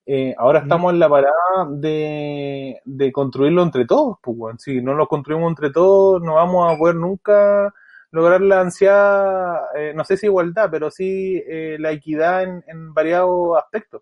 eh, 0.06 0.34
ahora 0.38 0.60
estamos 0.60 0.92
en 0.94 1.00
la 1.00 1.10
parada 1.10 1.68
de, 1.70 2.82
de 2.84 3.12
construirlo 3.12 3.62
entre 3.62 3.86
todos, 3.86 4.18
pues, 4.22 4.56
si 4.60 4.82
no 4.82 4.94
lo 4.94 5.08
construimos 5.08 5.50
entre 5.50 5.72
todos, 5.72 6.22
no 6.22 6.36
vamos 6.36 6.74
a 6.74 6.78
poder 6.78 6.96
nunca 6.96 7.74
lograr 8.12 8.42
la 8.42 8.62
ansiedad, 8.62 9.56
eh, 9.76 9.94
no 9.96 10.04
sé 10.04 10.18
si 10.18 10.26
igualdad, 10.26 10.70
pero 10.72 10.90
sí 10.90 11.42
eh, 11.48 11.78
la 11.80 11.92
equidad 11.92 12.44
en, 12.44 12.64
en, 12.68 12.94
variados 12.94 13.58
aspectos. 13.58 14.02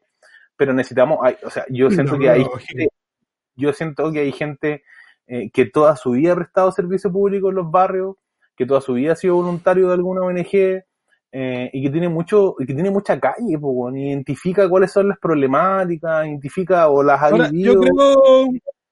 Pero 0.55 0.73
necesitamos, 0.73 1.19
hay, 1.21 1.35
o 1.43 1.49
sea, 1.49 1.65
yo 1.69 1.89
siento 1.89 2.13
no, 2.13 2.19
que 2.19 2.29
hay 2.29 2.45
gente, 2.59 2.89
yo 3.55 3.73
siento 3.73 4.11
que 4.11 4.19
hay 4.19 4.31
gente 4.31 4.83
eh, 5.27 5.51
que 5.51 5.65
toda 5.65 5.95
su 5.95 6.11
vida 6.11 6.33
ha 6.33 6.37
prestado 6.37 6.71
servicio 6.71 7.11
público 7.11 7.49
en 7.49 7.55
los 7.55 7.69
barrios, 7.69 8.15
que 8.57 8.65
toda 8.65 8.81
su 8.81 8.93
vida 8.93 9.13
ha 9.13 9.15
sido 9.15 9.35
voluntario 9.35 9.87
de 9.87 9.93
alguna 9.93 10.21
ONG, 10.21 10.83
eh, 11.31 11.69
y 11.71 11.83
que 11.83 11.89
tiene 11.89 12.09
mucho, 12.09 12.55
y 12.59 12.65
que 12.65 12.73
tiene 12.73 12.89
mucha 12.89 13.19
calle, 13.19 13.59
pues, 13.59 13.95
identifica 13.95 14.67
cuáles 14.67 14.91
son 14.91 15.09
las 15.09 15.19
problemáticas, 15.19 16.25
identifica 16.25 16.89
o 16.89 17.03
las 17.03 17.21
ha 17.21 17.27
Ahora, 17.27 17.49
vivido. 17.49 17.73
Yo 17.73 17.79
creo, 17.79 18.47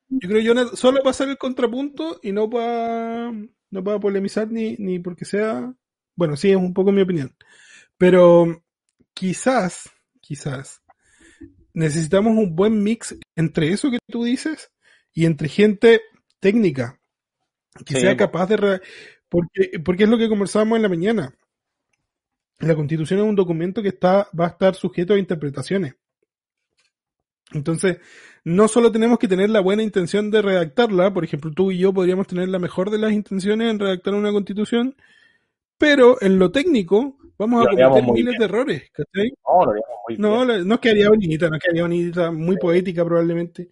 yo 0.09 0.29
creo, 0.29 0.41
yo 0.41 0.67
solo 0.75 0.99
para 0.99 1.09
hacer 1.09 1.29
el 1.29 1.37
contrapunto 1.37 2.19
y 2.21 2.31
no 2.31 2.49
para 2.49 3.31
no 3.71 3.83
para 3.83 3.99
polemizar 3.99 4.49
ni, 4.49 4.75
ni 4.77 4.99
porque 4.99 5.25
sea, 5.25 5.73
bueno, 6.15 6.37
sí, 6.37 6.51
es 6.51 6.57
un 6.57 6.73
poco 6.73 6.91
mi 6.91 7.01
opinión, 7.01 7.35
pero 7.97 8.63
quizás, 9.13 9.89
quizás, 10.21 10.83
necesitamos 11.73 12.37
un 12.37 12.55
buen 12.55 12.83
mix 12.83 13.17
entre 13.35 13.69
eso 13.69 13.89
que 13.89 13.97
tú 14.07 14.23
dices 14.23 14.71
y 15.13 15.25
entre 15.25 15.49
gente 15.49 16.01
técnica 16.39 16.99
que 17.85 17.95
sí, 17.95 18.01
sea 18.01 18.15
capaz 18.15 18.47
de... 18.47 18.57
Re... 18.57 18.81
Porque, 19.35 19.79
porque 19.79 20.03
es 20.03 20.09
lo 20.09 20.17
que 20.17 20.29
conversábamos 20.29 20.77
en 20.77 20.83
la 20.83 20.89
mañana. 20.89 21.35
La 22.59 22.75
constitución 22.75 23.19
es 23.19 23.25
un 23.25 23.35
documento 23.35 23.81
que 23.81 23.89
está, 23.89 24.29
va 24.39 24.45
a 24.45 24.49
estar 24.49 24.75
sujeto 24.75 25.13
a 25.13 25.19
interpretaciones. 25.19 25.95
Entonces, 27.53 27.99
no 28.43 28.67
solo 28.67 28.91
tenemos 28.91 29.19
que 29.19 29.27
tener 29.27 29.49
la 29.49 29.59
buena 29.59 29.83
intención 29.83 30.31
de 30.31 30.41
redactarla, 30.41 31.13
por 31.13 31.23
ejemplo, 31.23 31.51
tú 31.51 31.71
y 31.71 31.79
yo 31.79 31.93
podríamos 31.93 32.27
tener 32.27 32.47
la 32.47 32.59
mejor 32.59 32.89
de 32.89 32.97
las 32.97 33.11
intenciones 33.11 33.71
en 33.71 33.79
redactar 33.79 34.13
una 34.13 34.31
constitución, 34.31 34.95
pero 35.77 36.21
en 36.21 36.39
lo 36.39 36.51
técnico 36.51 37.17
vamos 37.37 37.65
a 37.65 37.69
cometer 37.69 38.03
miles 38.03 38.37
bien. 38.37 38.39
de 38.39 38.45
errores, 38.45 38.91
¿cachai? 38.91 39.33
No, 39.45 39.73
muy 40.07 40.17
no, 40.17 40.45
bien. 40.45 40.67
no 40.67 40.79
quedaría 40.79 41.09
bonita, 41.09 41.49
no 41.49 41.59
quedaría 41.59 41.81
bonita, 41.83 42.31
muy 42.31 42.55
poética 42.57 43.03
probablemente, 43.03 43.69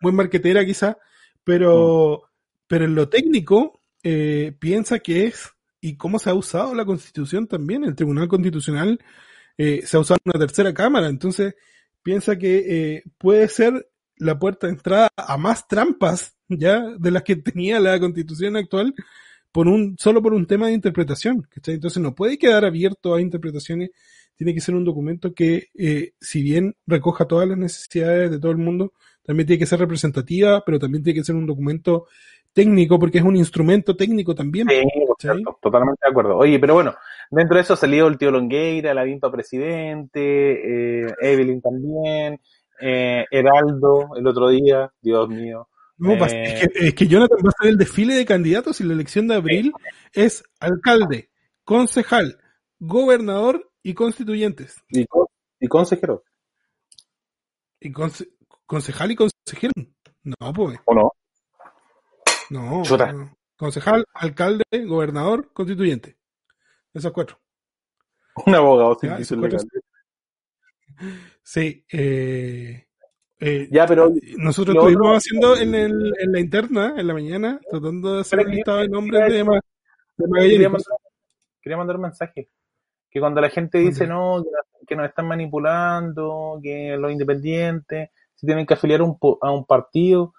muy 0.00 0.12
marquetera 0.12 0.64
quizá, 0.64 0.96
pero, 1.44 2.22
mm. 2.22 2.28
pero 2.66 2.84
en 2.86 2.94
lo 2.94 3.08
técnico 3.08 3.81
eh, 4.02 4.54
piensa 4.58 4.98
que 4.98 5.26
es 5.26 5.52
y 5.80 5.96
cómo 5.96 6.18
se 6.18 6.30
ha 6.30 6.34
usado 6.34 6.74
la 6.74 6.84
constitución 6.84 7.46
también, 7.46 7.84
el 7.84 7.94
Tribunal 7.96 8.28
Constitucional 8.28 8.98
eh, 9.58 9.82
se 9.84 9.96
ha 9.96 10.00
usado 10.00 10.20
una 10.24 10.38
tercera 10.38 10.72
cámara, 10.72 11.08
entonces 11.08 11.54
piensa 12.02 12.36
que 12.36 12.64
eh, 12.66 13.02
puede 13.18 13.48
ser 13.48 13.88
la 14.16 14.38
puerta 14.38 14.66
de 14.66 14.74
entrada 14.74 15.08
a 15.16 15.36
más 15.36 15.66
trampas 15.66 16.36
ya 16.48 16.80
de 16.98 17.10
las 17.10 17.22
que 17.22 17.36
tenía 17.36 17.80
la 17.80 17.98
constitución 17.98 18.56
actual 18.56 18.94
por 19.50 19.68
un 19.68 19.96
solo 19.98 20.22
por 20.22 20.34
un 20.34 20.46
tema 20.46 20.68
de 20.68 20.74
interpretación 20.74 21.42
¿cachai? 21.50 21.74
entonces 21.74 22.02
no 22.02 22.14
puede 22.14 22.38
quedar 22.38 22.64
abierto 22.64 23.14
a 23.14 23.20
interpretaciones. 23.20 23.90
Tiene 24.34 24.54
que 24.54 24.60
ser 24.60 24.74
un 24.74 24.84
documento 24.84 25.34
que 25.34 25.68
eh, 25.74 26.14
si 26.20 26.42
bien 26.42 26.74
recoja 26.86 27.26
todas 27.26 27.48
las 27.48 27.58
necesidades 27.58 28.30
de 28.30 28.38
todo 28.38 28.52
el 28.52 28.58
mundo 28.58 28.92
también 29.22 29.46
tiene 29.46 29.60
que 29.60 29.66
ser 29.66 29.78
representativa 29.80 30.62
pero 30.64 30.78
también 30.78 31.02
tiene 31.04 31.20
que 31.20 31.24
ser 31.24 31.36
un 31.36 31.46
documento 31.46 32.06
técnico 32.52 32.98
porque 32.98 33.18
es 33.18 33.24
un 33.24 33.36
instrumento 33.36 33.96
técnico 33.96 34.34
también 34.34 34.68
sí, 34.68 34.82
cierto, 35.18 35.58
totalmente 35.60 36.00
de 36.04 36.10
acuerdo 36.10 36.36
oye 36.36 36.58
pero 36.58 36.74
bueno 36.74 36.94
dentro 37.30 37.56
de 37.56 37.62
eso 37.62 37.76
salió 37.76 38.08
el 38.08 38.18
tío 38.18 38.30
Longueira 38.30 38.92
la 38.92 39.04
Vimpa 39.04 39.30
presidente 39.30 41.04
eh, 41.04 41.14
Evelyn 41.20 41.60
también 41.62 42.38
eh, 42.84 43.26
Heraldo 43.30 44.10
el 44.16 44.26
otro 44.26 44.48
día, 44.48 44.92
Dios 45.00 45.28
mío. 45.28 45.68
No, 45.98 46.14
eh, 46.14 46.18
es, 46.20 46.68
que, 46.68 46.86
es 46.88 46.94
que 46.94 47.06
Jonathan 47.06 47.38
va 47.38 47.50
a 47.50 47.62
ser 47.62 47.70
el 47.70 47.78
desfile 47.78 48.14
de 48.14 48.26
candidatos 48.26 48.80
y 48.80 48.84
la 48.84 48.92
elección 48.92 49.28
de 49.28 49.36
abril 49.36 49.72
es 50.12 50.42
alcalde, 50.58 51.30
concejal, 51.62 52.40
gobernador 52.80 53.70
y 53.84 53.94
constituyentes. 53.94 54.82
Y, 54.88 55.06
y 55.60 55.68
consejero. 55.68 56.24
Y 57.78 57.92
conce, 57.92 58.30
concejal 58.66 59.12
y 59.12 59.16
consejero. 59.16 59.72
No, 60.24 60.52
pues. 60.52 60.80
¿O 60.84 60.94
no? 60.94 61.12
No, 62.52 62.82
no. 62.84 63.36
Concejal, 63.56 64.04
alcalde, 64.12 64.64
gobernador, 64.86 65.52
constituyente. 65.52 66.18
Esas 66.92 67.12
cuatro. 67.12 67.38
Un 68.44 68.54
abogado 68.54 68.98
sin 68.98 69.40
Sí, 71.42 71.84
eh, 71.90 72.86
eh, 73.40 73.68
ya, 73.70 73.86
pero 73.86 74.12
nosotros 74.36 74.76
estuvimos 74.76 75.06
otro... 75.06 75.16
haciendo 75.16 75.56
en, 75.56 75.74
el, 75.74 76.12
en 76.18 76.32
la 76.32 76.40
interna, 76.40 76.94
en 76.96 77.06
la 77.06 77.14
mañana, 77.14 77.60
tratando 77.70 78.14
de 78.14 78.20
hacer 78.20 78.40
un 78.40 78.50
listado 78.52 78.78
de 78.78 78.88
nombres 78.88 79.20
de, 79.32 79.38
de 79.38 80.50
quería, 80.50 80.68
mandar, 80.68 80.96
quería 81.60 81.76
mandar 81.76 81.96
un 81.96 82.02
mensaje. 82.02 82.50
Que 83.10 83.20
cuando 83.20 83.40
la 83.40 83.48
gente 83.48 83.78
dice, 83.78 84.06
no, 84.06 84.42
que, 84.42 84.86
que 84.86 84.96
nos 84.96 85.08
están 85.08 85.26
manipulando, 85.26 86.60
que 86.62 86.96
los 86.98 87.10
independientes 87.10 88.10
se 88.34 88.46
tienen 88.46 88.66
que 88.66 88.74
afiliar 88.74 89.00
un, 89.02 89.18
a 89.40 89.50
un 89.50 89.64
partido, 89.64 90.34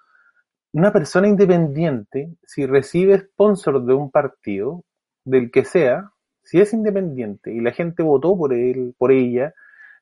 una 0.74 0.92
persona 0.92 1.28
independiente, 1.28 2.34
si 2.42 2.66
recibe 2.66 3.20
sponsor 3.20 3.84
de 3.84 3.94
un 3.94 4.10
partido, 4.10 4.82
del 5.24 5.52
que 5.52 5.64
sea, 5.64 6.10
si 6.42 6.60
es 6.60 6.72
independiente 6.72 7.52
y 7.52 7.60
la 7.60 7.70
gente 7.70 8.02
votó 8.02 8.36
por 8.36 8.52
él, 8.52 8.92
por 8.98 9.12
ella, 9.12 9.54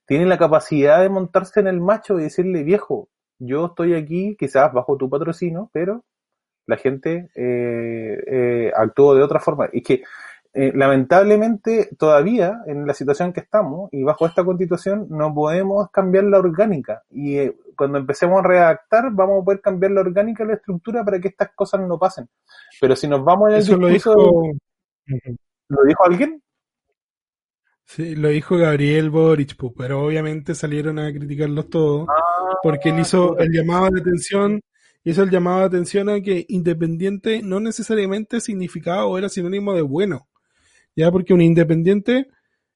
tiene 0.07 0.25
la 0.25 0.39
capacidad 0.39 1.03
de 1.03 1.11
montarse 1.11 1.61
en 1.61 1.66
el 1.66 1.79
macho 1.81 2.18
y 2.18 2.23
decirle, 2.23 2.62
viejo, 2.64 3.11
yo 3.39 3.66
estoy 3.66 3.95
aquí 3.95 4.35
quizás 4.39 4.73
bajo 4.73 4.97
tu 4.97 5.11
patrocinio, 5.11 5.68
pero 5.75 6.05
la 6.66 6.79
gente 6.79 7.29
eh, 7.35 8.18
eh, 8.27 8.73
actuó 8.75 9.14
de 9.14 9.23
otra 9.23 9.41
forma. 9.41 9.68
Y 9.75 9.83
que 9.83 10.03
eh, 10.55 10.70
lamentablemente 10.74 11.88
todavía 11.98 12.61
en 12.66 12.86
la 12.86 12.92
situación 12.92 13.32
que 13.32 13.40
estamos 13.40 13.88
y 13.90 14.03
bajo 14.03 14.26
esta 14.26 14.44
constitución 14.44 15.07
no 15.09 15.32
podemos 15.34 15.90
cambiar 15.90 16.24
la 16.24 16.38
orgánica. 16.38 17.03
Y 17.11 17.38
eh, 17.38 17.57
cuando 17.76 17.98
empecemos 17.98 18.44
a 18.44 18.48
redactar 18.48 19.11
vamos 19.12 19.40
a 19.40 19.44
poder 19.44 19.61
cambiar 19.61 19.92
la 19.92 20.03
orgánica 20.03 20.44
y 20.44 20.48
la 20.48 20.55
estructura 20.55 21.05
para 21.05 21.20
que 21.20 21.28
estas 21.28 21.50
cosas 21.55 21.80
no 21.80 21.98
pasen. 21.98 22.28
Pero 22.80 22.94
si 22.96 23.09
nos 23.09 23.24
vamos 23.24 23.48
en 23.48 23.55
el 23.55 23.61
Eso 23.61 23.78
discurso... 23.78 24.14
Lo 24.14 24.24
dijo... 24.24 24.53
¿Lo 25.68 25.84
dijo 25.84 26.05
alguien? 26.05 26.42
Sí, 27.86 28.14
lo 28.14 28.28
dijo 28.28 28.57
Gabriel 28.57 29.11
Boric, 29.11 29.57
pues, 29.57 29.72
pero 29.76 30.05
obviamente 30.05 30.55
salieron 30.55 30.98
a 30.98 31.12
criticarlos 31.12 31.68
todos, 31.68 32.09
ah, 32.09 32.57
porque 32.62 32.90
él 32.90 33.00
hizo 33.00 33.36
el 33.38 33.50
llamado 33.53 33.90
de 33.90 34.00
atención, 34.00 34.61
hizo 35.05 35.22
el 35.22 35.30
llamado 35.30 35.61
de 35.61 35.66
atención 35.66 36.09
a 36.09 36.20
que 36.20 36.46
independiente 36.48 37.42
no 37.42 37.61
necesariamente 37.61 38.40
significaba 38.40 39.07
o 39.07 39.18
era 39.18 39.28
sinónimo 39.28 39.74
de 39.74 39.82
bueno, 39.82 40.28
ya 40.95 41.11
porque 41.11 41.34
un 41.34 41.40
independiente, 41.40 42.28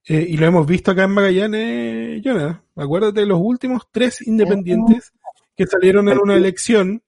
eh, 0.04 0.26
y 0.28 0.36
lo 0.36 0.46
hemos 0.46 0.66
visto 0.66 0.90
acá 0.90 1.04
en 1.04 1.10
Magallanes, 1.10 2.22
Jonah, 2.24 2.62
acuérdate 2.76 3.20
de 3.20 3.26
los 3.26 3.40
últimos 3.40 3.88
tres 3.90 4.26
independientes 4.26 5.12
que 5.56 5.66
salieron 5.66 6.08
en 6.08 6.18
una 6.18 6.34
elección. 6.34 7.02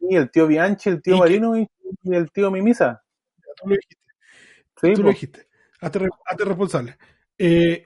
Y 0.00 0.16
el 0.16 0.30
tío 0.30 0.46
Bianchi, 0.46 0.90
el 0.90 1.02
tío 1.02 1.18
Marino 1.18 1.56
y, 1.56 1.68
y 2.02 2.14
el 2.14 2.30
tío 2.30 2.50
Mimisa. 2.50 3.02
Tú 3.56 3.68
lo 3.68 3.76
dijiste. 3.76 3.96
Sí, 4.80 4.92
tú 4.94 5.02
lo 5.02 5.08
dijiste. 5.10 5.46
Hazte, 5.80 6.08
hazte 6.26 6.44
responsable 6.44 6.96
eh, 7.38 7.82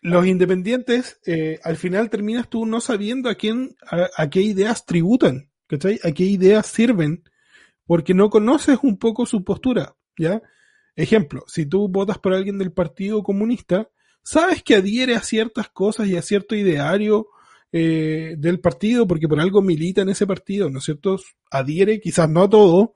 los 0.00 0.26
independientes, 0.26 1.20
eh, 1.26 1.58
al 1.64 1.76
final 1.76 2.10
terminas 2.10 2.48
tú 2.48 2.66
no 2.66 2.80
sabiendo 2.80 3.30
a 3.30 3.34
quién, 3.34 3.76
a, 3.90 4.08
a, 4.16 4.30
qué 4.30 4.42
ideas 4.42 4.84
tributan, 4.84 5.50
¿cachai? 5.66 5.98
A 6.04 6.12
qué 6.12 6.24
ideas 6.24 6.66
sirven, 6.66 7.24
porque 7.86 8.14
no 8.14 8.30
conoces 8.30 8.78
un 8.82 8.98
poco 8.98 9.26
su 9.26 9.44
postura, 9.44 9.96
¿ya? 10.18 10.42
Ejemplo, 10.98 11.44
si 11.46 11.64
tú 11.64 11.88
votas 11.88 12.18
por 12.18 12.34
alguien 12.34 12.58
del 12.58 12.72
Partido 12.72 13.22
Comunista, 13.22 13.88
sabes 14.22 14.64
que 14.64 14.74
adhiere 14.74 15.14
a 15.14 15.20
ciertas 15.20 15.68
cosas 15.68 16.08
y 16.08 16.16
a 16.16 16.22
cierto 16.22 16.56
ideario 16.56 17.28
eh, 17.70 18.34
del 18.36 18.58
partido, 18.58 19.06
porque 19.06 19.28
por 19.28 19.38
algo 19.38 19.62
milita 19.62 20.02
en 20.02 20.08
ese 20.08 20.26
partido, 20.26 20.68
¿no 20.68 20.80
es 20.80 20.84
cierto? 20.84 21.16
Adhiere, 21.52 22.00
quizás 22.00 22.28
no 22.28 22.42
a 22.42 22.50
todo, 22.50 22.94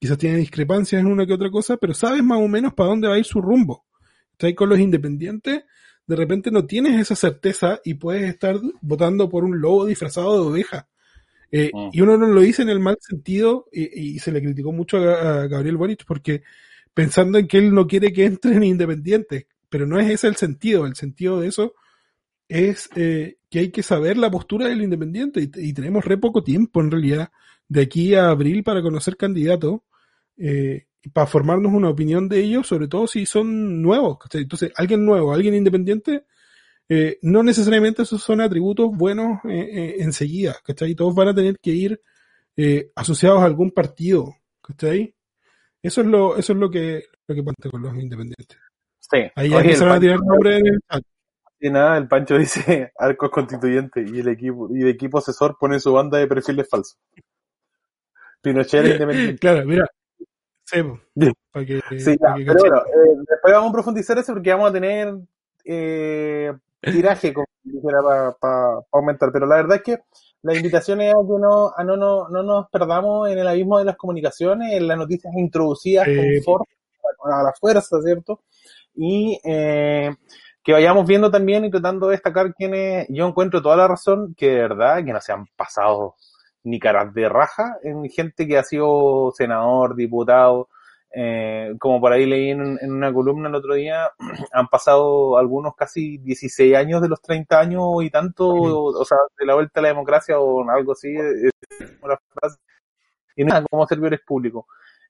quizás 0.00 0.16
tiene 0.16 0.38
discrepancias 0.38 1.00
en 1.00 1.06
una 1.06 1.26
que 1.26 1.34
otra 1.34 1.50
cosa, 1.50 1.76
pero 1.76 1.92
sabes 1.92 2.24
más 2.24 2.40
o 2.40 2.48
menos 2.48 2.72
para 2.72 2.88
dónde 2.88 3.08
va 3.08 3.14
a 3.16 3.18
ir 3.18 3.26
su 3.26 3.42
rumbo. 3.42 3.84
¿Está 4.32 4.52
con 4.54 4.70
los 4.70 4.78
independientes? 4.78 5.64
de 6.06 6.16
repente 6.16 6.50
no 6.50 6.66
tienes 6.66 7.00
esa 7.00 7.16
certeza 7.16 7.80
y 7.84 7.94
puedes 7.94 8.28
estar 8.28 8.60
votando 8.82 9.28
por 9.28 9.44
un 9.44 9.60
lobo 9.60 9.86
disfrazado 9.86 10.34
de 10.34 10.50
oveja. 10.50 10.88
Eh, 11.50 11.70
Mm. 11.72 11.90
Y 11.92 12.00
uno 12.00 12.18
no 12.18 12.26
lo 12.26 12.40
dice 12.40 12.62
en 12.62 12.68
el 12.68 12.80
mal 12.80 12.96
sentido 13.00 13.68
y, 13.72 14.16
y 14.16 14.18
se 14.18 14.32
le 14.32 14.42
criticó 14.42 14.72
mucho 14.72 14.98
a, 14.98 15.42
a 15.42 15.46
Gabriel 15.46 15.76
Boric 15.76 16.04
porque 16.04 16.42
pensando 16.94 17.38
en 17.38 17.48
que 17.48 17.58
él 17.58 17.74
no 17.74 17.86
quiere 17.86 18.12
que 18.12 18.24
entren 18.24 18.62
independientes, 18.62 19.46
pero 19.68 19.86
no 19.86 19.98
es 19.98 20.10
ese 20.10 20.28
el 20.28 20.36
sentido, 20.36 20.86
el 20.86 20.94
sentido 20.94 21.40
de 21.40 21.48
eso 21.48 21.74
es 22.48 22.88
eh, 22.94 23.38
que 23.50 23.58
hay 23.60 23.70
que 23.70 23.82
saber 23.82 24.16
la 24.16 24.30
postura 24.30 24.68
del 24.68 24.82
independiente 24.82 25.40
y, 25.40 25.72
tenemos 25.72 26.04
re 26.04 26.18
poco 26.18 26.42
tiempo 26.42 26.80
en 26.80 26.90
realidad 26.90 27.30
de 27.68 27.82
aquí 27.82 28.14
a 28.14 28.28
abril 28.28 28.62
para 28.62 28.82
conocer 28.82 29.16
candidatos 29.16 29.80
eh, 30.36 30.86
para 31.12 31.26
formarnos 31.26 31.72
una 31.72 31.90
opinión 31.90 32.28
de 32.28 32.40
ellos, 32.40 32.66
sobre 32.66 32.88
todo 32.88 33.06
si 33.06 33.26
son 33.26 33.82
nuevos. 33.82 34.18
Entonces, 34.32 34.72
alguien 34.74 35.04
nuevo, 35.04 35.34
alguien 35.34 35.54
independiente, 35.54 36.24
eh, 36.88 37.18
no 37.22 37.42
necesariamente 37.42 38.02
esos 38.02 38.22
son 38.22 38.40
atributos 38.40 38.90
buenos 38.90 39.38
eh, 39.48 39.96
enseguida, 39.98 40.56
¿cachai? 40.64 40.94
Todos 40.94 41.14
van 41.14 41.28
a 41.28 41.34
tener 41.34 41.58
que 41.60 41.70
ir 41.70 42.00
asociados 42.94 43.40
a 43.40 43.44
algún 43.44 43.70
partido, 43.70 44.34
¿cachai? 44.62 45.14
Eso 45.84 46.00
es 46.00 46.06
lo, 46.06 46.34
eso 46.38 46.54
es 46.54 46.58
lo 46.58 46.70
que, 46.70 47.04
lo 47.26 47.34
que 47.34 47.42
pasa 47.42 47.70
con 47.70 47.82
los 47.82 47.94
independientes. 47.94 48.58
Sí. 49.00 49.18
Ahí 49.36 49.50
ya 49.50 49.60
empezaron 49.60 49.94
a 49.94 50.00
tirar 50.00 50.18
nombres 50.24 50.60
en 50.60 50.66
el 50.66 50.78
chat. 50.90 51.02
Y 51.60 51.68
nada, 51.70 51.98
el 51.98 52.08
Pancho 52.08 52.38
dice 52.38 52.90
arcos 52.98 53.30
constituyente 53.30 54.02
y 54.02 54.20
el 54.20 54.28
equipo 54.28 54.68
y 54.74 54.80
el 54.80 54.88
equipo 54.88 55.18
asesor 55.18 55.58
pone 55.60 55.78
su 55.78 55.92
banda 55.92 56.16
de 56.16 56.26
perfiles 56.26 56.66
falsos. 56.70 56.96
Pinochet 58.40 58.80
era 58.80 58.94
independiente. 58.94 59.38
Claro, 59.38 59.66
mira. 59.66 59.86
Sí, 60.64 60.78
Sí. 61.20 61.32
para 61.52 61.66
que, 61.66 61.80
Sí, 61.98 62.16
para 62.16 62.38
ya, 62.38 62.38
que 62.38 62.44
pero 62.46 62.60
bueno, 62.60 62.78
eh, 62.78 63.24
después 63.28 63.54
vamos 63.54 63.68
a 63.68 63.72
profundizar 63.74 64.18
eso 64.18 64.32
porque 64.32 64.50
vamos 64.52 64.70
a 64.70 64.72
tener 64.72 65.14
eh, 65.66 66.50
tiraje 66.80 67.34
como 67.34 67.46
dijera 67.62 68.00
para 68.40 68.80
aumentar. 68.90 69.30
Pero 69.30 69.46
la 69.46 69.56
verdad 69.56 69.76
es 69.76 69.82
que 69.82 69.98
la 70.44 70.54
invitación 70.54 71.00
es 71.00 71.14
a 71.14 71.16
que 71.16 71.40
no, 71.40 71.72
a 71.74 71.82
no, 71.84 71.96
no, 71.96 72.28
no 72.28 72.42
nos 72.42 72.68
perdamos 72.68 73.30
en 73.30 73.38
el 73.38 73.48
abismo 73.48 73.78
de 73.78 73.86
las 73.86 73.96
comunicaciones, 73.96 74.74
en 74.74 74.86
las 74.86 74.98
noticias 74.98 75.32
introducidas 75.34 76.06
con 76.06 77.32
a 77.32 77.42
la 77.42 77.52
fuerza, 77.58 77.96
¿cierto? 78.02 78.42
Y 78.94 79.40
eh, 79.42 80.10
que 80.62 80.72
vayamos 80.72 81.06
viendo 81.06 81.30
también 81.30 81.64
y 81.64 81.70
tratando 81.70 82.08
de 82.08 82.12
destacar 82.12 82.52
quienes 82.52 83.06
yo 83.08 83.26
encuentro 83.26 83.62
toda 83.62 83.76
la 83.76 83.88
razón 83.88 84.34
que 84.36 84.50
de 84.50 84.60
verdad 84.60 85.02
que 85.02 85.14
no 85.14 85.20
se 85.22 85.32
han 85.32 85.46
pasado 85.56 86.14
ni 86.62 86.78
caras 86.78 87.14
de 87.14 87.26
raja 87.26 87.78
en 87.82 88.10
gente 88.10 88.46
que 88.46 88.58
ha 88.58 88.64
sido 88.64 89.32
senador, 89.34 89.96
diputado, 89.96 90.68
eh, 91.16 91.74
como 91.78 92.00
por 92.00 92.12
ahí 92.12 92.26
leí 92.26 92.50
en, 92.50 92.78
en 92.80 92.92
una 92.92 93.12
columna 93.12 93.48
el 93.48 93.54
otro 93.54 93.74
día, 93.74 94.10
han 94.52 94.68
pasado 94.68 95.38
algunos 95.38 95.74
casi 95.76 96.18
16 96.18 96.74
años 96.76 97.00
de 97.02 97.08
los 97.08 97.20
30 97.20 97.58
años 97.58 97.82
y 98.02 98.10
tanto, 98.10 98.48
o, 98.48 99.00
o 99.00 99.04
sea, 99.04 99.18
de 99.38 99.46
la 99.46 99.54
vuelta 99.54 99.80
a 99.80 99.82
la 99.82 99.88
democracia 99.88 100.38
o 100.38 100.68
algo 100.68 100.92
así, 100.92 101.14
es 101.14 101.52
una 102.02 102.18
frase, 102.32 102.58
y 103.36 103.44
nada, 103.44 103.64
como 103.70 103.86
servidores 103.86 104.20
públicos. 104.26 104.64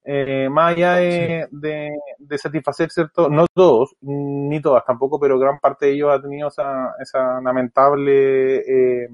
Eh, 0.07 0.51
más 0.51 0.75
allá 0.75 0.97
de, 0.97 1.49
de, 1.51 1.91
de 2.19 2.39
satisfacer, 2.39 2.91
¿cierto? 2.91 3.31
No 3.31 3.47
todos, 3.55 3.97
ni 4.03 4.61
todas 4.61 4.85
tampoco, 4.85 5.19
pero 5.19 5.39
gran 5.39 5.59
parte 5.59 5.87
de 5.87 5.93
ellos 5.93 6.11
ha 6.13 6.21
tenido 6.21 6.49
esa, 6.49 6.95
esa 7.01 7.41
lamentable 7.41 8.59
eh, 8.59 9.09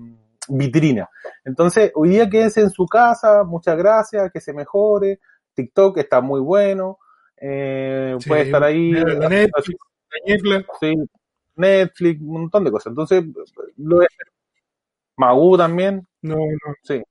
vitrina. 0.49 1.09
Entonces, 1.45 1.93
hoy 1.95 2.11
día 2.11 2.29
quédense 2.29 2.63
en 2.63 2.71
su 2.71 2.87
casa, 2.87 3.45
muchas 3.45 3.77
gracias, 3.77 4.33
que 4.33 4.41
se 4.41 4.53
mejore. 4.53 5.21
TikTok 5.65 5.99
está 5.99 6.21
muy 6.21 6.41
bueno, 6.41 6.99
eh, 7.37 8.17
Sí, 8.21 8.29
puede 8.29 8.43
estar 8.43 8.63
ahí. 8.63 8.91
Netflix, 8.93 9.79
Sí, 10.81 10.95
Netflix, 11.57 12.21
un 12.21 12.33
montón 12.43 12.65
de 12.65 12.71
cosas. 12.71 12.91
Entonces, 12.91 13.25
lo 13.77 13.99
de 13.99 14.07
Magú 15.17 15.57
también, 15.57 16.07
no, 16.23 16.37
no. 16.37 16.75
sí. 16.83 17.03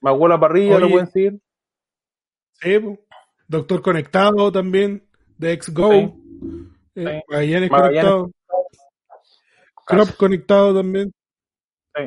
Magú 0.00 0.26
a 0.26 0.28
la 0.30 0.40
parrilla, 0.40 0.78
lo 0.78 0.90
pueden 0.90 1.06
seguir. 1.08 1.40
Sí. 2.60 2.78
Doctor 3.48 3.82
Conectado 3.82 4.50
también, 4.52 5.02
de 5.38 5.60
XGO. 5.60 5.90
Sí. 5.92 6.12
Eh. 6.96 7.22
Magallanes 7.28 7.70
Magallanes 7.70 8.04
Conectado. 8.04 8.30
Crop 9.86 10.16
Conectado 10.16 10.74
también. 10.74 11.12
Sí. 11.94 12.02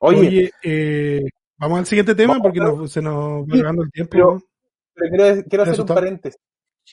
Oye, 0.00 0.18
Oye, 0.18 0.50
eh, 0.62 1.22
vamos 1.58 1.78
al 1.80 1.86
siguiente 1.86 2.14
tema 2.14 2.38
porque 2.40 2.58
nos- 2.60 2.90
se 2.90 3.02
nos 3.02 3.42
va 3.44 3.54
acabando 3.54 3.82
el 3.82 3.90
tiempo. 3.90 4.10
pero- 4.12 4.34
¿no? 4.34 4.42
Pero 4.94 5.10
quiero, 5.10 5.42
quiero 5.48 5.62
hacer 5.64 5.80
un 5.80 5.86
paréntesis. 5.86 6.40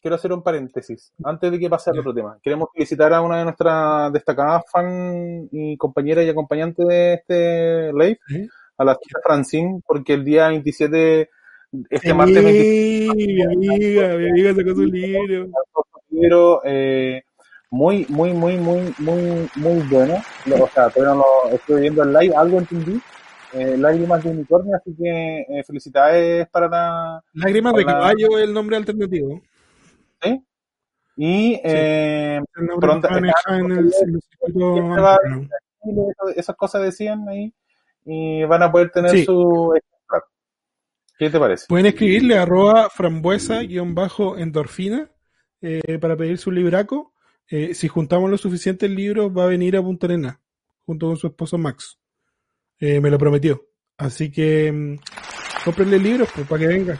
Quiero 0.02 0.16
hacer 0.16 0.32
un 0.32 0.44
paréntesis. 0.44 1.12
Antes 1.24 1.52
de 1.52 1.60
que 1.60 1.70
pase 1.70 1.90
al 1.90 2.00
otro 2.00 2.14
tema. 2.14 2.38
Queremos 2.44 2.70
felicitar 2.74 3.14
a 3.14 3.22
una 3.22 3.40
de 3.40 3.46
nuestras 3.46 4.14
destacadas 4.14 4.64
fan 4.72 5.48
y 5.52 5.76
compañeras 5.78 6.26
y 6.26 6.30
acompañantes 6.30 6.86
de 6.88 7.14
este 7.16 7.94
live, 7.94 8.20
¿Sí? 8.28 8.48
a 8.78 8.84
la 8.84 8.96
tía 8.96 9.20
Francine, 9.24 9.82
porque 9.86 10.14
el 10.14 10.24
día 10.24 10.50
27, 10.50 11.30
este 11.90 12.08
Sí, 12.10 12.14
martes 12.14 12.44
27, 12.44 13.16
mi 13.16 13.42
amiga, 13.42 14.18
mi 14.18 14.30
amiga 14.30 14.54
sacó 14.56 14.76
su 14.76 14.86
libro. 14.86 16.62
eh, 16.64 17.24
muy, 17.70 18.06
muy, 18.10 18.34
muy, 18.34 18.58
muy, 18.58 18.94
muy, 19.00 19.50
muy 19.56 19.88
bueno. 19.90 20.16
O 20.62 20.68
sea, 20.70 20.90
todavía 20.90 21.16
no 21.16 21.26
lo 21.50 21.56
estoy 21.56 21.82
viendo 21.82 22.04
en 22.04 22.14
live, 22.14 22.36
algo 22.36 22.60
entendí. 22.60 23.02
Eh, 23.58 23.78
Lágrimas 23.78 24.24
de 24.24 24.30
unicornio, 24.32 24.76
así 24.76 24.94
que 24.96 25.42
eh, 25.42 25.64
felicidades 25.66 26.48
para 26.50 26.68
la... 26.68 27.24
Lágrimas 27.34 27.74
de 27.74 27.86
caballo 27.86 28.38
es 28.38 28.44
el 28.44 28.54
nombre 28.54 28.76
alternativo. 28.78 29.42
¿sí? 30.22 30.44
Y 31.16 31.60
eh, 31.64 32.40
El 32.56 32.68
Pronto- 32.80 33.10
maneja 33.10 33.58
en 33.58 33.72
el, 33.72 33.92
el 34.02 34.20
esas 36.36 36.56
cosas 36.56 36.82
decían 36.84 37.28
ahí 37.30 37.52
y 38.06 38.44
van 38.44 38.62
a 38.64 38.72
poder 38.72 38.90
tener 38.92 39.12
Sí. 39.12 39.26
su. 39.26 39.74
¿Qué 41.18 41.30
te 41.32 41.40
parece? 41.40 41.66
Pueden 41.68 41.88
escribirle 41.88 42.38
arroba 42.38 42.90
frambuesa-endorfina 42.90 45.10
eh, 45.62 45.98
para 46.00 46.16
pedir 46.16 46.38
su 46.38 46.52
libraco. 46.52 47.14
Eh, 47.50 47.74
si 47.74 47.88
juntamos 47.88 48.30
los 48.30 48.42
suficientes 48.42 48.88
libros, 48.90 49.32
va 49.36 49.46
a 49.46 49.48
venir 49.48 49.76
a 49.78 49.82
Punta 49.82 50.06
Arena 50.06 50.40
junto 50.86 51.08
con 51.08 51.18
su 51.18 51.26
esposo 51.28 51.58
Max. 51.58 51.98
Eh, 52.80 53.00
me 53.02 53.10
lo 53.10 53.18
prometió. 53.18 53.62
Así 53.98 54.32
que 54.32 54.72
mm, 54.72 54.96
cómprenle 55.66 56.00
libros 56.00 56.30
pues, 56.34 56.48
para 56.48 56.62
que 56.62 56.68
venga. 56.68 57.00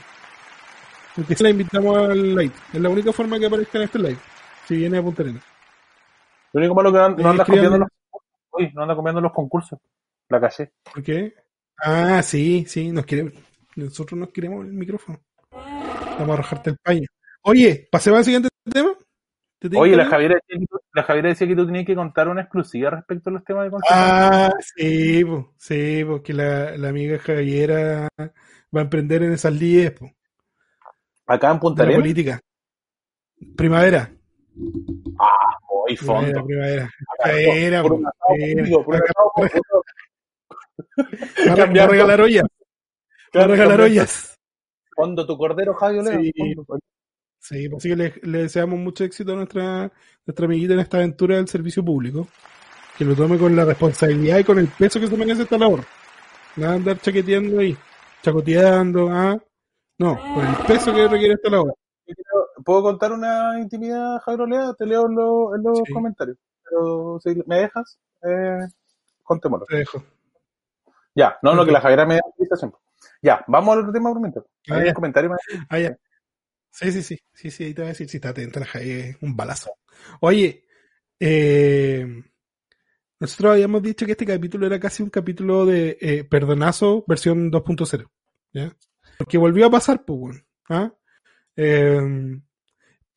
Porque 1.14 1.34
si 1.34 1.42
la 1.42 1.50
invitamos 1.50 1.96
al 1.96 2.34
live. 2.34 2.52
Es 2.72 2.80
la 2.80 2.88
única 2.88 3.12
forma 3.12 3.38
que 3.38 3.46
aparezca 3.46 3.78
en 3.78 3.84
este 3.84 3.98
live. 3.98 4.18
Si 4.66 4.76
viene 4.76 4.98
a 4.98 5.02
Punta. 5.02 5.24
Lo 5.24 6.60
único 6.60 6.74
malo 6.74 6.92
que 6.92 6.98
no, 6.98 7.08
no 7.10 7.30
anda 7.30 7.44
copiando 7.44 7.78
los 7.78 7.88
uy, 8.52 8.72
no 8.74 8.82
anda 8.82 8.94
copiando 8.94 9.20
los 9.20 9.32
concursos. 9.32 9.78
La 10.28 10.40
caché. 10.40 10.72
¿Por 10.92 11.02
qué? 11.02 11.34
Ah, 11.78 12.22
sí, 12.22 12.64
sí, 12.66 12.90
nos 12.90 13.06
queremos. 13.06 13.32
Nosotros 13.76 14.18
nos 14.18 14.30
queremos 14.30 14.64
el 14.64 14.72
micrófono. 14.72 15.20
Vamos 15.50 16.30
a 16.30 16.32
arrojarte 16.32 16.70
el 16.70 16.78
paño. 16.78 17.06
Oye, 17.42 17.88
pasemos 17.90 18.18
al 18.18 18.24
siguiente 18.24 18.48
tema. 18.70 18.90
¿Te 19.58 19.68
tinca, 19.68 19.82
Oye, 19.82 19.96
la? 19.96 20.06
Javiera, 20.06 20.34
decía 20.36 20.60
que 20.60 20.66
tú- 20.66 20.78
la 20.94 21.02
Javiera 21.02 21.28
decía 21.30 21.46
que 21.48 21.56
tú 21.56 21.66
tenías 21.66 21.84
que 21.86 21.94
contar 21.96 22.28
una 22.28 22.42
exclusiva 22.42 22.90
respecto 22.90 23.30
a 23.30 23.32
los 23.32 23.44
temas 23.44 23.64
de 23.64 23.70
consejo. 23.70 23.94
Ah, 23.94 24.50
sí, 24.76 25.24
po, 25.24 25.52
sí, 25.58 26.04
porque 26.06 26.32
la, 26.32 26.76
la 26.76 26.88
amiga 26.90 27.18
Javiera 27.18 28.08
va 28.18 28.80
a 28.80 28.84
emprender 28.84 29.22
en 29.24 29.32
esas 29.32 29.52
líderes 29.52 29.92
po, 29.98 30.10
Acá 31.26 31.50
en 31.50 31.58
Punta 31.58 31.82
Arenas. 31.82 32.00
política. 32.02 32.40
Primavera, 33.56 34.10
Muy 34.54 35.96
primavera, 35.96 36.40
fondo. 36.40 36.46
primavera. 36.46 36.90
Primavera, 37.24 37.82
Va 41.48 41.84
a- 41.84 41.86
regalar 41.86 42.20
ollas, 42.20 42.44
va 43.36 43.44
a 43.44 43.46
regalar 43.46 43.80
ollas. 43.80 44.34
Fondo 44.94 45.26
tu 45.26 45.36
cordero, 45.36 45.74
Javi 45.74 45.98
Olea. 45.98 46.18
Sí. 46.20 46.32
Sí, 47.40 47.68
pues 47.68 47.82
que 47.82 47.96
le, 47.96 48.14
le 48.22 48.38
deseamos 48.42 48.78
mucho 48.78 49.04
éxito 49.04 49.32
a 49.32 49.36
nuestra, 49.36 49.90
nuestra 50.26 50.44
amiguita 50.46 50.74
en 50.74 50.80
esta 50.80 50.96
aventura 50.98 51.36
del 51.36 51.48
servicio 51.48 51.84
público. 51.84 52.28
Que 52.96 53.04
lo 53.04 53.14
tome 53.14 53.38
con 53.38 53.54
la 53.54 53.64
responsabilidad 53.64 54.38
y 54.38 54.44
con 54.44 54.58
el 54.58 54.66
peso 54.68 54.98
que 54.98 55.06
se 55.06 55.16
merece 55.16 55.42
esta 55.42 55.56
labor. 55.56 55.84
Nada 56.56 56.74
andar 56.74 56.98
chaqueteando 57.00 57.60
ahí, 57.60 57.76
chacoteando, 58.22 59.08
¿ah? 59.10 59.38
No, 59.98 60.18
con 60.34 60.44
el 60.46 60.56
peso 60.66 60.92
que 60.92 61.06
requiere 61.06 61.34
esta 61.34 61.48
labor. 61.50 61.74
¿Puedo 62.64 62.82
contar 62.82 63.12
una 63.12 63.58
intimidad, 63.60 64.18
Javier 64.24 64.40
Olea? 64.42 64.74
Te 64.76 64.84
leo 64.84 65.06
en, 65.06 65.14
los- 65.14 65.54
en 65.56 65.62
los 65.62 65.78
Sí. 65.86 65.92
comentarios. 65.92 66.36
Pero 66.68 67.18
si 67.22 67.40
me 67.46 67.60
dejas, 67.60 67.98
eh, 68.22 68.66
contémoslo. 69.22 69.64
Te 69.66 69.76
dejo. 69.76 70.02
Ya, 71.14 71.38
no, 71.42 71.54
no, 71.54 71.64
que 71.64 71.70
la 71.72 71.80
Javiera 71.80 72.04
me 72.04 72.14
da 72.14 72.20
autorización. 72.24 72.72
Ya, 73.22 73.44
vamos 73.46 73.72
al 73.72 73.80
otro 73.80 73.92
tema 73.92 74.12
por. 74.12 74.28
Ah, 74.70 74.82
ya. 74.82 74.88
un 74.88 74.94
comentario 74.94 75.30
más. 75.30 75.40
Ah, 75.68 75.78
ya. 75.78 75.96
Sí, 76.70 76.92
sí, 76.92 77.02
sí, 77.02 77.18
sí, 77.32 77.50
sí, 77.50 77.64
ahí 77.64 77.74
te 77.74 77.82
voy 77.82 77.86
a 77.86 77.92
decir 77.92 78.08
si 78.08 78.18
está 78.18 78.30
atenta 78.30 78.60
la 78.60 78.66
Jaime, 78.66 79.16
un 79.20 79.36
balazo. 79.36 79.72
Oye, 80.20 80.64
eh, 81.18 82.06
nosotros 83.20 83.52
habíamos 83.52 83.82
dicho 83.82 84.06
que 84.06 84.12
este 84.12 84.26
capítulo 84.26 84.66
era 84.66 84.78
casi 84.78 85.02
un 85.02 85.10
capítulo 85.10 85.66
de 85.66 85.98
eh, 86.00 86.24
Perdonazo 86.24 87.04
versión 87.06 87.50
2.0, 87.50 88.08
¿ya? 88.52 88.76
Porque 89.16 89.38
volvió 89.38 89.66
a 89.66 89.70
pasar, 89.70 90.04
pues, 90.04 90.44
¿ah? 90.68 90.92
Eh, 91.56 92.38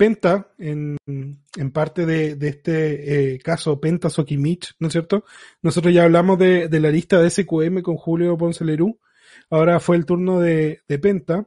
Penta, 0.02 0.52
en, 0.58 0.98
en 1.06 1.72
parte 1.72 2.08
de, 2.08 2.36
de 2.36 2.48
este 2.48 3.34
eh, 3.36 3.38
caso 3.38 3.80
Penta 3.80 4.10
Sokimich, 4.10 4.74
¿no 4.80 4.88
es 4.88 4.94
cierto? 4.94 5.26
Nosotros 5.62 5.94
ya 5.94 6.06
hablamos 6.06 6.40
de, 6.40 6.68
de, 6.70 6.80
la 6.80 6.90
lista 6.90 7.22
de 7.22 7.30
SQM 7.30 7.84
con 7.84 7.98
Julio 7.98 8.36
Ponce 8.36 8.66
Lerú. 8.66 9.00
Ahora 9.52 9.80
fue 9.80 9.98
el 9.98 10.08
turno 10.08 10.40
de, 10.40 10.82
de 10.88 10.98
Penta. 10.98 11.46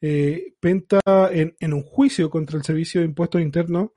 Eh, 0.00 0.54
Penta, 0.60 1.00
en, 1.32 1.72
un 1.72 1.82
juicio 1.82 2.30
contra 2.30 2.56
el 2.56 2.64
Servicio 2.64 3.00
de 3.00 3.06
Impuestos 3.06 3.40
Internos, 3.40 3.90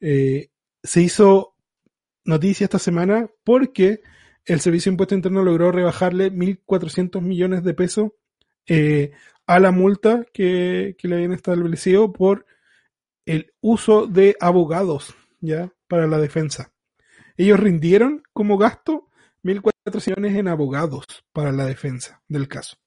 eh, 0.00 0.50
se 0.82 1.02
hizo 1.02 1.54
noticia 2.24 2.64
esta 2.64 2.78
semana 2.78 3.30
porque 3.44 4.00
el 4.44 4.60
Servicio 4.60 4.90
de 4.90 4.94
Impuestos 4.94 5.16
Internos 5.16 5.44
logró 5.44 5.72
rebajarle 5.72 6.32
1.400 6.32 7.20
millones 7.20 7.62
de 7.64 7.74
pesos 7.74 8.10
eh, 8.66 9.12
a 9.46 9.58
la 9.60 9.70
multa 9.70 10.24
que, 10.32 10.96
que 10.98 11.08
le 11.08 11.16
habían 11.16 11.32
establecido 11.32 12.12
por 12.12 12.46
el 13.26 13.52
uso 13.60 14.06
de 14.06 14.36
abogados, 14.40 15.14
¿ya? 15.40 15.72
Para 15.86 16.06
la 16.06 16.18
defensa. 16.18 16.72
Ellos 17.36 17.60
rindieron 17.60 18.22
como 18.32 18.58
gasto 18.58 19.08
1.400 19.44 20.06
millones 20.06 20.36
en 20.36 20.48
abogados 20.48 21.04
para 21.32 21.52
la 21.52 21.66
defensa 21.66 22.22
del 22.28 22.48
caso. 22.48 22.81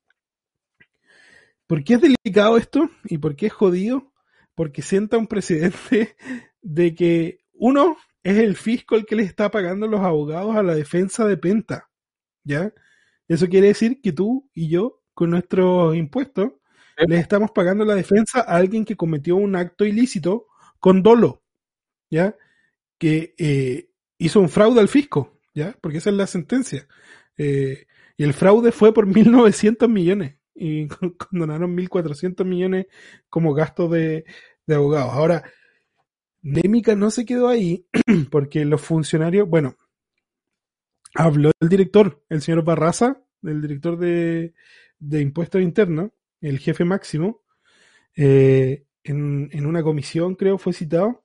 ¿Por 1.68 1.84
qué 1.84 1.96
es 1.96 2.02
delicado 2.02 2.58
esto? 2.58 2.90
¿Y 3.06 3.18
por 3.18 3.36
qué 3.36 3.48
es 3.48 3.54
jodido? 3.54 4.12
Porque 4.54 4.82
sienta 4.82 5.18
un 5.18 5.28
precedente 5.28 6.16
de 6.62 6.94
que 6.96 7.40
uno 7.54 7.98
es 8.24 8.38
el 8.38 8.56
fisco 8.56 8.96
el 8.96 9.06
que 9.06 9.16
le 9.16 9.24
está 9.24 9.50
pagando 9.50 9.88
los 9.88 10.02
abogados 10.02 10.56
a 10.56 10.64
la 10.64 10.76
defensa 10.76 11.26
de 11.28 11.38
Penta. 11.38 11.90
¿Ya? 12.44 12.72
Eso 13.28 13.48
quiere 13.48 13.68
decir 13.68 14.02
que 14.02 14.12
tú 14.12 14.50
y 14.54 14.70
yo, 14.70 15.02
con 15.14 15.32
nuestros 15.32 15.96
impuestos, 15.96 16.52
le 17.08 17.18
estamos 17.18 17.52
pagando 17.52 17.84
la 17.84 17.96
defensa 17.96 18.42
a 18.42 18.56
alguien 18.56 18.86
que 18.86 18.96
cometió 18.96 19.36
un 19.36 19.56
acto 19.56 19.84
ilícito 19.86 20.48
con 20.80 21.02
dolo, 21.02 21.44
¿ya? 22.10 22.36
Que 22.98 23.34
eh, 23.38 23.90
hizo 24.18 24.40
un 24.40 24.50
fraude 24.50 24.80
al 24.80 24.88
fisco, 24.88 25.40
¿ya? 25.54 25.76
Porque 25.82 25.98
esa 25.98 26.12
es 26.12 26.16
la 26.16 26.28
sentencia. 26.28 26.88
Eh, 27.38 27.88
y 28.16 28.24
el 28.24 28.34
fraude 28.34 28.72
fue 28.72 28.94
por 28.94 29.08
1.900 29.08 29.90
millones 29.90 30.36
y 30.56 30.88
condonaron 31.18 31.76
1.400 31.76 32.46
millones 32.46 32.88
como 33.30 33.54
gasto 33.54 33.88
de, 33.88 34.26
de 34.66 34.76
abogados. 34.76 35.14
Ahora, 35.14 35.44
Némica 36.42 36.96
no 36.96 37.12
se 37.12 37.26
quedó 37.26 37.48
ahí 37.48 37.88
porque 38.32 38.66
los 38.66 38.82
funcionarios, 38.82 39.48
bueno, 39.48 39.78
habló 41.14 41.52
el 41.60 41.70
director, 41.70 42.24
el 42.30 42.42
señor 42.42 42.64
Barraza, 42.64 43.22
el 43.44 43.62
director 43.62 43.98
de, 43.98 44.54
de 45.00 45.22
impuestos 45.22 45.62
internos, 45.62 46.12
el 46.42 46.60
jefe 46.60 46.86
máximo, 46.86 47.42
eh, 48.16 48.86
en, 49.04 49.50
en, 49.52 49.66
una 49.66 49.84
comisión, 49.84 50.36
creo, 50.36 50.58
fue 50.58 50.74
citado, 50.74 51.24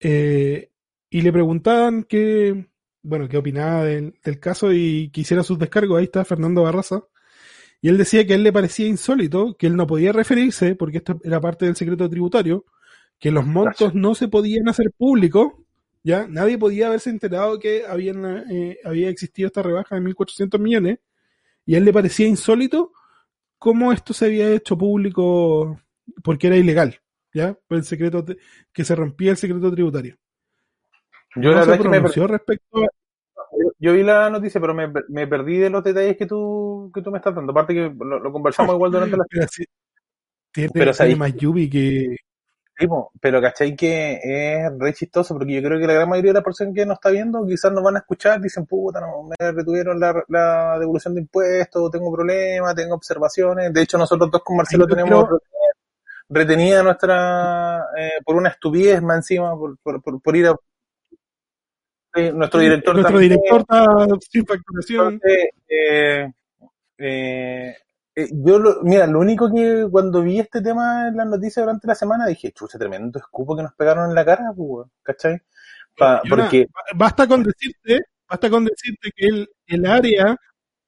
eh, 0.00 0.70
y 1.10 1.20
le 1.22 1.32
preguntaban 1.32 2.04
qué, 2.04 2.68
bueno, 3.02 3.28
qué 3.28 3.36
opinaba 3.38 3.84
del, 3.84 4.18
del 4.24 4.40
caso 4.40 4.72
y 4.72 5.10
quisiera 5.10 5.42
sus 5.42 5.58
descargos. 5.58 5.98
Ahí 5.98 6.04
está 6.04 6.24
Fernando 6.24 6.62
Barraza. 6.62 7.04
Y 7.86 7.88
él 7.88 7.98
decía 7.98 8.26
que 8.26 8.32
a 8.32 8.36
él 8.36 8.42
le 8.42 8.52
parecía 8.52 8.88
insólito, 8.88 9.54
que 9.56 9.68
él 9.68 9.76
no 9.76 9.86
podía 9.86 10.10
referirse, 10.10 10.74
porque 10.74 10.96
esto 10.96 11.20
era 11.22 11.40
parte 11.40 11.66
del 11.66 11.76
secreto 11.76 12.10
tributario, 12.10 12.64
que 13.16 13.30
los 13.30 13.46
montos 13.46 13.78
Gracias. 13.78 13.94
no 13.94 14.16
se 14.16 14.26
podían 14.26 14.68
hacer 14.68 14.90
públicos, 14.90 15.52
¿ya? 16.02 16.26
Nadie 16.26 16.58
podía 16.58 16.88
haberse 16.88 17.10
enterado 17.10 17.60
que 17.60 17.84
habían, 17.86 18.50
eh, 18.50 18.78
había 18.82 19.08
existido 19.08 19.46
esta 19.46 19.62
rebaja 19.62 19.94
de 19.94 20.00
1.400 20.00 20.58
millones, 20.58 20.98
y 21.64 21.76
a 21.76 21.78
él 21.78 21.84
le 21.84 21.92
parecía 21.92 22.26
insólito 22.26 22.90
cómo 23.56 23.92
esto 23.92 24.12
se 24.12 24.24
había 24.24 24.50
hecho 24.50 24.76
público 24.76 25.80
porque 26.24 26.48
era 26.48 26.56
ilegal, 26.56 27.00
¿ya? 27.32 27.56
Por 27.68 27.78
el 27.78 27.84
secreto, 27.84 28.26
que 28.72 28.84
se 28.84 28.96
rompía 28.96 29.30
el 29.30 29.36
secreto 29.36 29.70
tributario. 29.70 30.16
Yo 31.36 31.50
no 31.50 31.54
la 31.54 31.62
se 31.62 31.70
verdad 31.70 31.74
es 31.76 31.82
que 31.82 31.88
me 31.88 31.98
pronunció 31.98 32.26
respecto 32.26 32.78
a... 32.78 32.88
yo, 33.66 33.72
yo 33.78 33.92
vi 33.92 34.02
la 34.02 34.30
noticia, 34.30 34.60
pero 34.60 34.74
me, 34.74 34.92
me, 35.08 35.26
perdí 35.26 35.58
de 35.58 35.70
los 35.70 35.82
detalles 35.84 36.16
que 36.16 36.26
tú, 36.26 36.90
que 36.94 37.02
tú 37.02 37.10
me 37.10 37.18
estás 37.18 37.34
dando. 37.34 37.52
Aparte 37.52 37.74
que 37.74 37.92
lo, 37.98 38.18
lo 38.18 38.32
conversamos 38.32 38.74
igual 38.74 38.92
durante 38.92 39.16
la... 39.16 39.24
Pero 39.30 39.46
sí, 39.48 39.64
tiene, 40.52 40.70
Pero 40.72 40.92
tiene 40.92 41.16
más 41.16 41.34
Yubi 41.34 41.68
que... 41.68 42.16
Pero 43.20 43.40
¿cachai? 43.40 43.74
Que 43.74 44.20
es 44.22 44.70
re 44.78 44.92
chistoso 44.92 45.34
porque 45.34 45.54
yo 45.54 45.62
creo 45.62 45.80
que 45.80 45.86
la 45.86 45.94
gran 45.94 46.08
mayoría 46.10 46.32
de 46.32 46.40
la 46.40 46.44
persona 46.44 46.72
que 46.74 46.84
nos 46.84 46.96
está 46.96 47.08
viendo 47.08 47.46
quizás 47.46 47.72
nos 47.72 47.82
van 47.82 47.96
a 47.96 48.00
escuchar, 48.00 48.38
dicen, 48.40 48.66
puta, 48.66 49.00
no, 49.00 49.22
me 49.22 49.52
retuvieron 49.52 49.98
la, 49.98 50.22
la 50.28 50.78
devolución 50.78 51.14
de 51.14 51.22
impuestos, 51.22 51.90
tengo 51.90 52.12
problemas, 52.12 52.74
tengo 52.74 52.94
observaciones. 52.94 53.72
De 53.72 53.82
hecho, 53.82 53.96
nosotros 53.96 54.30
dos 54.30 54.42
con 54.44 54.58
Marcelo 54.58 54.86
tenemos 54.86 55.24
creo- 55.26 55.40
retenida 56.28 56.82
nuestra, 56.82 57.78
eh, 57.96 58.20
por 58.24 58.36
una 58.36 58.50
estupidez 58.50 59.00
más 59.00 59.16
encima, 59.18 59.56
por, 59.56 59.78
por, 59.78 60.02
por, 60.02 60.20
por 60.20 60.36
ir 60.36 60.48
a... 60.48 60.56
Sí, 62.16 62.30
nuestro 62.32 62.60
director 62.60 62.94
Nuestro 62.94 63.12
también. 63.18 63.32
director 63.32 63.60
está 63.60 64.06
sin 64.30 64.46
facturación. 64.46 65.12
Entonces, 65.14 65.50
eh, 65.68 66.32
eh, 66.98 67.74
eh, 68.14 68.28
yo, 68.32 68.58
lo, 68.58 68.82
mira, 68.82 69.06
lo 69.06 69.20
único 69.20 69.52
que 69.54 69.86
cuando 69.90 70.22
vi 70.22 70.40
este 70.40 70.62
tema 70.62 71.08
en 71.08 71.16
las 71.16 71.26
noticias 71.26 71.64
durante 71.64 71.86
la 71.86 71.94
semana 71.94 72.26
dije, 72.26 72.52
chucha, 72.52 72.78
tremendo 72.78 73.18
escupo 73.18 73.54
que 73.56 73.62
nos 73.62 73.74
pegaron 73.74 74.08
en 74.08 74.14
la 74.14 74.24
cara, 74.24 74.44
pues, 74.56 74.68
weón", 74.68 74.90
¿cachai? 75.02 75.38
Pa- 75.96 76.22
porque, 76.28 76.66
basta 76.94 77.26
con 77.28 77.42
decirte, 77.42 78.00
basta 78.28 78.48
con 78.50 78.64
decirte 78.64 79.10
que 79.14 79.26
el, 79.26 79.48
el 79.66 79.86
área 79.86 80.36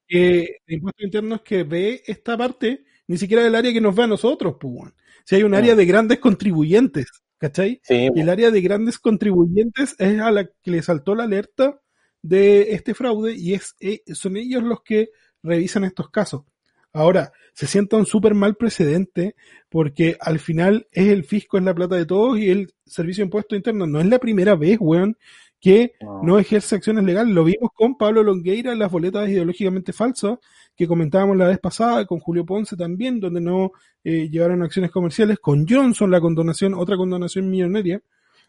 eh, 0.07 0.57
de 0.65 0.73
impuestos 0.75 1.05
internos 1.05 1.41
que 1.41 1.63
ve 1.63 2.01
esta 2.05 2.35
parte, 2.37 2.83
ni 3.07 3.17
siquiera 3.17 3.43
es 3.43 3.47
el 3.49 3.55
área 3.55 3.71
que 3.73 3.81
nos 3.81 3.95
ve 3.95 4.03
a 4.03 4.07
nosotros, 4.07 4.55
pues. 4.59 4.91
Si 5.23 5.35
hay 5.35 5.43
un 5.43 5.53
área 5.53 5.75
Mm. 5.75 5.77
de 5.77 5.85
grandes 5.85 6.19
contribuyentes, 6.19 7.05
¿cachai? 7.39 7.81
sí, 7.83 8.09
Y 8.13 8.19
el 8.19 8.29
área 8.29 8.51
de 8.51 8.61
grandes 8.61 8.99
contribuyentes 8.99 9.95
es 9.97 10.19
a 10.19 10.29
la 10.29 10.45
que 10.45 10.71
le 10.71 10.81
saltó 10.83 11.15
la 11.15 11.23
alerta 11.23 11.81
de 12.21 12.73
este 12.73 12.93
fraude 12.93 13.33
y 13.35 13.53
es, 13.53 13.75
eh, 13.79 14.01
son 14.13 14.37
ellos 14.37 14.61
los 14.61 14.83
que 14.83 15.09
revisan 15.41 15.85
estos 15.85 16.09
casos. 16.09 16.43
Ahora, 16.91 17.31
se 17.53 17.67
sienta 17.67 17.97
un 17.97 18.05
súper 18.05 18.33
mal 18.33 18.55
precedente 18.55 19.35
porque 19.69 20.17
al 20.19 20.39
final 20.39 20.87
es 20.91 21.07
el 21.07 21.23
fisco, 21.23 21.57
es 21.57 21.63
la 21.63 21.75
plata 21.75 21.95
de 21.95 22.05
todos 22.05 22.37
y 22.39 22.49
el 22.49 22.73
servicio 22.85 23.21
de 23.23 23.27
impuestos 23.27 23.57
internos 23.57 23.87
no 23.87 23.99
es 23.99 24.07
la 24.07 24.19
primera 24.19 24.55
vez, 24.55 24.77
weón, 24.79 25.17
que 25.59 25.93
no. 26.01 26.23
no 26.23 26.39
ejerce 26.39 26.75
acciones 26.75 27.03
legales. 27.03 27.33
Lo 27.33 27.43
vimos 27.43 27.69
con 27.73 27.97
Pablo 27.97 28.23
Longueira 28.23 28.71
en 28.71 28.79
las 28.79 28.91
boletas 28.91 29.29
ideológicamente 29.29 29.93
falsas 29.93 30.39
que 30.79 30.87
comentábamos 30.87 31.35
la 31.35 31.45
vez 31.45 31.59
pasada, 31.59 32.05
con 32.05 32.19
Julio 32.19 32.45
Ponce 32.45 32.77
también, 32.77 33.19
donde 33.19 33.41
no 33.41 33.73
eh, 34.01 34.29
llevaron 34.29 34.63
acciones 34.63 34.91
comerciales, 34.91 35.37
con 35.37 35.67
Johnson 35.67 36.09
la 36.09 36.21
condonación, 36.21 36.73
otra 36.73 36.95
condonación 36.95 37.49
millonaria. 37.49 38.01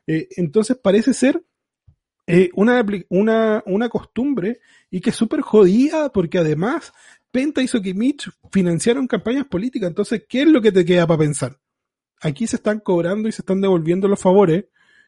Eh, 0.07 0.29
entonces 0.37 0.79
parece 0.81 1.13
ser 1.13 1.43
eh, 2.29 2.49
una, 2.55 2.87
una, 3.09 3.65
una 3.67 3.89
costumbre 3.89 4.61
y 4.93 5.01
que 5.01 5.11
es 5.11 5.17
súper 5.17 5.41
jodida 5.41 6.13
porque 6.13 6.39
además 6.39 6.93
Penta 7.33 7.63
y 7.63 7.67
Sokimich 7.67 8.31
financiaron 8.53 9.09
campañas 9.09 9.47
políticas. 9.47 9.89
Entonces, 9.89 10.23
¿qué 10.29 10.43
es 10.43 10.47
lo 10.49 10.63
que 10.63 10.71
te 10.71 10.85
queda 10.85 11.09
para 11.09 11.19
pensar? 11.19 11.59
Aquí 12.21 12.47
se 12.47 12.55
están 12.55 12.79
cobrando 12.79 13.29
y 13.29 13.33
se 13.33 13.43
están 13.43 13.61
devolviendo 13.61 14.07
los 14.07 14.21
favores, 14.21 14.67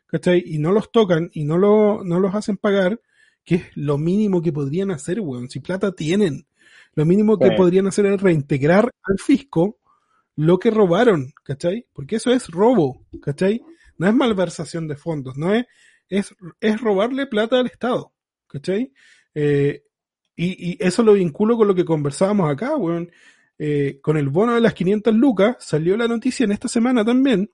¿cachai? 0.08 0.42
Y 0.44 0.58
no 0.58 0.72
los 0.72 0.90
tocan 0.90 1.30
y 1.32 1.44
no, 1.44 1.56
lo, 1.56 2.02
no 2.02 2.18
los 2.18 2.34
hacen 2.34 2.56
pagar, 2.56 3.00
que 3.44 3.54
es 3.54 3.62
lo 3.76 3.96
mínimo 3.96 4.42
que 4.42 4.52
podrían 4.52 4.90
hacer, 4.90 5.20
weón. 5.20 5.48
Si 5.48 5.60
plata 5.60 5.92
tienen, 5.92 6.46
lo 6.94 7.04
mínimo 7.04 7.38
que 7.38 7.48
Sí. 7.50 7.56
podrían 7.56 7.86
hacer 7.86 8.06
es 8.06 8.20
reintegrar 8.20 8.90
al 9.04 9.18
fisco 9.18 9.78
lo 10.36 10.58
que 10.58 10.70
robaron, 10.70 11.32
¿cachai? 11.44 11.86
Porque 11.92 12.16
eso 12.16 12.30
es 12.32 12.48
robo, 12.48 13.06
¿cachai? 13.22 13.62
No 13.98 14.08
es 14.08 14.14
malversación 14.14 14.88
de 14.88 14.96
fondos, 14.96 15.36
no 15.36 15.54
es, 15.54 15.66
es, 16.08 16.34
es 16.60 16.80
robarle 16.80 17.26
plata 17.26 17.60
al 17.60 17.66
Estado, 17.66 18.12
¿cachai? 18.48 18.92
Eh, 19.34 19.82
y, 20.36 20.72
y 20.72 20.78
eso 20.80 21.02
lo 21.02 21.12
vinculo 21.14 21.56
con 21.56 21.68
lo 21.68 21.74
que 21.74 21.84
conversábamos 21.84 22.50
acá, 22.50 22.76
weón. 22.76 23.10
Eh, 23.58 24.00
con 24.02 24.16
el 24.16 24.28
bono 24.28 24.54
de 24.54 24.60
las 24.60 24.74
500 24.74 25.14
lucas, 25.14 25.56
salió 25.60 25.96
la 25.96 26.08
noticia 26.08 26.44
en 26.44 26.52
esta 26.52 26.68
semana 26.68 27.04
también 27.04 27.50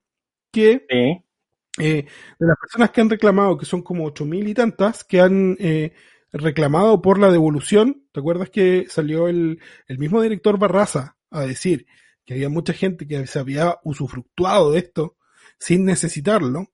que 0.52 0.88
Sí, 0.88 1.24
eh, 1.78 2.04
de 2.38 2.46
las 2.46 2.56
personas 2.58 2.90
que 2.90 3.00
han 3.00 3.10
reclamado, 3.10 3.58
que 3.58 3.66
son 3.66 3.82
como 3.82 4.04
ocho 4.06 4.24
mil 4.24 4.48
y 4.48 4.54
tantas, 4.54 5.04
que 5.04 5.20
han 5.20 5.56
reclamado 6.32 7.00
por 7.02 7.18
la 7.18 7.30
devolución, 7.30 8.06
¿te 8.12 8.20
acuerdas 8.20 8.50
que 8.50 8.86
salió 8.88 9.28
el, 9.28 9.60
el 9.86 9.98
mismo 9.98 10.20
director 10.22 10.58
Barraza 10.58 11.16
a 11.30 11.42
decir 11.42 11.86
que 12.24 12.34
había 12.34 12.48
mucha 12.48 12.72
gente 12.72 13.06
que 13.06 13.26
se 13.26 13.38
había 13.38 13.78
usufructuado 13.84 14.72
de 14.72 14.80
esto 14.80 15.16
sin 15.58 15.84
necesitarlo? 15.84 16.72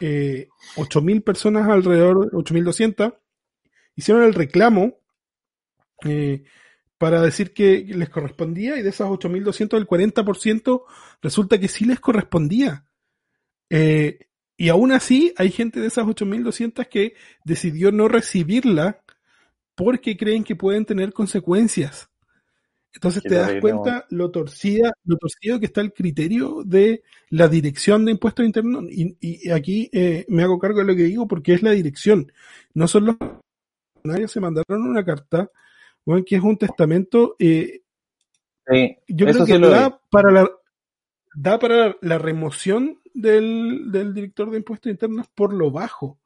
Eh, 0.00 0.48
ocho 0.76 1.02
mil 1.02 1.22
personas 1.22 1.68
alrededor, 1.68 2.30
ocho 2.32 2.54
mil 2.54 2.64
doscientas, 2.64 3.12
hicieron 3.94 4.24
el 4.24 4.32
reclamo 4.32 4.98
eh, 6.04 6.44
para 6.96 7.20
decir 7.20 7.52
que 7.52 7.84
les 7.86 8.08
correspondía 8.08 8.78
y 8.78 8.82
de 8.82 8.90
esas 8.90 9.08
8.200 9.08 9.76
el 9.76 9.86
40% 9.86 10.82
resulta 11.22 11.58
que 11.58 11.68
sí 11.68 11.84
les 11.84 12.00
correspondía. 12.00 12.86
Eh, 13.68 14.29
y 14.60 14.68
aún 14.68 14.92
así 14.92 15.32
hay 15.38 15.50
gente 15.50 15.80
de 15.80 15.86
esas 15.86 16.04
8.200 16.04 16.86
que 16.86 17.14
decidió 17.46 17.92
no 17.92 18.08
recibirla 18.08 19.00
porque 19.74 20.18
creen 20.18 20.44
que 20.44 20.54
pueden 20.54 20.84
tener 20.84 21.14
consecuencias. 21.14 22.10
Entonces 22.92 23.22
te 23.22 23.36
das 23.36 23.54
cuenta 23.62 24.04
lo 24.10 24.30
torcida, 24.30 24.92
lo 25.04 25.16
torcido 25.16 25.58
que 25.60 25.64
está 25.64 25.80
el 25.80 25.94
criterio 25.94 26.62
de 26.62 27.02
la 27.30 27.48
dirección 27.48 28.04
de 28.04 28.12
impuestos 28.12 28.44
internos. 28.44 28.84
Y, 28.90 29.48
aquí 29.48 29.88
eh, 29.94 30.26
me 30.28 30.42
hago 30.42 30.58
cargo 30.58 30.80
de 30.80 30.84
lo 30.84 30.94
que 30.94 31.04
digo 31.04 31.26
porque 31.26 31.54
es 31.54 31.62
la 31.62 31.70
dirección. 31.70 32.30
No 32.74 32.86
son 32.86 33.06
los 33.06 33.16
funcionarios, 33.94 34.30
se 34.30 34.40
mandaron 34.40 34.82
una 34.82 35.02
carta, 35.02 35.50
bueno, 36.04 36.22
que 36.22 36.36
es 36.36 36.42
un 36.42 36.58
testamento. 36.58 37.34
Eh, 37.38 37.80
yo 39.08 39.26
creo 39.26 39.46
que 39.46 39.58
da 39.58 40.02
para, 40.10 40.30
la, 40.30 40.50
da 41.34 41.58
para 41.58 41.96
la 42.02 42.18
remoción 42.18 42.99
del, 43.14 43.90
del 43.90 44.14
director 44.14 44.50
de 44.50 44.58
impuestos 44.58 44.90
internos 44.90 45.26
por 45.34 45.52
lo 45.52 45.70
bajo. 45.70 46.18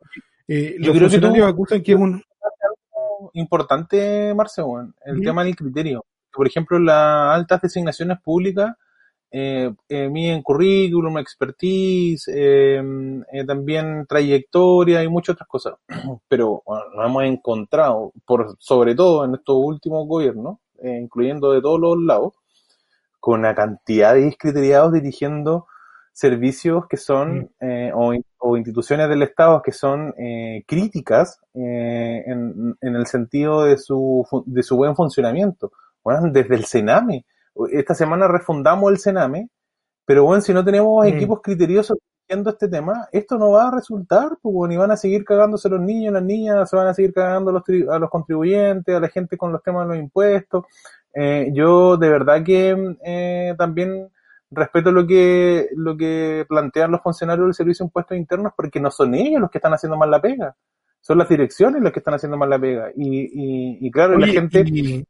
Eh, 0.47 0.76
los 0.78 0.99
funcionarios 0.99 1.49
acusan 1.49 1.82
que 1.82 1.93
es 1.93 1.99
un 1.99 2.22
importante, 3.32 4.35
Marcelo, 4.35 4.93
el 5.05 5.20
tema 5.20 5.45
del 5.45 5.57
criterio 5.57 6.05
por 6.35 6.47
ejemplo, 6.47 6.78
las 6.78 7.37
altas 7.37 7.62
designaciones 7.62 8.20
públicas 8.20 8.74
eh, 9.30 9.72
eh, 9.89 10.09
miden 10.09 10.43
currículum, 10.43 11.18
expertise, 11.18 12.28
em, 12.28 13.22
eh, 13.32 13.45
también 13.47 14.07
trayectoria 14.09 15.03
y 15.03 15.09
muchas 15.09 15.35
otras 15.35 15.49
cosas. 15.49 15.74
Pero 16.28 16.62
bueno, 16.66 16.85
nos 16.95 17.07
hemos 17.07 17.24
encontrado, 17.24 18.12
por 18.26 18.57
sobre 18.59 18.95
todo 18.95 19.24
en 19.24 19.35
estos 19.35 19.57
últimos 19.59 20.07
gobiernos, 20.07 20.59
eh, 20.82 20.99
incluyendo 21.03 21.53
de 21.53 21.62
todos 21.62 21.80
los 21.80 21.99
lados, 21.99 22.35
con 23.18 23.41
una 23.41 23.55
cantidad 23.55 24.14
de 24.14 24.26
discriteriados 24.26 24.93
dirigiendo 24.93 25.66
servicios 26.15 26.87
que 26.89 26.97
son, 26.97 27.51
mm. 27.61 27.91
o, 27.93 28.15
o, 28.39 28.57
instituciones 28.57 29.09
del 29.11 29.23
Estado 29.23 29.61
que 29.61 29.73
son 29.73 30.15
críticas 30.67 31.39
en, 31.53 32.77
en, 32.81 32.97
el 32.97 33.07
sentido 33.07 33.65
de 33.65 33.77
su, 33.77 34.27
de 34.47 34.62
su 34.62 34.77
buen 34.77 34.97
funcionamiento 34.97 35.71
bueno, 36.05 36.21
desde 36.33 36.55
el 36.55 36.65
Sename. 36.67 37.25
Esta 37.73 37.95
semana 37.95 38.29
refundamos 38.29 38.93
el 38.93 38.99
Sename, 38.99 39.49
pero 40.05 40.25
bueno, 40.25 40.43
si 40.43 40.53
no 40.53 40.65
tenemos 40.65 41.05
mm. 41.05 41.09
equipos 41.09 41.41
criteriosos 41.43 41.99
viendo 42.29 42.51
este 42.51 42.69
tema, 42.69 43.09
esto 43.12 43.37
no 43.37 43.51
va 43.51 43.69
a 43.69 43.71
resultar, 43.71 44.39
pues 44.41 44.55
bueno, 44.55 44.75
y 44.75 44.77
van 44.77 44.91
a 44.91 44.97
seguir 44.97 45.25
cagándose 45.25 45.69
los 45.69 45.81
niños, 45.81 46.12
las 46.15 46.23
niñas, 46.23 46.71
se 46.71 46.77
van 46.77 46.87
a 46.87 46.95
seguir 46.95 47.12
cagando 47.12 47.51
a 47.51 47.55
los, 47.55 47.62
a 47.91 47.99
los 47.99 48.11
contribuyentes, 48.11 48.95
a 48.95 49.01
la 49.01 49.09
gente 49.09 49.37
con 49.37 49.53
los 49.53 49.62
temas 49.62 49.87
de 49.87 49.95
los 49.95 50.03
impuestos. 50.03 50.65
Eh, 51.15 51.51
yo 51.53 51.97
de 51.97 52.09
verdad 52.09 52.43
que 52.43 52.97
eh, 53.05 53.55
también 53.59 54.11
respeto 54.55 54.93
lo 54.93 55.07
que, 55.07 55.69
lo 55.77 55.97
que 55.97 56.45
plantean 56.49 56.93
los 56.93 57.03
funcionarios 57.03 57.47
del 57.47 57.55
Servicio 57.55 57.85
de 57.85 57.89
Impuestos 57.89 58.17
Internos, 58.17 58.53
porque 58.57 58.81
no 58.81 58.91
son 58.91 59.15
ellos 59.15 59.41
los 59.41 59.51
que 59.51 59.59
están 59.59 59.75
haciendo 59.75 59.97
mal 59.97 60.11
la 60.11 60.21
pega, 60.21 60.57
son 61.01 61.19
las 61.19 61.29
direcciones 61.29 61.83
las 61.83 61.93
que 61.93 62.01
están 62.01 62.15
haciendo 62.15 62.37
mal 62.37 62.51
la 62.51 62.59
pega. 62.59 62.91
Y, 62.97 63.87
y, 63.87 63.91
claro, 63.91 64.19
la 64.19 64.27
gente... 64.27 65.05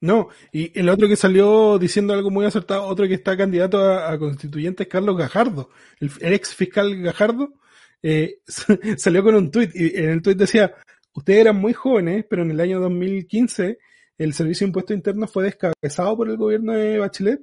No, 0.00 0.28
y 0.52 0.78
el 0.78 0.88
otro 0.90 1.08
que 1.08 1.16
salió 1.16 1.76
diciendo 1.76 2.14
algo 2.14 2.30
muy 2.30 2.46
acertado, 2.46 2.84
otro 2.84 3.08
que 3.08 3.14
está 3.14 3.36
candidato 3.36 3.82
a, 3.82 4.16
constituyente 4.16 4.84
es 4.84 4.88
Carlos 4.88 5.16
Gajardo, 5.16 5.70
el, 5.98 6.10
ex 6.20 6.54
fiscal 6.54 7.02
Gajardo, 7.02 7.54
eh, 8.02 8.38
salió 8.96 9.24
con 9.24 9.34
un 9.34 9.50
tuit 9.50 9.74
y 9.74 9.96
en 9.96 10.10
el 10.10 10.22
tuit 10.22 10.38
decía, 10.38 10.72
ustedes 11.14 11.40
eran 11.40 11.56
muy 11.56 11.72
jóvenes, 11.72 12.24
pero 12.30 12.42
en 12.42 12.52
el 12.52 12.60
año 12.60 12.78
2015 12.80 13.78
el 14.18 14.34
Servicio 14.34 14.64
de 14.64 14.68
Impuestos 14.68 14.96
Internos 14.96 15.30
fue 15.30 15.44
descabezado 15.44 16.16
por 16.16 16.28
el 16.28 16.36
gobierno 16.36 16.72
de 16.72 16.98
Bachelet 16.98 17.40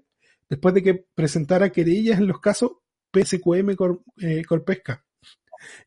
después 0.49 0.75
de 0.75 0.83
que 0.83 1.05
presentara 1.15 1.71
querellas 1.71 2.19
en 2.19 2.27
los 2.27 2.39
casos 2.39 2.73
PSQM 3.11 3.75
eh, 4.21 4.43
Corpesca. 4.45 5.03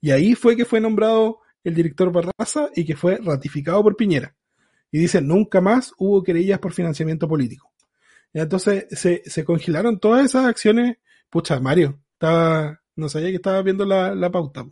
Y 0.00 0.10
ahí 0.10 0.34
fue 0.34 0.56
que 0.56 0.64
fue 0.64 0.80
nombrado 0.80 1.40
el 1.62 1.74
director 1.74 2.10
Barraza 2.10 2.70
y 2.74 2.84
que 2.84 2.96
fue 2.96 3.18
ratificado 3.18 3.82
por 3.82 3.96
Piñera 3.96 4.34
y 4.90 4.98
dice 4.98 5.20
nunca 5.20 5.60
más 5.60 5.92
hubo 5.98 6.22
querellas 6.22 6.58
por 6.58 6.72
financiamiento 6.72 7.28
político. 7.28 7.72
entonces 8.32 8.86
se, 8.90 9.44
congelaron 9.44 9.98
todas 9.98 10.24
esas 10.24 10.46
acciones. 10.46 10.98
Pucha, 11.30 11.60
Mario, 11.60 12.00
estaba, 12.12 12.80
no 12.96 13.08
sabía 13.08 13.28
que 13.28 13.36
estaba 13.36 13.62
viendo 13.62 13.84
la, 13.84 14.14
la 14.14 14.30
pauta. 14.30 14.66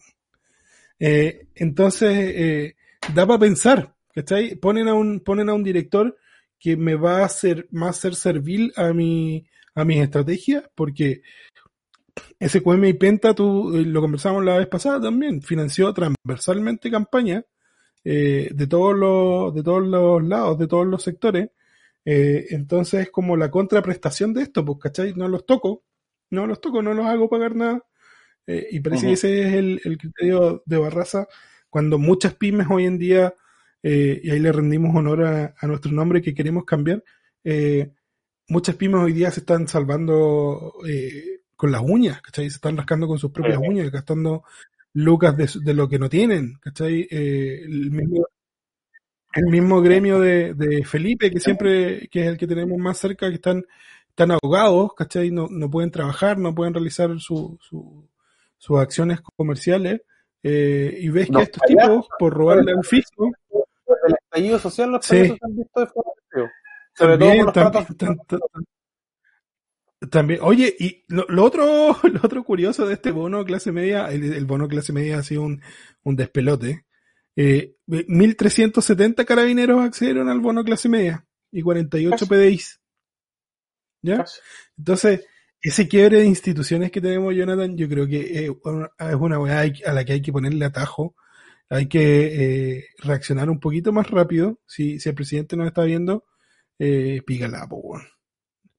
Eh, 0.99 1.49
entonces, 1.55 2.11
eh, 2.13 2.77
da 3.15 3.27
para 3.27 3.39
pensar, 3.39 3.95
¿cachai? 4.17 4.57
Ponen 4.57 4.89
a 4.89 4.95
un, 4.95 5.21
ponen 5.21 5.51
a 5.51 5.55
un 5.55 5.63
director 5.63 6.17
que 6.59 6.77
me 6.77 6.95
va 6.95 7.21
a 7.21 7.27
hacer 7.27 7.69
más 7.71 7.99
ser 7.99 8.15
servil 8.15 8.73
a 8.75 8.95
mi, 8.95 9.47
a 9.75 9.85
mis 9.85 9.99
estrategias, 9.99 10.65
porque 10.75 11.21
SQM 12.41 12.87
y 12.87 12.93
Penta, 12.95 13.35
tú 13.35 13.77
eh, 13.77 13.83
lo 13.83 14.01
conversamos 14.01 14.43
la 14.43 14.57
vez 14.57 14.69
pasada 14.69 15.01
también, 15.03 15.43
financió 15.43 15.93
transversalmente 15.93 16.91
campaña 16.91 17.45
eh, 18.05 18.49
de, 18.55 18.67
todos 18.67 18.97
los, 18.97 19.55
de 19.55 19.63
todos 19.63 19.87
los 19.87 20.25
lados, 20.25 20.59
de 20.59 20.67
todos 20.67 20.87
los 20.87 21.03
sectores. 21.03 21.51
Eh, 22.05 22.47
entonces 22.51 23.03
es 23.03 23.11
como 23.11 23.37
la 23.37 23.51
contraprestación 23.51 24.33
de 24.33 24.43
esto, 24.43 24.65
pues, 24.65 24.79
¿cachai? 24.81 25.13
No 25.15 25.29
los 25.29 25.45
toco, 25.45 25.85
no 26.31 26.47
los 26.47 26.61
toco, 26.63 26.81
no 26.81 26.95
los 26.95 27.05
hago 27.05 27.29
pagar 27.29 27.55
nada. 27.55 27.85
Eh, 28.47 28.67
y 28.71 28.81
parece 28.81 29.09
que 29.09 29.13
ese 29.13 29.43
es 29.43 29.55
el, 29.55 29.81
el, 29.85 29.99
criterio 29.99 30.63
de 30.65 30.79
Barraza, 30.79 31.27
cuando 31.69 31.99
muchas 31.99 32.35
pymes 32.35 32.69
hoy 32.71 32.87
en 32.87 32.97
día, 32.97 33.35
y 33.89 34.31
ahí 34.31 34.41
le 34.41 34.53
rendimos 34.53 34.95
honor 34.97 35.25
a, 35.25 35.55
a, 35.59 35.67
nuestro 35.67 35.93
nombre 35.93 36.21
que 36.21 36.35
queremos 36.35 36.65
cambiar, 36.65 37.05
muchas 38.49 38.75
pymes 38.77 39.03
hoy 39.03 39.13
día 39.13 39.31
se 39.31 39.41
están 39.41 39.69
salvando 39.69 40.75
con 41.57 41.73
las 41.73 41.83
uñas, 41.83 42.21
¿cachai? 42.21 42.51
Se 42.51 42.57
están 42.57 42.77
rascando 42.77 43.09
con 43.09 43.19
sus 43.19 43.33
propias 43.33 43.59
uñas, 43.59 43.91
gastando 43.91 44.45
lucas 44.93 45.37
de, 45.37 45.75
lo 45.75 45.89
que 45.89 45.99
no 45.99 46.09
tienen, 46.09 46.59
¿cachai? 46.61 47.07
Eh, 47.11 47.63
el, 47.65 47.91
mismo, 47.91 48.27
el 49.35 49.45
mismo 49.47 49.81
gremio 49.81 50.21
de, 50.21 50.55
de, 50.55 50.85
Felipe, 50.85 51.31
que 51.31 51.41
siempre, 51.41 52.09
que 52.09 52.23
es 52.23 52.27
el 52.29 52.39
que 52.39 52.47
tenemos 52.47 52.79
más 52.79 52.99
cerca, 52.99 53.29
que 53.29 53.37
están, 53.37 53.65
están 54.09 54.31
ahogados, 54.33 54.95
¿cachai? 54.95 55.31
No, 55.31 55.49
no 55.51 55.71
pueden 55.71 55.91
trabajar, 55.91 56.39
no 56.39 56.55
pueden 56.55 56.75
realizar 56.75 57.19
su, 57.19 57.59
su, 57.61 58.07
sus 58.59 58.79
acciones 58.79 59.21
comerciales, 59.37 60.03
eh, 60.43 60.97
y 61.01 61.09
ves 61.09 61.29
que 61.29 61.43
estos 61.43 61.63
tipos, 61.67 62.07
por 62.19 62.35
robarle 62.35 62.73
al 62.73 62.85
fisco... 62.85 63.33
El 64.07 64.15
estallido 64.15 64.59
social 64.59 64.91
los 64.91 65.05
sí. 65.05 65.37
han 65.41 65.57
visto 65.57 65.81
de 65.81 65.87
forma 65.87 66.13
Sobre 66.95 67.19
todo 67.19 68.51
también, 70.11 70.41
oye, 70.43 70.75
y 70.79 71.05
lo, 71.09 71.45
otro, 71.45 71.65
lo 72.03 72.21
otro 72.23 72.45
curioso 72.45 72.87
de 72.87 72.95
este 72.95 73.11
bono 73.11 73.45
clase 73.45 73.73
media, 73.73 74.11
el, 74.11 74.45
bono 74.45 74.69
clase 74.69 74.93
media 74.93 75.19
ha 75.19 75.23
sido 75.23 75.43
un, 75.43 75.63
un 76.03 76.17
despelote. 76.17 76.85
Eh, 77.35 77.77
1.370 77.87 79.25
carabineros 79.25 79.81
accedieron 79.81 80.29
al 80.29 80.41
bono 80.41 80.65
clase 80.65 80.89
media 80.89 81.27
y 81.51 81.63
48 81.63 82.27
PDIs. 82.27 82.81
¿Ya? 84.03 84.25
Entonces, 84.77 85.27
ese 85.61 85.89
quiebre 85.89 86.19
de 86.19 86.27
instituciones 86.27 86.91
que 86.91 87.01
tenemos, 87.01 87.35
Jonathan, 87.35 87.77
yo 87.77 87.89
creo 87.89 88.07
que 88.07 88.47
es 88.47 89.15
una 89.15 89.39
weá 89.39 89.65
a 89.87 89.93
la 89.93 90.05
que 90.05 90.13
hay 90.13 90.23
que 90.23 90.33
ponerle 90.33 90.65
atajo. 90.65 91.15
Hay 91.69 91.89
que 91.89 92.77
eh, 92.77 92.85
reaccionar 92.99 93.51
un 93.51 93.59
poquito 93.59 93.93
más 93.93 94.11
rápido. 94.11 94.59
Si, 94.67 95.01
si 95.01 95.09
el 95.09 95.15
presidente 95.15 95.57
nos 95.57 95.67
está 95.67 95.83
viendo, 95.83 96.25
eh, 96.79 97.23
pígala, 97.27 97.67
po, 97.69 97.99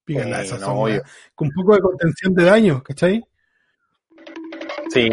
Pígala 0.05 0.41
esa 0.41 0.57
con 0.63 1.47
un 1.47 1.53
poco 1.53 1.75
de 1.75 1.81
contención 1.81 2.33
de 2.33 2.45
daño, 2.45 2.81
¿cachai? 2.81 3.23
Sí, 4.89 5.09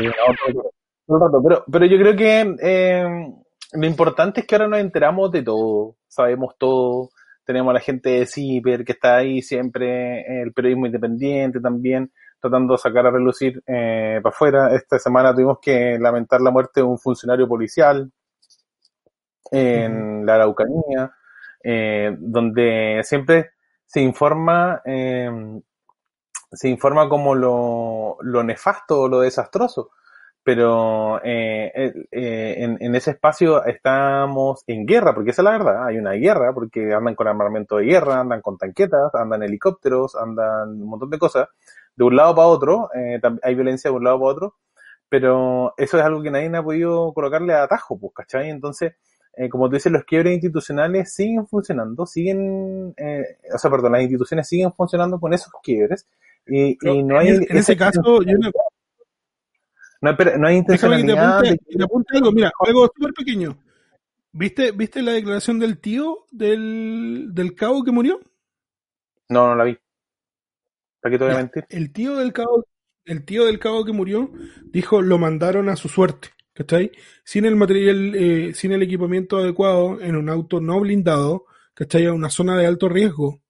pero, 1.07 1.65
pero 1.71 1.87
yo 1.87 1.99
creo 1.99 2.17
que 2.17 2.57
eh, 2.63 3.05
lo 3.73 3.87
importante 3.87 4.41
es 4.41 4.47
que 4.47 4.55
ahora 4.55 4.69
nos 4.69 4.79
enteramos 4.79 5.33
de 5.33 5.43
todo, 5.43 5.97
sabemos 6.07 6.55
todo, 6.59 7.11
tenemos 7.45 7.71
a 7.71 7.75
la 7.75 7.81
gente 7.81 8.11
de 8.11 8.27
CIPER 8.27 8.85
que 8.85 8.93
está 8.93 9.17
ahí 9.17 9.43
siempre, 9.43 10.43
el 10.43 10.53
periodismo 10.53 10.87
independiente 10.87 11.61
también, 11.61 12.13
tratando 12.45 12.75
de 12.75 12.79
sacar 12.79 13.07
a 13.07 13.11
relucir 13.11 13.63
eh, 13.67 14.21
para 14.23 14.35
afuera. 14.35 14.75
Esta 14.75 14.99
semana 14.99 15.33
tuvimos 15.33 15.59
que 15.63 15.99
lamentar 15.99 16.43
la 16.43 16.51
muerte 16.51 16.81
de 16.81 16.85
un 16.85 16.99
funcionario 16.99 17.49
policial 17.49 18.11
en 19.51 20.27
la 20.27 20.35
Araucanía, 20.35 21.11
eh, 21.63 22.15
donde 22.19 23.01
siempre 23.03 23.53
se 23.87 24.03
informa, 24.03 24.83
eh, 24.85 25.31
se 26.53 26.69
informa 26.69 27.09
como 27.09 27.35
lo, 27.35 28.19
lo 28.21 28.43
nefasto 28.43 29.03
o 29.03 29.09
lo 29.09 29.21
desastroso, 29.21 29.91
pero 30.43 31.25
eh, 31.25 31.73
eh, 32.13 32.55
en, 32.59 32.77
en, 32.79 32.95
ese 32.95 33.13
espacio 33.13 33.65
estamos 33.65 34.63
en 34.67 34.85
guerra, 34.85 35.15
porque 35.15 35.31
esa 35.31 35.41
es 35.41 35.45
la 35.45 35.53
verdad, 35.53 35.87
hay 35.87 35.97
una 35.97 36.13
guerra, 36.13 36.53
porque 36.53 36.93
andan 36.93 37.15
con 37.15 37.27
armamento 37.27 37.79
de 37.79 37.87
guerra, 37.87 38.21
andan 38.21 38.43
con 38.43 38.59
tanquetas, 38.59 39.15
andan 39.15 39.43
helicópteros, 39.43 40.15
andan 40.15 40.83
un 40.83 40.87
montón 40.87 41.09
de 41.09 41.19
cosas, 41.19 41.49
de 41.97 42.05
un 42.05 42.17
lado 42.17 42.35
para 42.35 42.49
otro, 42.49 42.91
eh, 42.95 43.21
hay 43.43 43.55
violencia 43.55 43.91
de 43.91 43.97
un 43.97 44.05
lado 44.05 44.19
para 44.19 44.31
otro, 44.31 44.57
pero 45.09 45.75
eso 45.77 45.99
es 45.99 46.05
algo 46.05 46.23
que 46.23 46.31
nadie 46.31 46.55
ha 46.57 46.63
podido 46.63 47.13
colocarle 47.13 47.55
a 47.55 47.65
atajo, 47.65 47.99
pues, 47.99 48.13
¿cachai? 48.15 48.51
Entonces, 48.51 48.95
eh, 49.37 49.49
como 49.49 49.69
tú 49.69 49.75
dices, 49.75 49.93
los 49.93 50.05
quiebres 50.05 50.35
institucionales 50.35 51.15
siguen 51.15 51.47
funcionando, 51.47 52.07
siguen, 52.07 52.95
eh, 52.97 53.39
o 53.53 53.59
sea, 53.59 53.71
perdón, 53.71 53.93
las 53.93 54.03
instituciones 54.03 54.49
siguen 54.49 54.73
funcionando 54.73 55.19
con 55.19 55.33
esos 55.33 55.53
quiebres 55.63 56.07
y, 56.47 56.77
y 56.81 57.03
no 57.03 57.19
hay... 57.19 57.29
En, 57.29 57.57
ese, 57.57 57.77
caso, 57.77 58.23
yo 58.23 58.33
no... 58.39 58.51
No 60.01 60.11
hay, 60.11 60.39
no 60.39 60.47
hay 60.47 60.57
intencionalidad... 60.57 61.43
Que 61.43 61.57
te 61.77 61.85
apunte, 61.85 62.17
algo, 62.17 62.33
mira, 62.33 62.53
algo 62.61 62.91
súper 62.95 63.13
pequeño. 63.15 63.57
¿Viste, 64.33 64.73
¿Viste 64.73 65.01
la 65.01 65.13
declaración 65.13 65.61
del 65.61 65.79
tío 65.79 66.27
del, 66.31 67.29
del 67.33 67.55
cabo 67.55 67.85
que 67.85 67.93
murió? 67.93 68.21
No, 69.29 69.49
no 69.49 69.55
la 69.55 69.65
vi. 69.65 69.79
¿Para 71.05 71.13
qué 71.13 71.19
te 71.19 71.25
voy 71.25 71.35
a 71.35 71.37
mentir? 71.37 71.65
El 71.69 71.93
tío 71.93 72.17
del 72.17 72.33
cabo, 72.33 72.67
el 73.05 73.25
tío 73.27 73.45
del 73.45 73.59
cabo 73.59 73.85
que 73.85 73.93
murió 73.93 74.33
dijo 74.65 75.03
lo 75.03 75.19
mandaron 75.19 75.69
a 75.69 75.77
su 75.77 75.91
suerte, 75.91 76.29
¿cachai? 76.55 76.93
Sin 77.25 77.45
el 77.45 77.57
material, 77.57 78.15
eh, 78.15 78.55
sin 78.55 78.73
el 78.73 78.83
equipamiento 78.83 79.37
adecuado, 79.37 80.01
en 80.01 80.17
un 80.17 80.31
auto 80.31 80.63
no 80.63 80.81
blindado, 80.81 81.45
¿cachai? 81.75 82.07
A 82.07 82.15
una 82.15 82.31
zona 82.31 82.57
de 82.57 82.65
alto 82.67 82.89
riesgo. 82.89 83.43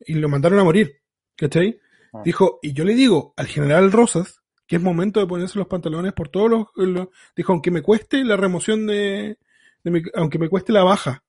Y 0.00 0.12
lo 0.14 0.28
mandaron 0.28 0.58
a 0.58 0.64
morir, 0.64 1.00
¿cachai? 1.36 1.80
Ah. 2.12 2.20
Dijo, 2.22 2.58
y 2.60 2.74
yo 2.74 2.84
le 2.84 2.94
digo 2.94 3.32
al 3.38 3.46
general 3.46 3.90
Rosas 3.92 4.36
que 4.66 4.76
es 4.76 4.82
momento 4.82 5.20
de 5.20 5.26
ponerse 5.26 5.58
los 5.58 5.68
pantalones 5.68 6.12
por 6.12 6.28
todos 6.28 6.50
los, 6.50 6.66
los- 6.76 7.08
dijo, 7.34 7.52
aunque 7.52 7.70
me 7.70 7.80
cueste 7.82 8.22
la 8.24 8.36
remoción 8.36 8.86
de, 8.86 9.38
de 9.84 9.90
mi- 9.90 10.02
aunque 10.14 10.38
me 10.38 10.50
cueste 10.50 10.72
la 10.72 10.84
baja. 10.84 11.24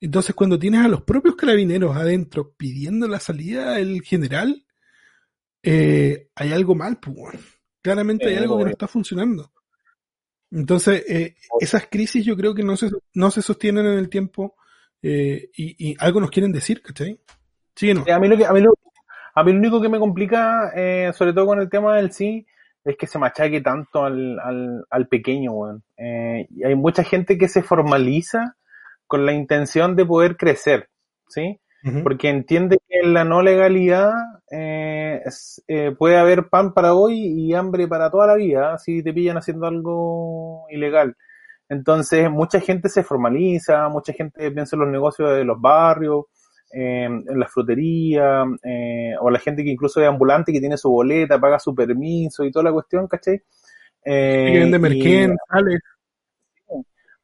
Entonces, 0.00 0.34
cuando 0.34 0.58
tienes 0.58 0.84
a 0.84 0.88
los 0.88 1.02
propios 1.02 1.36
carabineros 1.36 1.94
adentro 1.94 2.54
pidiendo 2.56 3.06
la 3.06 3.20
salida 3.20 3.72
del 3.72 4.00
general, 4.02 4.64
eh, 5.62 6.28
hay 6.34 6.52
algo 6.52 6.74
mal, 6.74 6.98
pues. 6.98 7.38
Claramente 7.82 8.26
hay 8.26 8.36
algo 8.36 8.58
que 8.58 8.64
no 8.64 8.70
está 8.70 8.88
funcionando. 8.88 9.52
Entonces, 10.50 11.04
eh, 11.08 11.36
esas 11.60 11.86
crisis 11.90 12.24
yo 12.24 12.36
creo 12.36 12.54
que 12.54 12.62
no 12.62 12.76
se, 12.76 12.90
no 13.14 13.30
se 13.30 13.42
sostienen 13.42 13.86
en 13.86 13.98
el 13.98 14.08
tiempo 14.08 14.56
eh, 15.02 15.50
y, 15.54 15.90
y 15.90 15.96
algo 15.98 16.20
nos 16.20 16.30
quieren 16.30 16.52
decir, 16.52 16.82
¿cachai? 16.82 17.20
Sí, 17.76 17.90
o 17.90 17.94
no. 17.94 18.04
Sí, 18.04 18.10
a 18.10 18.18
mí 18.18 18.28
lo 18.28 18.36
que, 18.36 18.46
a 18.46 18.52
mí 18.52 18.60
lo, 18.60 18.72
a 19.34 19.44
mí 19.44 19.52
lo 19.52 19.58
único 19.58 19.80
que 19.80 19.88
me 19.88 19.98
complica, 19.98 20.72
sobre 21.12 21.32
todo 21.32 21.46
con 21.46 21.60
el 21.60 21.70
tema 21.70 21.96
del 21.96 22.12
sí, 22.12 22.46
es 22.84 22.96
que 22.96 23.06
se 23.06 23.18
machaque 23.18 23.60
tanto 23.60 24.04
al, 24.04 24.38
al, 24.40 24.84
al 24.90 25.08
pequeño, 25.08 25.52
weón. 25.52 25.84
Y 25.96 26.64
hay 26.64 26.74
mucha 26.74 27.04
gente 27.04 27.38
que 27.38 27.48
se 27.48 27.62
formaliza 27.62 28.56
con 29.10 29.26
la 29.26 29.34
intención 29.34 29.96
de 29.96 30.06
poder 30.06 30.36
crecer, 30.38 30.88
¿sí? 31.28 31.60
Porque 32.02 32.30
entiende 32.30 32.78
que 32.88 33.00
en 33.02 33.14
la 33.14 33.24
no 33.24 33.42
legalidad 33.42 34.12
eh, 34.52 35.20
es- 35.26 35.62
eh, 35.68 35.92
puede 35.98 36.16
haber 36.18 36.48
pan 36.48 36.72
para 36.74 36.94
hoy 36.94 37.16
y 37.18 37.54
hambre 37.54 37.88
para 37.88 38.10
toda 38.10 38.26
la 38.28 38.36
vida 38.36 38.78
si 38.78 39.02
te 39.02 39.12
pillan 39.12 39.36
haciendo 39.38 39.66
algo 39.66 40.66
ilegal. 40.70 41.16
Entonces, 41.68 42.30
mucha 42.30 42.60
gente 42.60 42.88
se 42.88 43.04
formaliza, 43.04 43.88
mucha 43.90 44.12
gente 44.12 44.50
piensa 44.50 44.76
en 44.76 44.80
los 44.82 44.90
negocios 44.90 45.30
de 45.34 45.44
los 45.44 45.60
barrios, 45.60 46.24
eh, 46.72 47.04
en 47.04 47.38
la 47.40 47.46
frutería, 47.48 48.44
eh, 48.64 49.14
o 49.20 49.30
la 49.30 49.38
gente 49.40 49.62
que 49.64 49.70
incluso 49.70 50.00
es 50.02 50.08
ambulante, 50.08 50.52
que 50.52 50.60
tiene 50.60 50.76
su 50.78 50.90
boleta, 50.90 51.40
paga 51.40 51.58
su 51.60 51.74
permiso 51.74 52.44
y 52.44 52.50
toda 52.52 52.64
la 52.64 52.72
cuestión, 52.72 53.06
¿cachai? 53.08 53.40
Eh, 54.04 54.50
Que 54.52 54.58
vende 54.58 54.76
y 54.76 54.80
merquén, 54.80 55.36
sale. 55.50 55.78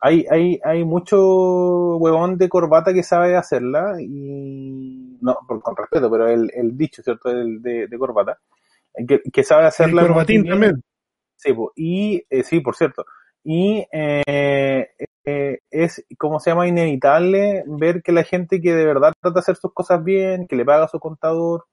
Hay, 0.00 0.26
hay, 0.30 0.60
hay 0.64 0.84
mucho 0.84 1.96
huevón 1.96 2.36
de 2.38 2.48
corbata 2.48 2.92
que 2.92 3.02
sabe 3.02 3.36
hacerla 3.36 3.96
y 4.00 5.18
no, 5.20 5.38
por, 5.46 5.62
con 5.62 5.76
respeto, 5.76 6.10
pero 6.10 6.28
el, 6.28 6.50
el 6.54 6.76
dicho, 6.76 7.02
¿cierto? 7.02 7.30
El 7.30 7.62
de, 7.62 7.86
de 7.88 7.98
corbata, 7.98 8.38
que, 9.06 9.20
que 9.32 9.42
sabe 9.44 9.62
El 9.62 9.68
hacerla 9.68 10.02
muy 10.02 10.08
corbatín 10.08 10.42
bien. 10.42 10.52
también. 10.52 10.82
Sí, 11.36 11.52
po, 11.52 11.72
y 11.76 12.24
eh, 12.30 12.42
sí, 12.42 12.60
por 12.60 12.76
cierto. 12.76 13.04
Y 13.44 13.86
eh, 13.92 14.88
eh, 15.24 15.58
es, 15.70 16.04
como 16.18 16.40
se 16.40 16.50
llama, 16.50 16.66
inevitable 16.66 17.62
ver 17.66 18.02
que 18.02 18.12
la 18.12 18.24
gente 18.24 18.60
que 18.60 18.74
de 18.74 18.84
verdad 18.86 19.12
trata 19.20 19.34
de 19.34 19.40
hacer 19.40 19.56
sus 19.56 19.72
cosas 19.72 20.02
bien, 20.02 20.46
que 20.46 20.56
le 20.56 20.64
paga 20.64 20.84
a 20.84 20.88
su 20.88 20.98
contador, 20.98 21.66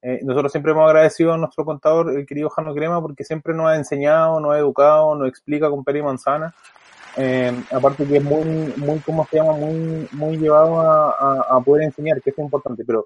eh, 0.00 0.20
nosotros 0.22 0.52
siempre 0.52 0.72
hemos 0.72 0.86
agradecido 0.86 1.32
a 1.32 1.38
nuestro 1.38 1.64
contador, 1.64 2.16
el 2.16 2.24
querido 2.24 2.48
Jano 2.50 2.72
Crema, 2.74 3.00
porque 3.02 3.24
siempre 3.24 3.52
nos 3.54 3.66
ha 3.66 3.76
enseñado, 3.76 4.40
nos 4.40 4.52
ha 4.54 4.58
educado, 4.58 5.14
nos 5.16 5.28
explica 5.28 5.68
con 5.68 5.84
pera 5.84 5.98
y 5.98 6.02
manzana. 6.02 6.54
Eh, 7.20 7.52
aparte 7.72 8.06
que 8.06 8.18
es 8.18 8.22
muy, 8.24 8.44
muy, 8.76 9.00
¿cómo 9.00 9.26
se 9.26 9.36
llama? 9.38 9.52
Muy, 9.54 10.08
muy 10.12 10.36
llevado 10.38 10.80
a, 10.80 11.10
a, 11.10 11.56
a 11.56 11.60
poder 11.60 11.84
enseñar, 11.84 12.22
que 12.22 12.30
es 12.30 12.38
importante, 12.38 12.84
pero 12.84 13.04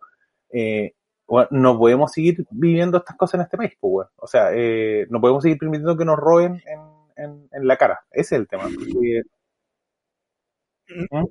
eh, 0.50 0.92
bueno, 1.26 1.48
no 1.50 1.78
podemos 1.78 2.12
seguir 2.12 2.44
viviendo 2.50 2.98
estas 2.98 3.16
cosas 3.16 3.34
en 3.36 3.40
este 3.42 3.56
país, 3.56 3.72
pues, 3.80 3.90
weón. 3.92 4.08
O 4.16 4.26
sea, 4.26 4.50
eh, 4.52 5.06
no 5.08 5.20
podemos 5.20 5.42
seguir 5.42 5.56
permitiendo 5.58 5.96
que 5.96 6.04
nos 6.04 6.18
roben 6.18 6.62
en, 6.66 6.80
en, 7.24 7.48
en 7.52 7.66
la 7.66 7.76
cara. 7.78 8.00
Ese 8.10 8.34
es 8.36 8.40
el 8.42 8.48
tema. 8.48 8.64
porque- 8.64 9.22
¿Mm? 11.10 11.24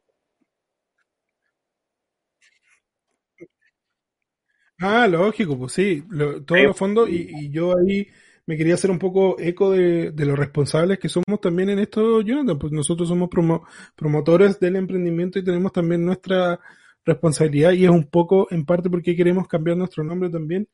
Ah, 4.80 5.08
lógico, 5.08 5.58
pues 5.58 5.74
sí, 5.74 6.04
lo- 6.10 6.44
todos 6.44 6.60
Sí. 6.62 6.66
los 6.68 6.78
fondos 6.78 7.10
y, 7.10 7.28
y 7.30 7.52
yo 7.52 7.78
ahí 7.78 8.08
me 8.52 8.58
quería 8.58 8.74
hacer 8.74 8.92
un 8.92 9.00
poco 9.00 9.40
eco 9.40 9.72
de, 9.72 10.12
de 10.12 10.26
los 10.26 10.38
responsables 10.38 11.00
que 11.00 11.08
somos 11.08 11.40
también 11.42 11.70
en 11.70 11.80
esto, 11.80 12.20
Jonathan, 12.22 12.60
pues 12.60 12.74
nosotros 12.74 13.08
somos 13.08 13.30
promo- 13.30 13.62
promotores 13.96 14.60
del 14.60 14.76
emprendimiento 14.76 15.40
y 15.40 15.44
tenemos 15.44 15.72
también 15.72 16.04
nuestra 16.06 16.60
responsabilidad 17.06 17.72
y 17.72 17.86
es 17.86 17.90
un 17.90 18.08
poco 18.10 18.48
en 18.52 18.66
parte 18.66 18.90
porque 18.90 19.16
queremos 19.16 19.48
cambiar 19.48 19.78
nuestro 19.78 20.04
nombre 20.04 20.30
también, 20.30 20.68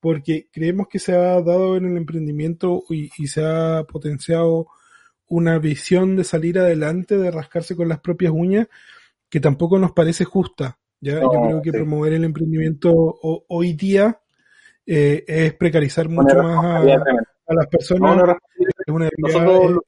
porque 0.00 0.48
creemos 0.50 0.86
que 0.88 0.98
se 0.98 1.12
ha 1.12 1.40
dado 1.42 1.76
en 1.76 1.84
el 1.84 1.96
emprendimiento 1.96 2.82
y, 2.88 3.10
y 3.18 3.26
se 3.26 3.44
ha 3.44 3.84
potenciado 3.84 4.68
una 5.26 5.58
visión 5.58 6.16
de 6.16 6.24
salir 6.24 6.58
adelante, 6.58 7.18
de 7.18 7.30
rascarse 7.30 7.76
con 7.76 7.88
las 7.88 8.00
propias 8.00 8.32
uñas, 8.34 8.68
que 9.28 9.40
tampoco 9.40 9.78
nos 9.78 9.92
parece 9.92 10.24
justa. 10.24 10.78
¿ya? 11.00 11.20
No, 11.20 11.30
Yo 11.32 11.40
creo 11.48 11.62
que 11.62 11.70
sí. 11.72 11.76
promover 11.76 12.14
el 12.14 12.24
emprendimiento 12.24 12.90
ho- 12.90 13.44
hoy 13.48 13.74
día 13.74 14.18
eh, 14.90 15.24
es 15.26 15.54
precarizar 15.54 16.08
mucho 16.08 16.34
más 16.34 16.80
a, 16.80 17.54
las 17.54 17.66
personas. 17.66 18.36
Es 18.86 18.94
una 18.94 19.10
Nosotros 19.18 19.70
lo, 19.72 19.82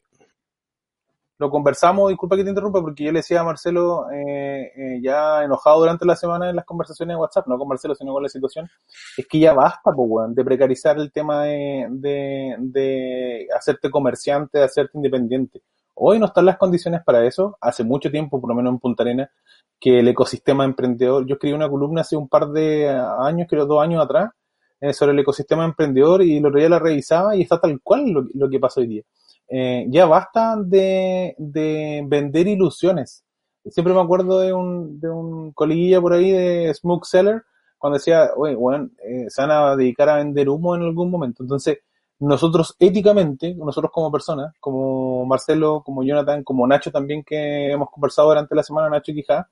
lo 1.39 1.51
conversamos, 1.51 2.11
disculpa 2.11 2.37
que 2.37 2.45
te 2.45 2.51
interrumpa, 2.51 2.83
porque 2.83 3.05
yo 3.05 3.13
le 3.13 3.21
decía 3.21 3.41
a 3.41 3.45
Marcelo, 3.45 4.11
eh, 4.11 4.73
eh, 4.77 5.01
ya 5.03 5.43
enojado 5.43 5.81
durante 5.81 6.05
la 6.05 6.15
semana 6.15 6.51
en 6.51 6.57
las 6.57 6.67
conversaciones 6.67 7.15
de 7.15 7.19
WhatsApp, 7.19 7.47
no 7.47 7.57
con 7.57 7.67
Marcelo, 7.67 7.95
sino 7.95 8.13
con 8.13 8.23
la 8.23 8.29
situación, 8.29 8.69
es 9.17 9.27
que 9.27 9.39
ya 9.39 9.55
basta, 9.55 9.91
pues, 9.91 10.07
weón, 10.07 10.35
de 10.35 10.45
precarizar 10.45 10.99
el 10.99 11.11
tema 11.11 11.45
de, 11.45 11.87
de, 11.93 12.57
de 12.59 13.49
hacerte 13.57 13.89
comerciante, 13.89 14.59
de 14.59 14.65
hacerte 14.65 14.99
independiente. 14.99 15.63
Hoy 15.95 16.19
no 16.19 16.27
están 16.27 16.45
las 16.45 16.59
condiciones 16.59 17.01
para 17.07 17.25
eso, 17.25 17.57
hace 17.63 17.85
mucho 17.85 18.11
tiempo, 18.11 18.39
por 18.39 18.51
lo 18.51 18.55
menos 18.55 18.75
en 18.75 18.79
Punta 18.79 19.03
Arenas, 19.03 19.31
que 19.81 20.01
el 20.01 20.09
ecosistema 20.09 20.67
emprendedor, 20.67 21.27
yo 21.27 21.37
escribí 21.37 21.55
una 21.55 21.71
columna 21.71 22.03
hace 22.03 22.17
un 22.17 22.29
par 22.29 22.49
de 22.49 22.87
años, 23.19 23.47
creo 23.49 23.65
dos 23.65 23.83
años 23.83 24.05
atrás, 24.05 24.31
eh, 24.81 24.93
sobre 24.93 25.13
el 25.13 25.19
ecosistema 25.19 25.65
emprendedor 25.65 26.23
y 26.23 26.39
el 26.39 26.47
otro 26.47 26.59
día 26.59 26.69
la 26.69 26.79
revisaba 26.79 27.37
y 27.37 27.43
está 27.43 27.61
tal 27.61 27.81
cual 27.83 28.11
lo, 28.11 28.27
lo 28.35 28.49
que 28.49 28.59
pasa 28.59 28.81
hoy 28.81 28.87
día. 28.87 29.03
Eh, 29.49 29.87
ya 29.89 30.07
basta 30.07 30.57
de, 30.57 31.35
de 31.39 32.05
vender 32.07 32.47
ilusiones. 32.47 33.25
Siempre 33.67 33.93
me 33.93 34.01
acuerdo 34.01 34.39
de 34.39 34.53
un, 34.53 35.01
de 35.01 35.11
un 35.11 35.53
coleguilla 35.53 36.01
por 36.01 36.13
ahí 36.13 36.31
de 36.31 36.73
Smoke 36.73 37.05
Seller 37.05 37.43
cuando 37.77 37.99
decía, 37.99 38.31
oye, 38.37 38.55
bueno, 38.55 38.91
eh, 39.05 39.27
se 39.29 39.43
van 39.43 39.51
a 39.51 39.75
dedicar 39.77 40.09
a 40.09 40.17
vender 40.17 40.49
humo 40.49 40.77
en 40.77 40.83
algún 40.83 41.11
momento. 41.11 41.43
Entonces, 41.43 41.79
nosotros 42.21 42.77
éticamente, 42.79 43.55
nosotros 43.55 43.91
como 43.93 44.13
personas, 44.13 44.55
como 44.61 45.25
Marcelo, 45.25 45.83
como 45.85 46.03
Jonathan, 46.05 46.45
como 46.45 46.67
Nacho 46.67 46.93
también 46.93 47.25
que 47.25 47.73
hemos 47.73 47.91
conversado 47.91 48.29
durante 48.29 48.55
la 48.55 48.63
semana, 48.63 48.91
Nacho 48.91 49.13
Quijá, 49.13 49.49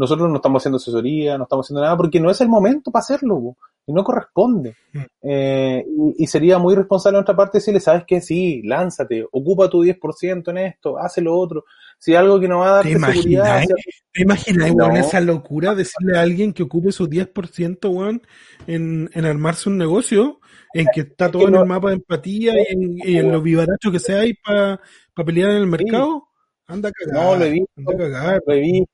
nosotros 0.00 0.28
no 0.30 0.36
estamos 0.36 0.62
haciendo 0.62 0.76
asesoría, 0.78 1.36
no 1.38 1.44
estamos 1.44 1.66
haciendo 1.66 1.82
nada 1.82 1.96
porque 1.96 2.18
no 2.20 2.30
es 2.30 2.40
el 2.40 2.48
momento 2.48 2.90
para 2.90 3.00
hacerlo 3.02 3.56
y 3.86 3.92
no 3.92 4.02
corresponde. 4.04 4.74
Mm. 4.92 4.98
Eh, 5.22 5.84
y, 6.16 6.24
y 6.24 6.26
sería 6.26 6.58
muy 6.58 6.74
responsable 6.74 7.16
de 7.16 7.18
nuestra 7.20 7.36
parte 7.36 7.58
decirle, 7.58 7.80
¿sabes 7.80 8.04
qué? 8.06 8.20
Sí, 8.20 8.62
lánzate, 8.64 9.24
ocupa 9.30 9.68
tu 9.68 9.82
10% 9.84 10.48
en 10.50 10.58
esto, 10.58 10.98
haz 10.98 11.18
lo 11.18 11.36
otro. 11.36 11.64
Si 11.98 12.14
algo 12.14 12.40
que 12.40 12.48
no 12.48 12.60
va 12.60 12.68
a 12.68 12.74
darte 12.76 12.94
¿Te 12.94 12.98
seguridad, 12.98 13.44
imaginas? 13.62 13.66
si- 13.84 13.90
¿Te 14.12 14.22
imaginas, 14.22 14.74
No. 14.74 14.84
weón, 14.86 14.96
esa 14.96 15.20
locura 15.20 15.74
decirle 15.74 16.16
a 16.18 16.22
alguien 16.22 16.52
que 16.52 16.62
ocupe 16.62 16.92
su 16.92 17.06
10%, 17.08 17.90
weón, 17.90 18.22
en, 18.66 19.10
en 19.12 19.24
armarse 19.26 19.68
un 19.68 19.76
negocio, 19.76 20.40
en 20.72 20.86
que 20.94 21.00
está 21.02 21.30
todo 21.30 21.42
que 21.42 21.48
en 21.48 21.56
el 21.56 21.66
mapa 21.66 21.88
de 21.88 21.94
empatía 21.96 22.54
y 22.54 22.72
en, 22.72 22.98
y 23.04 23.16
en 23.18 23.30
lo 23.32 23.42
vivaracho 23.42 23.90
que 23.92 23.98
sea 23.98 24.20
ahí 24.20 24.32
para 24.34 24.80
pelear 25.26 25.50
en 25.50 25.56
el 25.58 25.66
mercado? 25.66 26.24
Anda 26.68 26.88
a 26.88 26.92
cagar. 26.92 27.24
No, 27.24 27.36
lo 27.36 27.44
he 27.44 27.50
visto. 27.50 27.70
Anda 27.76 27.92
a 27.92 27.96
cagar. 27.98 28.42
lo 28.46 28.54
he 28.54 28.60
visto, 28.60 28.88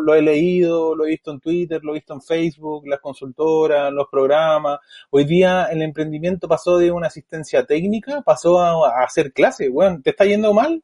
lo 0.00 0.14
he 0.14 0.22
leído, 0.22 0.94
lo 0.94 1.04
he 1.04 1.10
visto 1.10 1.30
en 1.32 1.40
Twitter, 1.40 1.82
lo 1.82 1.92
he 1.92 1.94
visto 1.98 2.14
en 2.14 2.22
Facebook, 2.22 2.86
las 2.86 3.00
consultoras, 3.00 3.92
los 3.92 4.06
programas. 4.10 4.78
Hoy 5.10 5.24
día 5.24 5.64
el 5.66 5.82
emprendimiento 5.82 6.48
pasó 6.48 6.78
de 6.78 6.90
una 6.90 7.08
asistencia 7.08 7.64
técnica, 7.64 8.22
pasó 8.22 8.60
a, 8.60 9.00
a 9.00 9.04
hacer 9.04 9.32
clase. 9.32 9.68
Bueno, 9.68 10.00
¿te 10.02 10.10
está 10.10 10.24
yendo 10.24 10.52
mal? 10.54 10.82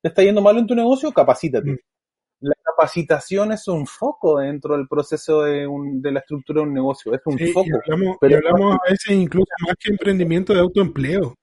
¿Te 0.00 0.08
está 0.08 0.22
yendo 0.22 0.40
mal 0.42 0.56
en 0.58 0.66
tu 0.66 0.74
negocio? 0.74 1.12
Capacítate. 1.12 1.72
Mm. 1.72 1.78
La 2.40 2.54
capacitación 2.62 3.50
es 3.50 3.66
un 3.66 3.84
foco 3.86 4.38
dentro 4.38 4.76
del 4.76 4.86
proceso 4.86 5.42
de, 5.42 5.66
un- 5.66 6.00
de 6.00 6.12
la 6.12 6.20
estructura 6.20 6.60
de 6.60 6.68
un 6.68 6.74
negocio, 6.74 7.12
es 7.12 7.20
un 7.24 7.36
Sí, 7.36 7.44
y 7.48 7.52
foco. 7.52 7.66
y 7.66 8.16
Pero- 8.20 8.36
hablamos 8.36 8.76
a 8.76 8.90
veces 8.90 9.10
incluso 9.16 9.50
más 9.66 9.74
que 9.76 9.90
emprendimiento 9.90 10.52
de 10.54 10.60
autoempleo. 10.60 11.34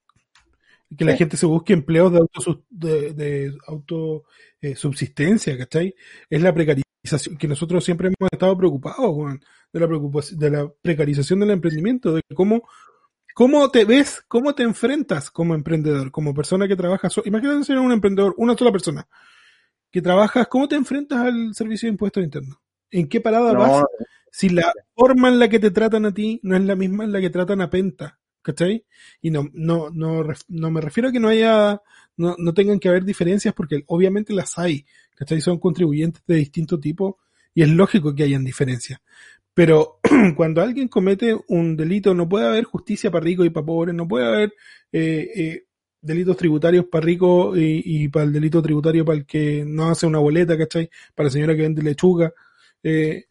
Que 0.98 1.04
la 1.04 1.12
Sí. 1.14 1.18
gente 1.18 1.36
se 1.36 1.48
busque 1.48 1.74
empleos 1.74 2.14
de 2.14 2.20
auto, 2.20 2.64
de, 2.70 3.12
de 3.14 3.58
auto 3.68 4.24
eh, 4.62 4.76
subsistencia, 4.76 5.58
¿cachai? 5.58 5.94
Es 6.30 6.42
la 6.42 6.54
precarización, 6.54 6.85
que 7.40 7.48
nosotros 7.48 7.84
siempre 7.84 8.08
hemos 8.08 8.32
estado 8.32 8.58
preocupados, 8.58 9.14
Juan, 9.14 9.40
de 9.72 9.80
la 9.80 9.88
preocupación, 9.88 10.40
de 10.40 10.50
la 10.50 10.72
precarización 10.82 11.40
del 11.40 11.52
emprendimiento, 11.52 12.14
de 12.14 12.22
cómo, 12.34 12.64
cómo 13.34 13.70
te 13.70 13.86
ves, 13.86 14.24
cómo 14.28 14.56
te 14.56 14.64
enfrentas 14.64 15.32
como 15.32 15.56
emprendedor, 15.56 16.12
como 16.12 16.34
persona 16.34 16.68
que 16.68 16.76
trabaja 16.76 17.10
sola. 17.10 17.28
Imagínate 17.28 17.64
ser 17.64 17.80
un 17.80 17.92
emprendedor, 17.92 18.34
una 18.38 18.58
sola 18.58 18.72
persona, 18.72 19.08
que 19.92 20.02
trabajas, 20.02 20.48
¿cómo 20.48 20.68
te 20.68 20.76
enfrentas 20.76 21.20
al 21.20 21.54
servicio 21.54 21.88
de 21.88 21.92
impuestos 21.92 22.24
internos? 22.24 22.58
¿En 22.92 23.08
qué 23.08 23.22
parada 23.22 23.54
No, 23.54 23.60
vas? 23.60 23.84
Si 24.32 24.50
la 24.50 24.74
forma 24.94 25.30
en 25.30 25.40
la 25.40 25.48
que 25.48 25.60
te 25.60 25.72
tratan 25.72 26.06
a 26.06 26.14
ti 26.14 26.42
no 26.44 26.58
es 26.58 26.64
la 26.64 26.76
misma 26.76 27.06
en 27.06 27.14
la 27.14 27.22
que 27.22 27.30
tratan 27.30 27.62
a 27.62 27.70
Penta, 27.70 28.20
¿cachai? 28.42 28.86
Y 29.22 29.32
no, 29.32 29.50
no, 29.54 29.90
no, 29.90 30.24
no 30.50 30.72
me 30.72 30.82
refiero 30.82 31.10
a 31.10 31.12
que 31.12 31.20
no 31.22 31.30
haya, 31.30 31.82
no, 32.18 32.36
no 32.38 32.54
tengan 32.54 32.80
que 32.80 32.90
haber 32.90 33.04
diferencias 33.04 33.54
porque 33.54 33.84
obviamente 33.88 34.34
las 34.34 34.58
hay, 34.58 34.86
¿cachai? 35.16 35.42
Son 35.42 35.60
contribuyentes 35.60 36.24
de 36.28 36.36
distinto 36.36 36.80
tipo 36.80 37.20
y 37.54 37.64
es 37.64 37.70
lógico 37.70 38.14
que 38.14 38.24
hayan 38.24 38.44
diferencias. 38.44 39.00
Pero 39.54 40.00
cuando 40.36 40.62
alguien 40.62 40.88
comete 40.88 41.36
un 41.48 41.78
delito, 41.78 42.14
no 42.14 42.28
puede 42.28 42.48
haber 42.48 42.66
justicia 42.66 43.10
para 43.10 43.24
ricos 43.24 43.46
y 43.46 43.50
para 43.50 43.66
pobres, 43.66 43.96
no 43.96 44.08
puede 44.08 44.26
haber 44.26 44.54
eh, 44.92 45.30
eh, 45.36 45.64
delitos 46.02 46.38
tributarios 46.38 46.86
para 46.86 47.06
ricos 47.06 47.58
y, 47.58 47.82
y 47.86 48.08
para 48.10 48.26
el 48.26 48.34
delito 48.34 48.62
tributario 48.62 49.06
para 49.06 49.18
el 49.18 49.26
que 49.26 49.64
no 49.66 49.90
hace 49.90 50.06
una 50.06 50.20
boleta, 50.20 50.58
¿cachai? 50.58 50.90
Para 51.16 51.28
la 51.28 51.32
señora 51.32 51.56
que 51.56 51.62
vende 51.62 51.82
lechuga. 51.82 52.34
Eh, 52.84 53.26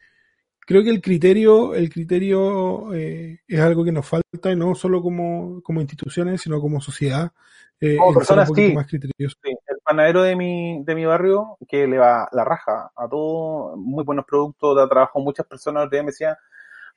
creo 0.66 0.82
que 0.82 0.90
el 0.90 1.00
criterio, 1.00 1.74
el 1.74 1.90
criterio 1.90 2.92
eh, 2.94 3.40
es 3.46 3.60
algo 3.60 3.84
que 3.84 3.92
nos 3.92 4.06
falta, 4.06 4.50
y 4.50 4.56
no 4.56 4.74
solo 4.74 5.02
como, 5.02 5.62
como 5.62 5.80
instituciones, 5.80 6.40
sino 6.42 6.60
como 6.60 6.80
sociedad. 6.80 7.32
Eh, 7.80 7.96
Como 7.96 8.14
personas, 8.14 8.48
sí. 8.54 8.72
más. 8.72 8.86
Sí, 8.88 8.98
el 8.98 9.78
panadero 9.82 10.22
de 10.22 10.36
mi, 10.36 10.82
de 10.84 10.94
mi 10.94 11.04
barrio, 11.04 11.58
que 11.68 11.86
le 11.86 11.98
va 11.98 12.28
la 12.32 12.44
raja 12.44 12.90
a 12.96 13.08
todo, 13.08 13.76
muy 13.76 14.04
buenos 14.04 14.24
productos, 14.24 14.76
da 14.76 14.88
trabajo 14.88 15.20
muchas 15.20 15.44
personas, 15.46 15.88
me 15.90 16.02
decía, 16.04 16.38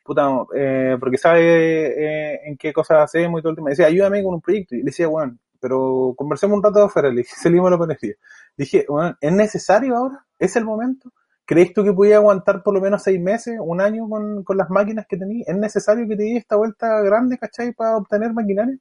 puta, 0.08 0.30
eh, 0.56 0.96
porque 1.00 1.18
sabe 1.18 1.88
eh, 1.88 2.40
en 2.46 2.58
qué 2.58 2.72
cosas 2.72 3.04
hacemos 3.04 3.40
y 3.40 3.42
todo 3.42 3.50
el 3.52 3.56
tema. 3.58 3.66
Me 3.66 3.72
decía, 3.72 3.88
ayúdame 3.88 4.24
con 4.24 4.36
un 4.36 4.42
proyecto. 4.42 4.76
Y 4.76 4.80
le 4.80 4.86
decía, 4.86 5.08
bueno, 5.08 5.38
pero 5.60 6.14
conversemos 6.16 6.58
un 6.58 6.64
rato 6.64 6.80
de 6.80 6.86
afuera. 6.86 7.10
Le 7.10 7.18
dije, 7.18 7.36
salimos 7.42 7.68
a 7.68 7.72
la 7.72 7.78
panadería. 7.78 8.16
Dije, 8.56 8.86
bueno, 8.88 9.18
¿es 9.20 9.32
necesario 9.32 9.96
ahora? 9.98 10.26
¿Es 10.40 10.56
el 10.56 10.64
momento? 10.64 11.12
¿Crees 11.48 11.74
tú 11.74 11.84
que 11.86 11.94
podías 11.94 12.18
aguantar 12.18 12.62
por 12.62 12.74
lo 12.74 12.82
menos 12.82 13.04
seis 13.04 13.22
meses, 13.22 13.58
un 13.62 13.80
año 13.80 14.10
con, 14.10 14.44
con 14.44 14.58
las 14.58 14.70
máquinas 14.70 15.08
que 15.08 15.16
tenías? 15.16 15.48
¿Es 15.48 15.56
necesario 15.56 16.06
que 16.06 16.18
te 16.18 16.24
di 16.24 16.36
esta 16.36 16.58
vuelta 16.58 17.02
grande, 17.02 17.38
cachai, 17.38 17.72
para 17.72 17.96
obtener 17.96 18.34
maquinaria? 18.34 18.78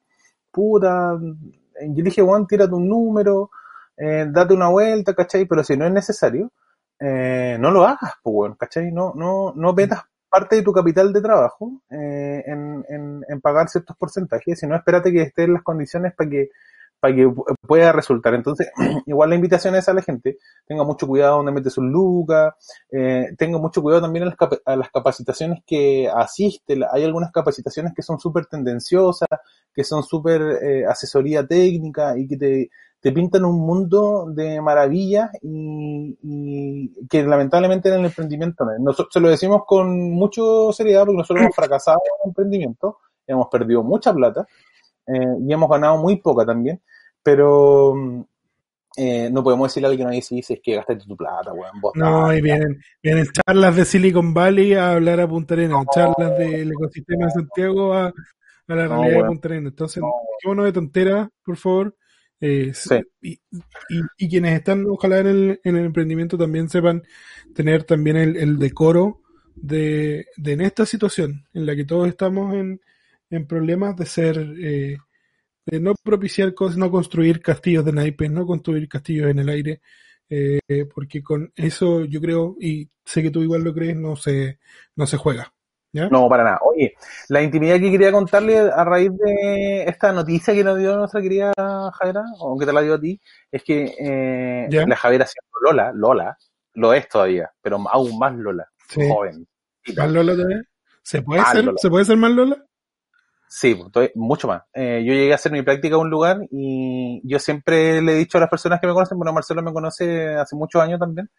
Puta, 0.50 1.16
yo 1.20 1.96
le 1.96 2.02
dije, 2.02 2.22
Juan, 2.22 2.44
tírate 2.46 2.74
un 2.74 2.88
número, 2.88 3.50
eh, 3.96 4.26
date 4.28 4.52
una 4.52 4.68
vuelta, 4.68 5.14
¿cachai? 5.14 5.46
Pero 5.46 5.62
si 5.62 5.76
no 5.76 5.86
es 5.86 5.92
necesario, 5.92 6.50
eh, 6.98 7.56
no 7.60 7.70
lo 7.70 7.84
hagas, 7.86 8.14
pues, 8.20 8.34
weón, 8.34 8.54
¿cachai? 8.56 8.90
No, 8.90 9.12
no, 9.14 9.52
no 9.54 9.72
metas 9.72 10.02
parte 10.28 10.56
de 10.56 10.62
tu 10.62 10.72
capital 10.72 11.12
de 11.12 11.22
trabajo 11.22 11.80
eh, 11.88 12.42
en, 12.46 12.84
en, 12.88 13.24
en 13.28 13.40
pagar 13.40 13.68
ciertos 13.68 13.96
porcentajes, 13.96 14.58
sino 14.58 14.74
espérate 14.74 15.12
que 15.12 15.22
estén 15.22 15.52
las 15.52 15.62
condiciones 15.62 16.14
para 16.14 16.30
que 16.30 16.50
para 17.00 17.14
que 17.14 17.26
pu- 17.26 17.44
pueda 17.66 17.92
resultar. 17.92 18.34
Entonces, 18.34 18.70
igual 19.06 19.30
la 19.30 19.36
invitación 19.36 19.74
es 19.74 19.88
a 19.88 19.94
la 19.94 20.02
gente, 20.02 20.38
tenga 20.66 20.84
mucho 20.84 21.06
cuidado 21.06 21.36
donde 21.36 21.52
mete 21.52 21.70
sus 21.70 21.84
lucas, 21.84 22.54
eh, 22.90 23.28
tenga 23.36 23.58
mucho 23.58 23.82
cuidado 23.82 24.02
también 24.02 24.24
a 24.64 24.76
las, 24.76 24.90
capacitaciones 24.90 25.62
que 25.66 26.08
asiste. 26.08 26.78
Hay 26.92 27.04
algunas 27.04 27.32
capacitaciones 27.32 27.92
que 27.94 28.02
son 28.02 28.18
súper 28.18 28.46
tendenciosas, 28.46 29.28
que 29.74 29.84
son 29.84 30.02
súper 30.02 30.42
eh, 30.62 30.86
asesoría 30.86 31.46
técnica 31.46 32.18
y 32.18 32.26
que 32.26 32.36
te, 32.36 32.70
pintan 33.12 33.44
un 33.44 33.60
mundo 33.60 34.26
de 34.34 34.60
maravillas 34.60 35.30
y, 35.40 36.88
que 37.08 37.22
lamentablemente 37.22 37.88
en 37.88 38.00
el 38.00 38.06
emprendimiento. 38.06 38.64
Nosotros 38.80 39.12
se 39.12 39.20
lo 39.20 39.28
decimos 39.28 39.62
con 39.64 40.10
mucha 40.10 40.42
seriedad 40.72 41.04
porque 41.04 41.18
nosotros 41.18 41.44
hemos 41.44 41.54
fracasado 41.54 41.98
en 42.04 42.24
el 42.24 42.28
emprendimiento, 42.30 42.98
hemos 43.28 43.46
perdido 43.48 43.84
mucha 43.84 44.12
plata 44.12 44.44
eh, 45.06 45.36
y 45.46 45.52
hemos 45.52 45.68
ganado 45.70 45.98
muy 45.98 46.16
poca 46.16 46.44
también, 46.44 46.80
pero 47.22 47.94
mm, 47.94 48.20
eh, 48.98 49.28
no 49.30 49.42
podemos 49.42 49.68
decirle 49.68 49.88
a 49.88 49.90
alguien 49.90 50.08
no 50.08 50.14
dice, 50.14 50.38
es 50.38 50.60
que 50.62 50.74
gastaste 50.76 51.04
tu 51.06 51.16
plata, 51.16 51.52
weón, 51.52 51.80
vos 51.80 51.92
No, 51.96 52.32
y 52.32 52.40
vienen, 52.40 52.80
vienen 53.02 53.26
charlas 53.26 53.76
de 53.76 53.84
Silicon 53.84 54.32
Valley 54.32 54.72
a 54.74 54.92
hablar 54.92 55.20
a 55.20 55.28
Punta 55.28 55.54
Arenas, 55.54 55.84
charlas 55.94 56.38
del 56.38 56.70
ecosistema 56.72 57.26
de 57.26 57.30
Santiago 57.32 57.92
a, 57.92 58.06
a 58.06 58.74
la 58.74 58.88
No, 58.88 59.02
realidad 59.02 59.22
de. 59.22 59.28
Punta 59.28 59.48
Arenas. 59.48 59.72
Entonces, 59.72 60.02
No. 60.44 60.64
de 60.64 60.72
tonteras, 60.72 61.28
por 61.44 61.56
favor. 61.56 61.94
Eh, 62.40 62.72
Sí. 62.74 62.96
y, 63.22 63.32
y, 63.32 64.00
y 64.18 64.28
quienes 64.28 64.54
están, 64.58 64.84
ojalá, 64.88 65.18
en 65.18 65.26
el, 65.26 65.60
en 65.64 65.76
el 65.76 65.84
emprendimiento 65.86 66.38
también 66.38 66.68
sepan 66.68 67.02
tener 67.54 67.84
también 67.84 68.16
el, 68.16 68.36
el 68.36 68.58
decoro 68.58 69.20
de, 69.54 70.26
de 70.36 70.52
en 70.52 70.60
esta 70.60 70.84
situación 70.86 71.46
en 71.54 71.66
la 71.66 71.74
que 71.74 71.84
todos 71.84 72.08
estamos 72.08 72.54
en, 72.54 72.80
en 73.30 73.46
problemas 73.46 73.96
de 73.96 74.06
ser, 74.06 74.38
eh, 74.60 74.96
de 75.66 75.80
no 75.80 75.94
propiciar 76.02 76.54
cosas, 76.54 76.76
no 76.76 76.90
construir 76.90 77.40
castillos 77.42 77.84
de 77.84 77.92
naipes, 77.92 78.30
no 78.30 78.46
construir 78.46 78.88
castillos 78.88 79.28
en 79.30 79.38
el 79.40 79.48
aire, 79.48 79.80
eh, 80.28 80.60
porque 80.94 81.22
con 81.22 81.52
eso 81.56 82.04
yo 82.04 82.20
creo, 82.20 82.56
y 82.60 82.88
sé 83.04 83.22
que 83.22 83.30
tú 83.30 83.42
igual 83.42 83.62
lo 83.62 83.74
crees, 83.74 83.96
no 83.96 84.16
se, 84.16 84.58
no 84.94 85.06
se 85.06 85.16
juega. 85.16 85.52
¿Ya? 85.92 86.08
No, 86.10 86.28
para 86.28 86.44
nada. 86.44 86.58
Oye, 86.62 86.94
la 87.28 87.42
intimidad 87.42 87.76
que 87.80 87.90
quería 87.90 88.12
contarle 88.12 88.58
a 88.58 88.84
raíz 88.84 89.10
de 89.16 89.84
esta 89.84 90.12
noticia 90.12 90.52
que 90.52 90.62
nos 90.62 90.76
dio 90.78 90.94
nuestra 90.94 91.22
querida 91.22 91.52
Javiera, 91.94 92.22
o 92.38 92.58
que 92.58 92.66
te 92.66 92.72
la 92.72 92.82
dio 92.82 92.94
a 92.94 93.00
ti, 93.00 93.18
es 93.50 93.62
que 93.62 93.94
eh, 93.98 94.68
la 94.86 94.96
Javiera 94.96 95.24
siendo 95.26 95.48
Lola, 95.62 95.92
Lola, 95.94 96.36
lo 96.74 96.92
es 96.92 97.08
todavía, 97.08 97.50
pero 97.62 97.78
aún 97.88 98.18
más 98.18 98.34
Lola, 98.34 98.68
Sí. 98.88 99.00
joven. 99.08 99.46
¿Más 99.96 100.10
Lola 100.10 100.36
también? 100.36 100.62
¿Se 101.02 101.22
puede 101.22 101.42
ser? 101.44 101.64
Lola. 101.64 101.78
¿Se 101.78 101.88
puede 101.88 102.04
ser 102.04 102.16
más 102.18 102.30
Lola? 102.32 102.65
Sí, 103.48 103.74
pues, 103.92 104.10
mucho 104.14 104.48
más. 104.48 104.62
Eh, 104.74 105.02
yo 105.06 105.14
llegué 105.14 105.32
a 105.32 105.36
hacer 105.36 105.52
mi 105.52 105.62
práctica 105.62 105.94
a 105.94 105.98
un 105.98 106.10
lugar 106.10 106.40
y 106.50 107.20
yo 107.24 107.38
siempre 107.38 108.02
le 108.02 108.12
he 108.12 108.16
dicho 108.16 108.38
a 108.38 108.40
las 108.40 108.50
personas 108.50 108.80
que 108.80 108.86
me 108.86 108.92
conocen, 108.92 109.16
bueno, 109.16 109.32
Marcelo 109.32 109.62
me 109.62 109.72
conoce 109.72 110.34
hace 110.34 110.56
muchos 110.56 110.82
años 110.82 110.98
también, 110.98 111.30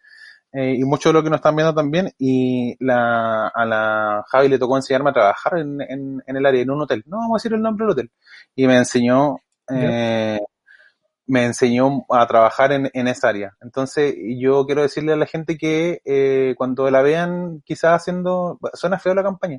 eh, 0.52 0.74
y 0.78 0.84
muchos 0.84 1.10
de 1.10 1.14
los 1.14 1.22
que 1.22 1.28
nos 1.28 1.38
están 1.38 1.54
viendo 1.54 1.74
también, 1.74 2.10
y 2.18 2.74
la, 2.82 3.48
a 3.48 3.64
la 3.66 4.24
Javi 4.28 4.48
le 4.48 4.58
tocó 4.58 4.76
enseñarme 4.76 5.10
a 5.10 5.12
trabajar 5.12 5.58
en, 5.58 5.80
en, 5.82 6.22
en 6.26 6.36
el 6.36 6.46
área, 6.46 6.62
en 6.62 6.70
un 6.70 6.80
hotel. 6.80 7.04
No 7.06 7.18
vamos 7.18 7.34
a 7.34 7.38
decir 7.38 7.52
el 7.52 7.62
nombre 7.62 7.84
del 7.84 7.92
hotel. 7.92 8.10
Y 8.56 8.66
me 8.66 8.76
enseñó, 8.78 9.36
eh, 9.70 10.40
me 11.26 11.44
enseñó 11.44 12.06
a 12.08 12.26
trabajar 12.26 12.72
en, 12.72 12.90
en 12.94 13.06
esa 13.06 13.28
área. 13.28 13.54
Entonces, 13.60 14.16
yo 14.38 14.64
quiero 14.64 14.80
decirle 14.80 15.12
a 15.12 15.16
la 15.16 15.26
gente 15.26 15.58
que 15.58 16.00
eh, 16.06 16.54
cuando 16.56 16.90
la 16.90 17.02
vean 17.02 17.62
quizás 17.66 18.00
haciendo, 18.00 18.58
suena 18.72 18.98
feo 18.98 19.14
la 19.14 19.22
campaña, 19.22 19.58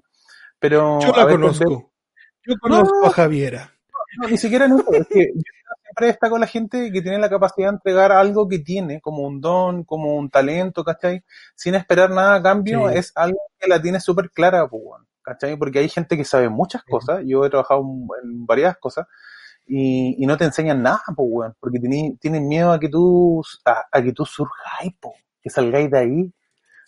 pero 0.58 1.00
Yo 1.00 1.12
la 1.16 1.26
veces 1.26 1.40
conozco. 1.40 1.89
Yo 2.46 2.56
conozco 2.60 3.00
No. 3.02 3.08
a 3.08 3.12
Javiera. 3.12 3.72
no, 4.22 4.28
ni 4.28 4.38
siquiera 4.38 4.66
en 4.66 4.74
eso. 4.80 4.92
Es 4.94 5.08
que 5.08 5.32
yo 5.36 5.42
siempre 5.84 6.08
destaco 6.08 6.36
a 6.36 6.40
la 6.40 6.48
gente 6.48 6.92
que 6.92 7.02
tiene 7.02 7.20
la 7.20 7.30
capacidad 7.30 7.68
de 7.70 7.76
entregar 7.76 8.12
algo 8.12 8.48
que 8.48 8.60
tiene, 8.60 9.02
como 9.02 9.24
un 9.24 9.40
don, 9.42 9.84
como 9.84 10.16
un 10.16 10.30
talento, 10.30 10.84
¿cachai? 10.84 11.24
Sin 11.56 11.76
esperar 11.76 12.10
nada 12.10 12.36
a 12.36 12.42
cambio, 12.44 12.90
Sí. 12.90 12.98
es 12.98 13.12
algo 13.16 13.40
que 13.60 13.68
la 13.68 13.82
tiene 13.82 14.00
súper 14.00 14.32
clara, 14.32 14.68
pues, 14.68 14.84
¿cachai? 15.22 15.56
Porque 15.58 15.80
hay 15.80 15.90
gente 15.90 16.18
que 16.18 16.26
sabe 16.26 16.50
muchas 16.50 16.82
Sí. 16.86 16.92
cosas, 16.92 17.22
yo 17.26 17.46
he 17.46 17.50
trabajado 17.50 17.82
en 18.24 18.46
varias 18.46 18.78
cosas, 18.78 19.06
y, 19.68 20.16
y 20.18 20.26
no 20.26 20.38
te 20.38 20.46
enseñan 20.46 20.82
nada, 20.82 21.04
pues, 21.16 21.28
weón, 21.32 21.56
porque 21.60 21.80
tienen, 21.80 22.18
tienen 22.18 22.48
miedo 22.48 22.72
a 22.72 22.80
que 22.80 22.90
tú, 22.90 23.44
a, 23.66 23.86
a 23.92 24.02
que 24.02 24.12
tú 24.14 24.26
surjáis, 24.26 24.94
po, 25.00 25.14
que 25.42 25.50
salgáis 25.52 25.92
de 25.92 26.00
ahí, 26.00 26.34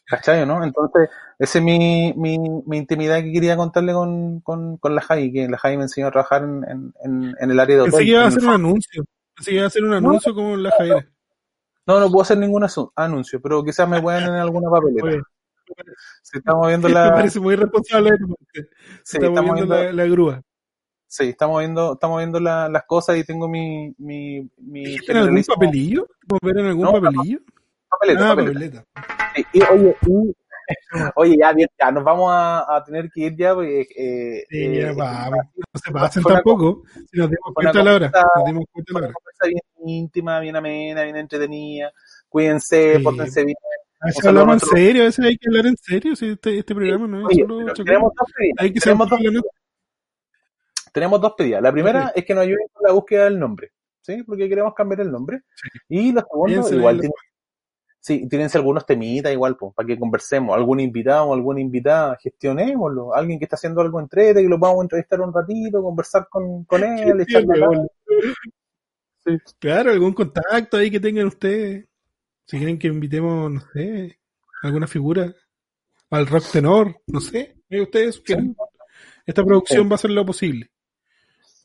¿cachai, 0.05 0.45
no? 0.45 0.63
Entonces, 0.63 1.09
esa 1.39 1.59
es 1.59 1.63
mi, 1.63 2.13
mi, 2.15 2.37
mi 2.65 2.77
intimidad 2.77 3.21
que 3.21 3.31
quería 3.31 3.57
contarle 3.57 3.93
con, 3.93 4.41
con, 4.41 4.77
con 4.77 4.95
la 4.95 5.01
Javi, 5.01 5.31
que 5.31 5.47
la 5.47 5.57
Javi 5.57 5.77
me 5.77 5.83
enseñó 5.83 6.07
a 6.07 6.11
trabajar 6.11 6.43
en, 6.43 6.63
en, 7.03 7.33
en, 7.39 7.51
el 7.51 7.59
área 7.59 7.77
de 7.77 7.81
hotel. 7.83 7.91
Pensé 7.93 8.03
que 8.05 8.11
iba 8.11 8.23
a 8.23 8.27
hacer 8.27 8.43
un 8.43 8.49
anuncio. 8.53 9.03
Pensé 9.35 9.51
que 9.51 9.55
iba 9.55 9.63
a 9.65 9.67
hacer 9.67 9.83
un 9.83 9.93
anuncio 9.93 10.33
como 10.35 10.55
la 10.57 10.71
Javiera. 10.71 11.05
No, 11.87 11.99
no 11.99 12.07
puedo 12.09 12.21
hacer 12.21 12.37
ningún 12.37 12.65
anuncio, 12.95 13.41
pero 13.41 13.63
quizás 13.63 13.87
me 13.89 14.01
puedan 14.01 14.23
en 14.23 14.35
alguna 14.35 14.69
papeleta. 14.69 15.07
Oye, 15.07 15.21
Si 16.21 16.37
estamos 16.37 16.67
viendo 16.67 16.87
Me 16.89 16.93
la, 16.95 17.11
parece 17.11 17.39
muy 17.39 17.55
responsable 17.55 18.11
parte. 18.11 18.69
sí, 19.03 19.17
Estamos 19.17 19.29
estamos 19.29 19.55
viendo 19.55 19.75
viendo, 19.75 19.75
la, 19.85 19.91
la 19.93 20.05
grúa. 20.05 20.41
sí, 21.07 21.29
estamos 21.29 21.59
viendo, 21.59 21.93
estamos 21.93 22.17
viendo 22.19 22.39
la- 22.39 22.69
las 22.69 22.83
cosas 22.85 23.17
y 23.17 23.23
tengo 23.23 23.47
mi, 23.47 23.93
mi, 23.97 24.49
mi 24.57 24.83
¿Dijiste 24.85 25.11
en 25.11 25.17
algún 25.19 25.43
papelillo? 25.43 26.07
¿Podemos 26.27 26.41
ver 26.43 26.57
en 26.59 26.65
algún 26.67 26.85
No, 26.85 26.91
papelillo? 26.93 27.39
Papeleta, 28.01 28.31
ah, 28.31 28.35
papeleta. 28.35 28.85
papeleta. 28.93 29.49
Y, 29.53 29.61
oye, 29.73 29.95
y- 30.07 30.35
oye, 31.15 31.37
ya, 31.37 31.53
ya, 31.79 31.91
nos 31.91 32.03
vamos 32.03 32.31
a, 32.31 32.75
a 32.75 32.83
tener 32.83 33.09
que 33.11 33.21
ir 33.21 33.35
ya, 33.35 33.53
porque, 33.53 33.81
eh, 33.81 34.45
Sí, 34.49 34.57
eh, 34.57 34.81
ya 34.81 34.93
vamos. 34.93 35.39
No 35.57 35.79
se 35.83 35.91
pasen 35.91 36.23
tampoco. 36.23 36.83
Si 37.11 37.17
nos 37.17 37.29
dimos 37.29 37.53
cuenta 37.53 37.79
a 37.79 37.83
la 37.83 37.95
hora. 37.95 38.11
Nos 38.35 38.45
dimos 38.45 38.65
cuenta 38.71 38.93
la 38.93 38.99
hora. 38.99 39.13
conversa 39.13 39.45
bien 39.47 39.61
íntima, 39.97 40.39
bien 40.39 40.55
amena, 40.55 41.03
bien 41.03 41.15
entretenida. 41.17 41.91
Cuídense, 42.29 42.97
Sí. 42.97 43.03
pórtense 43.03 43.43
bien. 43.45 43.57
A 44.03 44.27
hablamos 44.29 44.63
en 44.63 44.69
serio, 44.69 45.01
a 45.03 45.05
veces 45.05 45.25
hay 45.25 45.37
que 45.37 45.47
hablar 45.49 45.65
en 45.67 45.77
serio. 45.77 46.15
Si 46.15 46.29
este, 46.29 46.57
este 46.57 46.73
programa 46.73 47.07
no 47.07 47.19
es 47.19 47.25
Oye, 47.37 47.41
solo 47.47 47.73
tenemos 47.73 48.11
dos 48.17 48.31
pedidas. 48.35 48.55
Hay 48.59 48.73
que 48.73 48.79
tenemos 48.79 49.09
dos 49.09 49.19
nota. 49.21 49.47
tenemos 50.91 51.21
dos 51.21 51.33
pedidas. 51.37 51.61
La 51.61 51.71
primera 51.71 52.11
es 52.15 52.25
que 52.25 52.33
nos 52.33 52.43
ayuden 52.43 52.65
con 52.73 52.83
la 52.87 52.93
búsqueda 52.93 53.23
del 53.25 53.39
nombre, 53.39 53.71
¿sí? 54.01 54.23
Porque 54.23 54.49
queremos 54.49 54.73
cambiar 54.73 55.01
el 55.01 55.11
nombre. 55.11 55.41
Y 55.89 56.11
lo 56.11 56.21
segundo, 56.21 56.45
Piensen 56.47 56.77
igual, 56.79 57.01
sí, 58.01 58.27
tírense 58.27 58.57
algunos 58.57 58.85
temitas 58.85 59.31
igual, 59.31 59.55
pues, 59.55 59.73
para 59.73 59.87
que 59.87 59.97
conversemos. 59.97 60.55
Algún 60.57 60.79
invitado 60.81 61.27
o 61.27 61.33
alguna 61.33 61.61
invitada, 61.61 62.17
gestionémoslo. 62.21 63.15
Alguien 63.15 63.39
que 63.39 63.45
está 63.45 63.55
haciendo 63.55 63.79
algo 63.79 63.99
entrete, 64.01 64.41
que 64.41 64.49
lo 64.49 64.59
podamos 64.59 64.83
entrevistar 64.83 65.21
un 65.21 65.33
ratito, 65.33 65.81
conversar 65.81 66.27
con, 66.29 66.65
con 66.65 66.83
él, 66.83 67.21
echarle 67.21 67.57
la- 67.57 67.87
Claro, 69.59 69.91
algún 69.91 70.13
contacto 70.13 70.77
ahí 70.77 70.89
que 70.89 70.99
tengan 70.99 71.27
ustedes. 71.27 71.85
Si 72.45 72.57
quieren 72.57 72.79
que 72.79 72.87
invitemos, 72.87 73.51
no 73.51 73.61
sé, 73.73 74.19
alguna 74.63 74.87
figura, 74.87 75.33
al 76.09 76.27
rock 76.27 76.43
tenor, 76.51 76.95
no 77.07 77.21
sé, 77.21 77.55
ustedes. 77.69 78.21
Esta 79.25 79.43
producción 79.45 79.87
va 79.87 79.91
a 79.91 79.95
hacer 79.95 80.11
lo 80.11 80.25
posible. 80.25 80.71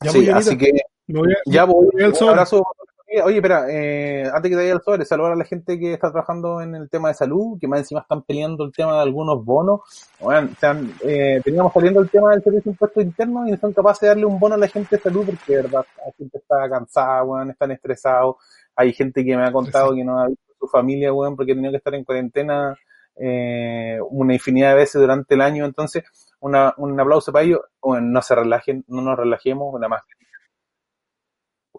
Ya 0.01 0.11
sí, 0.11 0.29
así 0.29 0.57
que 0.57 0.71
me 1.07 1.19
voy 1.19 1.33
a, 1.33 1.37
ya 1.45 1.63
voy, 1.65 1.87
al 1.99 2.13
un 2.13 2.29
abrazo. 2.29 2.63
Oye, 3.21 3.37
espera, 3.37 3.65
eh, 3.69 4.23
antes 4.33 4.49
que 4.49 4.55
te 4.55 4.61
vaya 4.61 4.73
al 4.73 4.81
sobre, 4.81 5.05
saludar 5.05 5.33
a 5.33 5.35
la 5.35 5.45
gente 5.45 5.79
que 5.79 5.93
está 5.93 6.11
trabajando 6.11 6.61
en 6.61 6.75
el 6.75 6.89
tema 6.89 7.09
de 7.09 7.13
salud, 7.13 7.57
que 7.59 7.67
más 7.67 7.79
encima 7.79 8.01
están 8.01 8.23
peleando 8.23 8.63
el 8.65 8.71
tema 8.71 8.95
de 8.95 9.01
algunos 9.01 9.43
bonos. 9.43 9.81
Bueno, 10.19 10.49
eh, 11.03 11.41
teníamos 11.43 11.73
saliendo 11.73 12.01
el 12.01 12.09
tema 12.09 12.31
del 12.31 12.43
servicio 12.43 12.71
de 12.71 12.73
impuesto 12.73 13.01
interno 13.01 13.47
y 13.47 13.51
no 13.51 13.57
son 13.57 13.73
capaces 13.73 14.01
de 14.01 14.07
darle 14.07 14.25
un 14.25 14.39
bono 14.39 14.55
a 14.55 14.57
la 14.57 14.67
gente 14.67 14.95
de 14.95 15.01
salud 15.01 15.25
porque, 15.25 15.55
de 15.55 15.61
verdad, 15.63 15.85
la 16.05 16.11
gente 16.17 16.37
está 16.37 16.69
cansada, 16.69 17.21
bueno, 17.23 17.51
están 17.51 17.71
estresados. 17.71 18.35
Hay 18.75 18.93
gente 18.93 19.23
que 19.23 19.35
me 19.35 19.45
ha 19.45 19.51
contado 19.51 19.93
que 19.93 20.03
no 20.03 20.19
ha 20.19 20.27
visto 20.27 20.53
a 20.53 20.59
su 20.59 20.67
familia, 20.67 21.11
bueno, 21.11 21.35
porque 21.35 21.51
ha 21.51 21.55
tenido 21.55 21.71
que 21.71 21.77
estar 21.77 21.95
en 21.95 22.03
cuarentena 22.03 22.75
eh, 23.15 23.99
una 24.09 24.33
infinidad 24.33 24.69
de 24.69 24.75
veces 24.75 25.01
durante 25.01 25.35
el 25.35 25.41
año. 25.41 25.65
Entonces, 25.65 26.03
una, 26.39 26.73
un 26.77 26.99
aplauso 26.99 27.31
para 27.31 27.45
ellos. 27.45 27.61
Bueno, 27.81 28.07
no 28.07 28.21
se 28.21 28.35
relajen, 28.35 28.83
no 28.87 29.01
nos 29.01 29.17
relajemos, 29.17 29.73
nada 29.75 29.89
más 29.89 30.03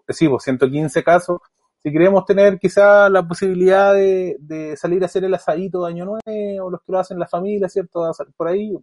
sí, 0.09 0.27
pues 0.27 0.43
115 0.43 1.03
casos. 1.03 1.39
Si 1.81 1.91
queremos 1.91 2.25
tener 2.25 2.59
quizá 2.59 3.09
la 3.09 3.25
posibilidad 3.25 3.93
de, 3.93 4.35
de, 4.39 4.75
salir 4.75 5.01
a 5.01 5.05
hacer 5.05 5.23
el 5.23 5.33
asadito 5.33 5.85
de 5.85 5.91
Año 5.91 6.05
Nuevo, 6.05 6.69
los 6.69 6.81
que 6.81 6.91
lo 6.91 6.99
hacen 6.99 7.17
la 7.17 7.27
familia, 7.27 7.69
¿cierto? 7.69 8.11
Por 8.35 8.49
ahí, 8.49 8.73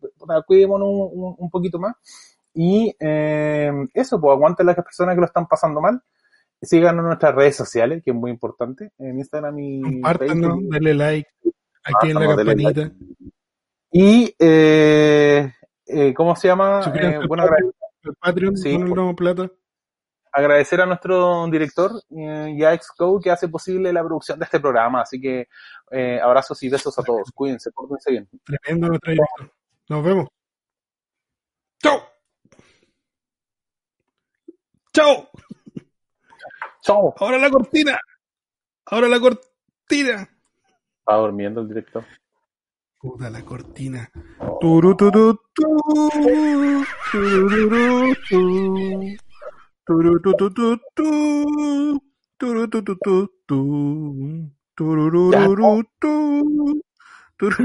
cuidémonos 0.46 0.88
un, 0.90 1.50
poquito 1.50 1.78
más. 1.78 1.94
Y 2.54 2.94
eh, 2.98 3.70
eso, 3.92 4.18
pues 4.18 4.32
aguanten 4.32 4.64
las 4.64 4.76
personas 4.76 5.14
que 5.14 5.20
lo 5.20 5.26
están 5.26 5.46
pasando 5.46 5.82
mal. 5.82 6.00
Síganos 6.62 7.00
en 7.00 7.06
nuestras 7.08 7.34
redes 7.34 7.54
sociales, 7.54 8.02
que 8.02 8.12
es 8.12 8.16
muy 8.16 8.30
importante, 8.30 8.92
en 8.98 9.18
Instagram 9.18 9.58
y 9.58 9.82
Compártanos, 9.82 10.58
denle 10.70 10.94
like, 10.94 11.28
aquí 11.84 12.10
en 12.10 12.14
la 12.14 12.34
campanita. 12.34 12.80
Like. 12.80 12.96
Y, 13.92 14.34
eh, 14.38 15.52
eh, 15.86 16.14
¿cómo 16.14 16.34
se 16.34 16.48
llama? 16.48 16.80
Eh, 16.94 17.20
bueno, 17.28 17.44
el 18.02 18.14
Patreon, 18.20 18.56
sí, 18.56 18.74
el 18.74 19.14
plata 19.14 19.50
agradecer 20.36 20.80
a 20.82 20.86
nuestro 20.86 21.46
director 21.48 21.90
eh, 22.10 22.54
y 22.54 22.62
a 22.62 22.78
que 23.22 23.30
hace 23.30 23.48
posible 23.48 23.90
la 23.92 24.04
producción 24.04 24.38
de 24.38 24.44
este 24.44 24.60
programa. 24.60 25.00
Así 25.00 25.18
que 25.20 25.48
eh, 25.90 26.20
abrazos 26.22 26.62
y 26.62 26.68
besos 26.68 26.98
a 26.98 27.02
todos. 27.02 27.32
Cuídense, 27.34 27.70
pórtense 27.72 28.10
bien. 28.10 28.28
Tremendo 28.44 28.88
nuestro 28.88 29.12
director. 29.12 29.52
Nos 29.88 30.04
vemos. 30.04 30.28
¡Chao! 31.82 32.02
¡Chao! 34.92 35.30
¡Chao! 36.82 37.14
Ahora 37.18 37.38
la 37.38 37.50
cortina. 37.50 37.98
Ahora 38.84 39.08
la 39.08 39.18
cortina. 39.18 40.28
Está 40.98 41.14
durmiendo 41.14 41.62
el 41.62 41.68
director. 41.68 42.04
Puta 42.98 43.30
la 43.30 43.42
cortina. 43.42 44.10
Turu, 44.60 44.96
turu, 44.96 45.40
turu, 45.54 46.10
turu, 47.10 48.16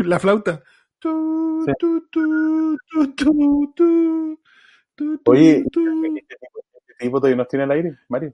la 0.06 0.20
flauta. 0.20 0.64
Tu, 1.00 1.66
Sí. 1.66 1.74
tu, 1.80 2.02
tu, 2.10 2.78
tu, 2.92 3.08
tu, 3.16 3.74
tu. 3.76 4.40
Tu, 4.96 5.18
tu, 5.18 5.32
Oye. 5.32 5.64
¿este 5.66 6.96
tipo 7.00 7.20
todavía 7.20 7.38
nos 7.38 7.48
tiene 7.48 7.64
al 7.64 7.72
aire? 7.72 7.98
Mario. 8.10 8.34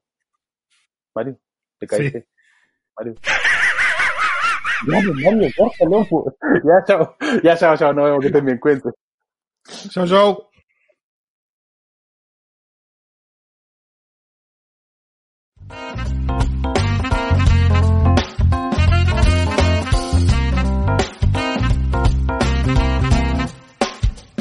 Mario, 1.16 1.40
te 1.80 1.88
caíste. 1.88 2.28
Mario. 2.98 3.16
Ya, 4.88 5.00
pues, 5.90 6.08
pues. 6.10 6.36
Ya, 6.64 6.84
chao. 6.86 7.18
Ya, 7.44 7.58
chao, 7.58 7.78
chao. 7.78 7.94
Nos 7.94 8.06
vemos, 8.06 8.20
que 8.22 8.28
estén 8.28 8.46
bien. 8.46 8.60
Cuente. 8.60 8.90
Chao, 9.90 10.06
chao. 10.06 10.50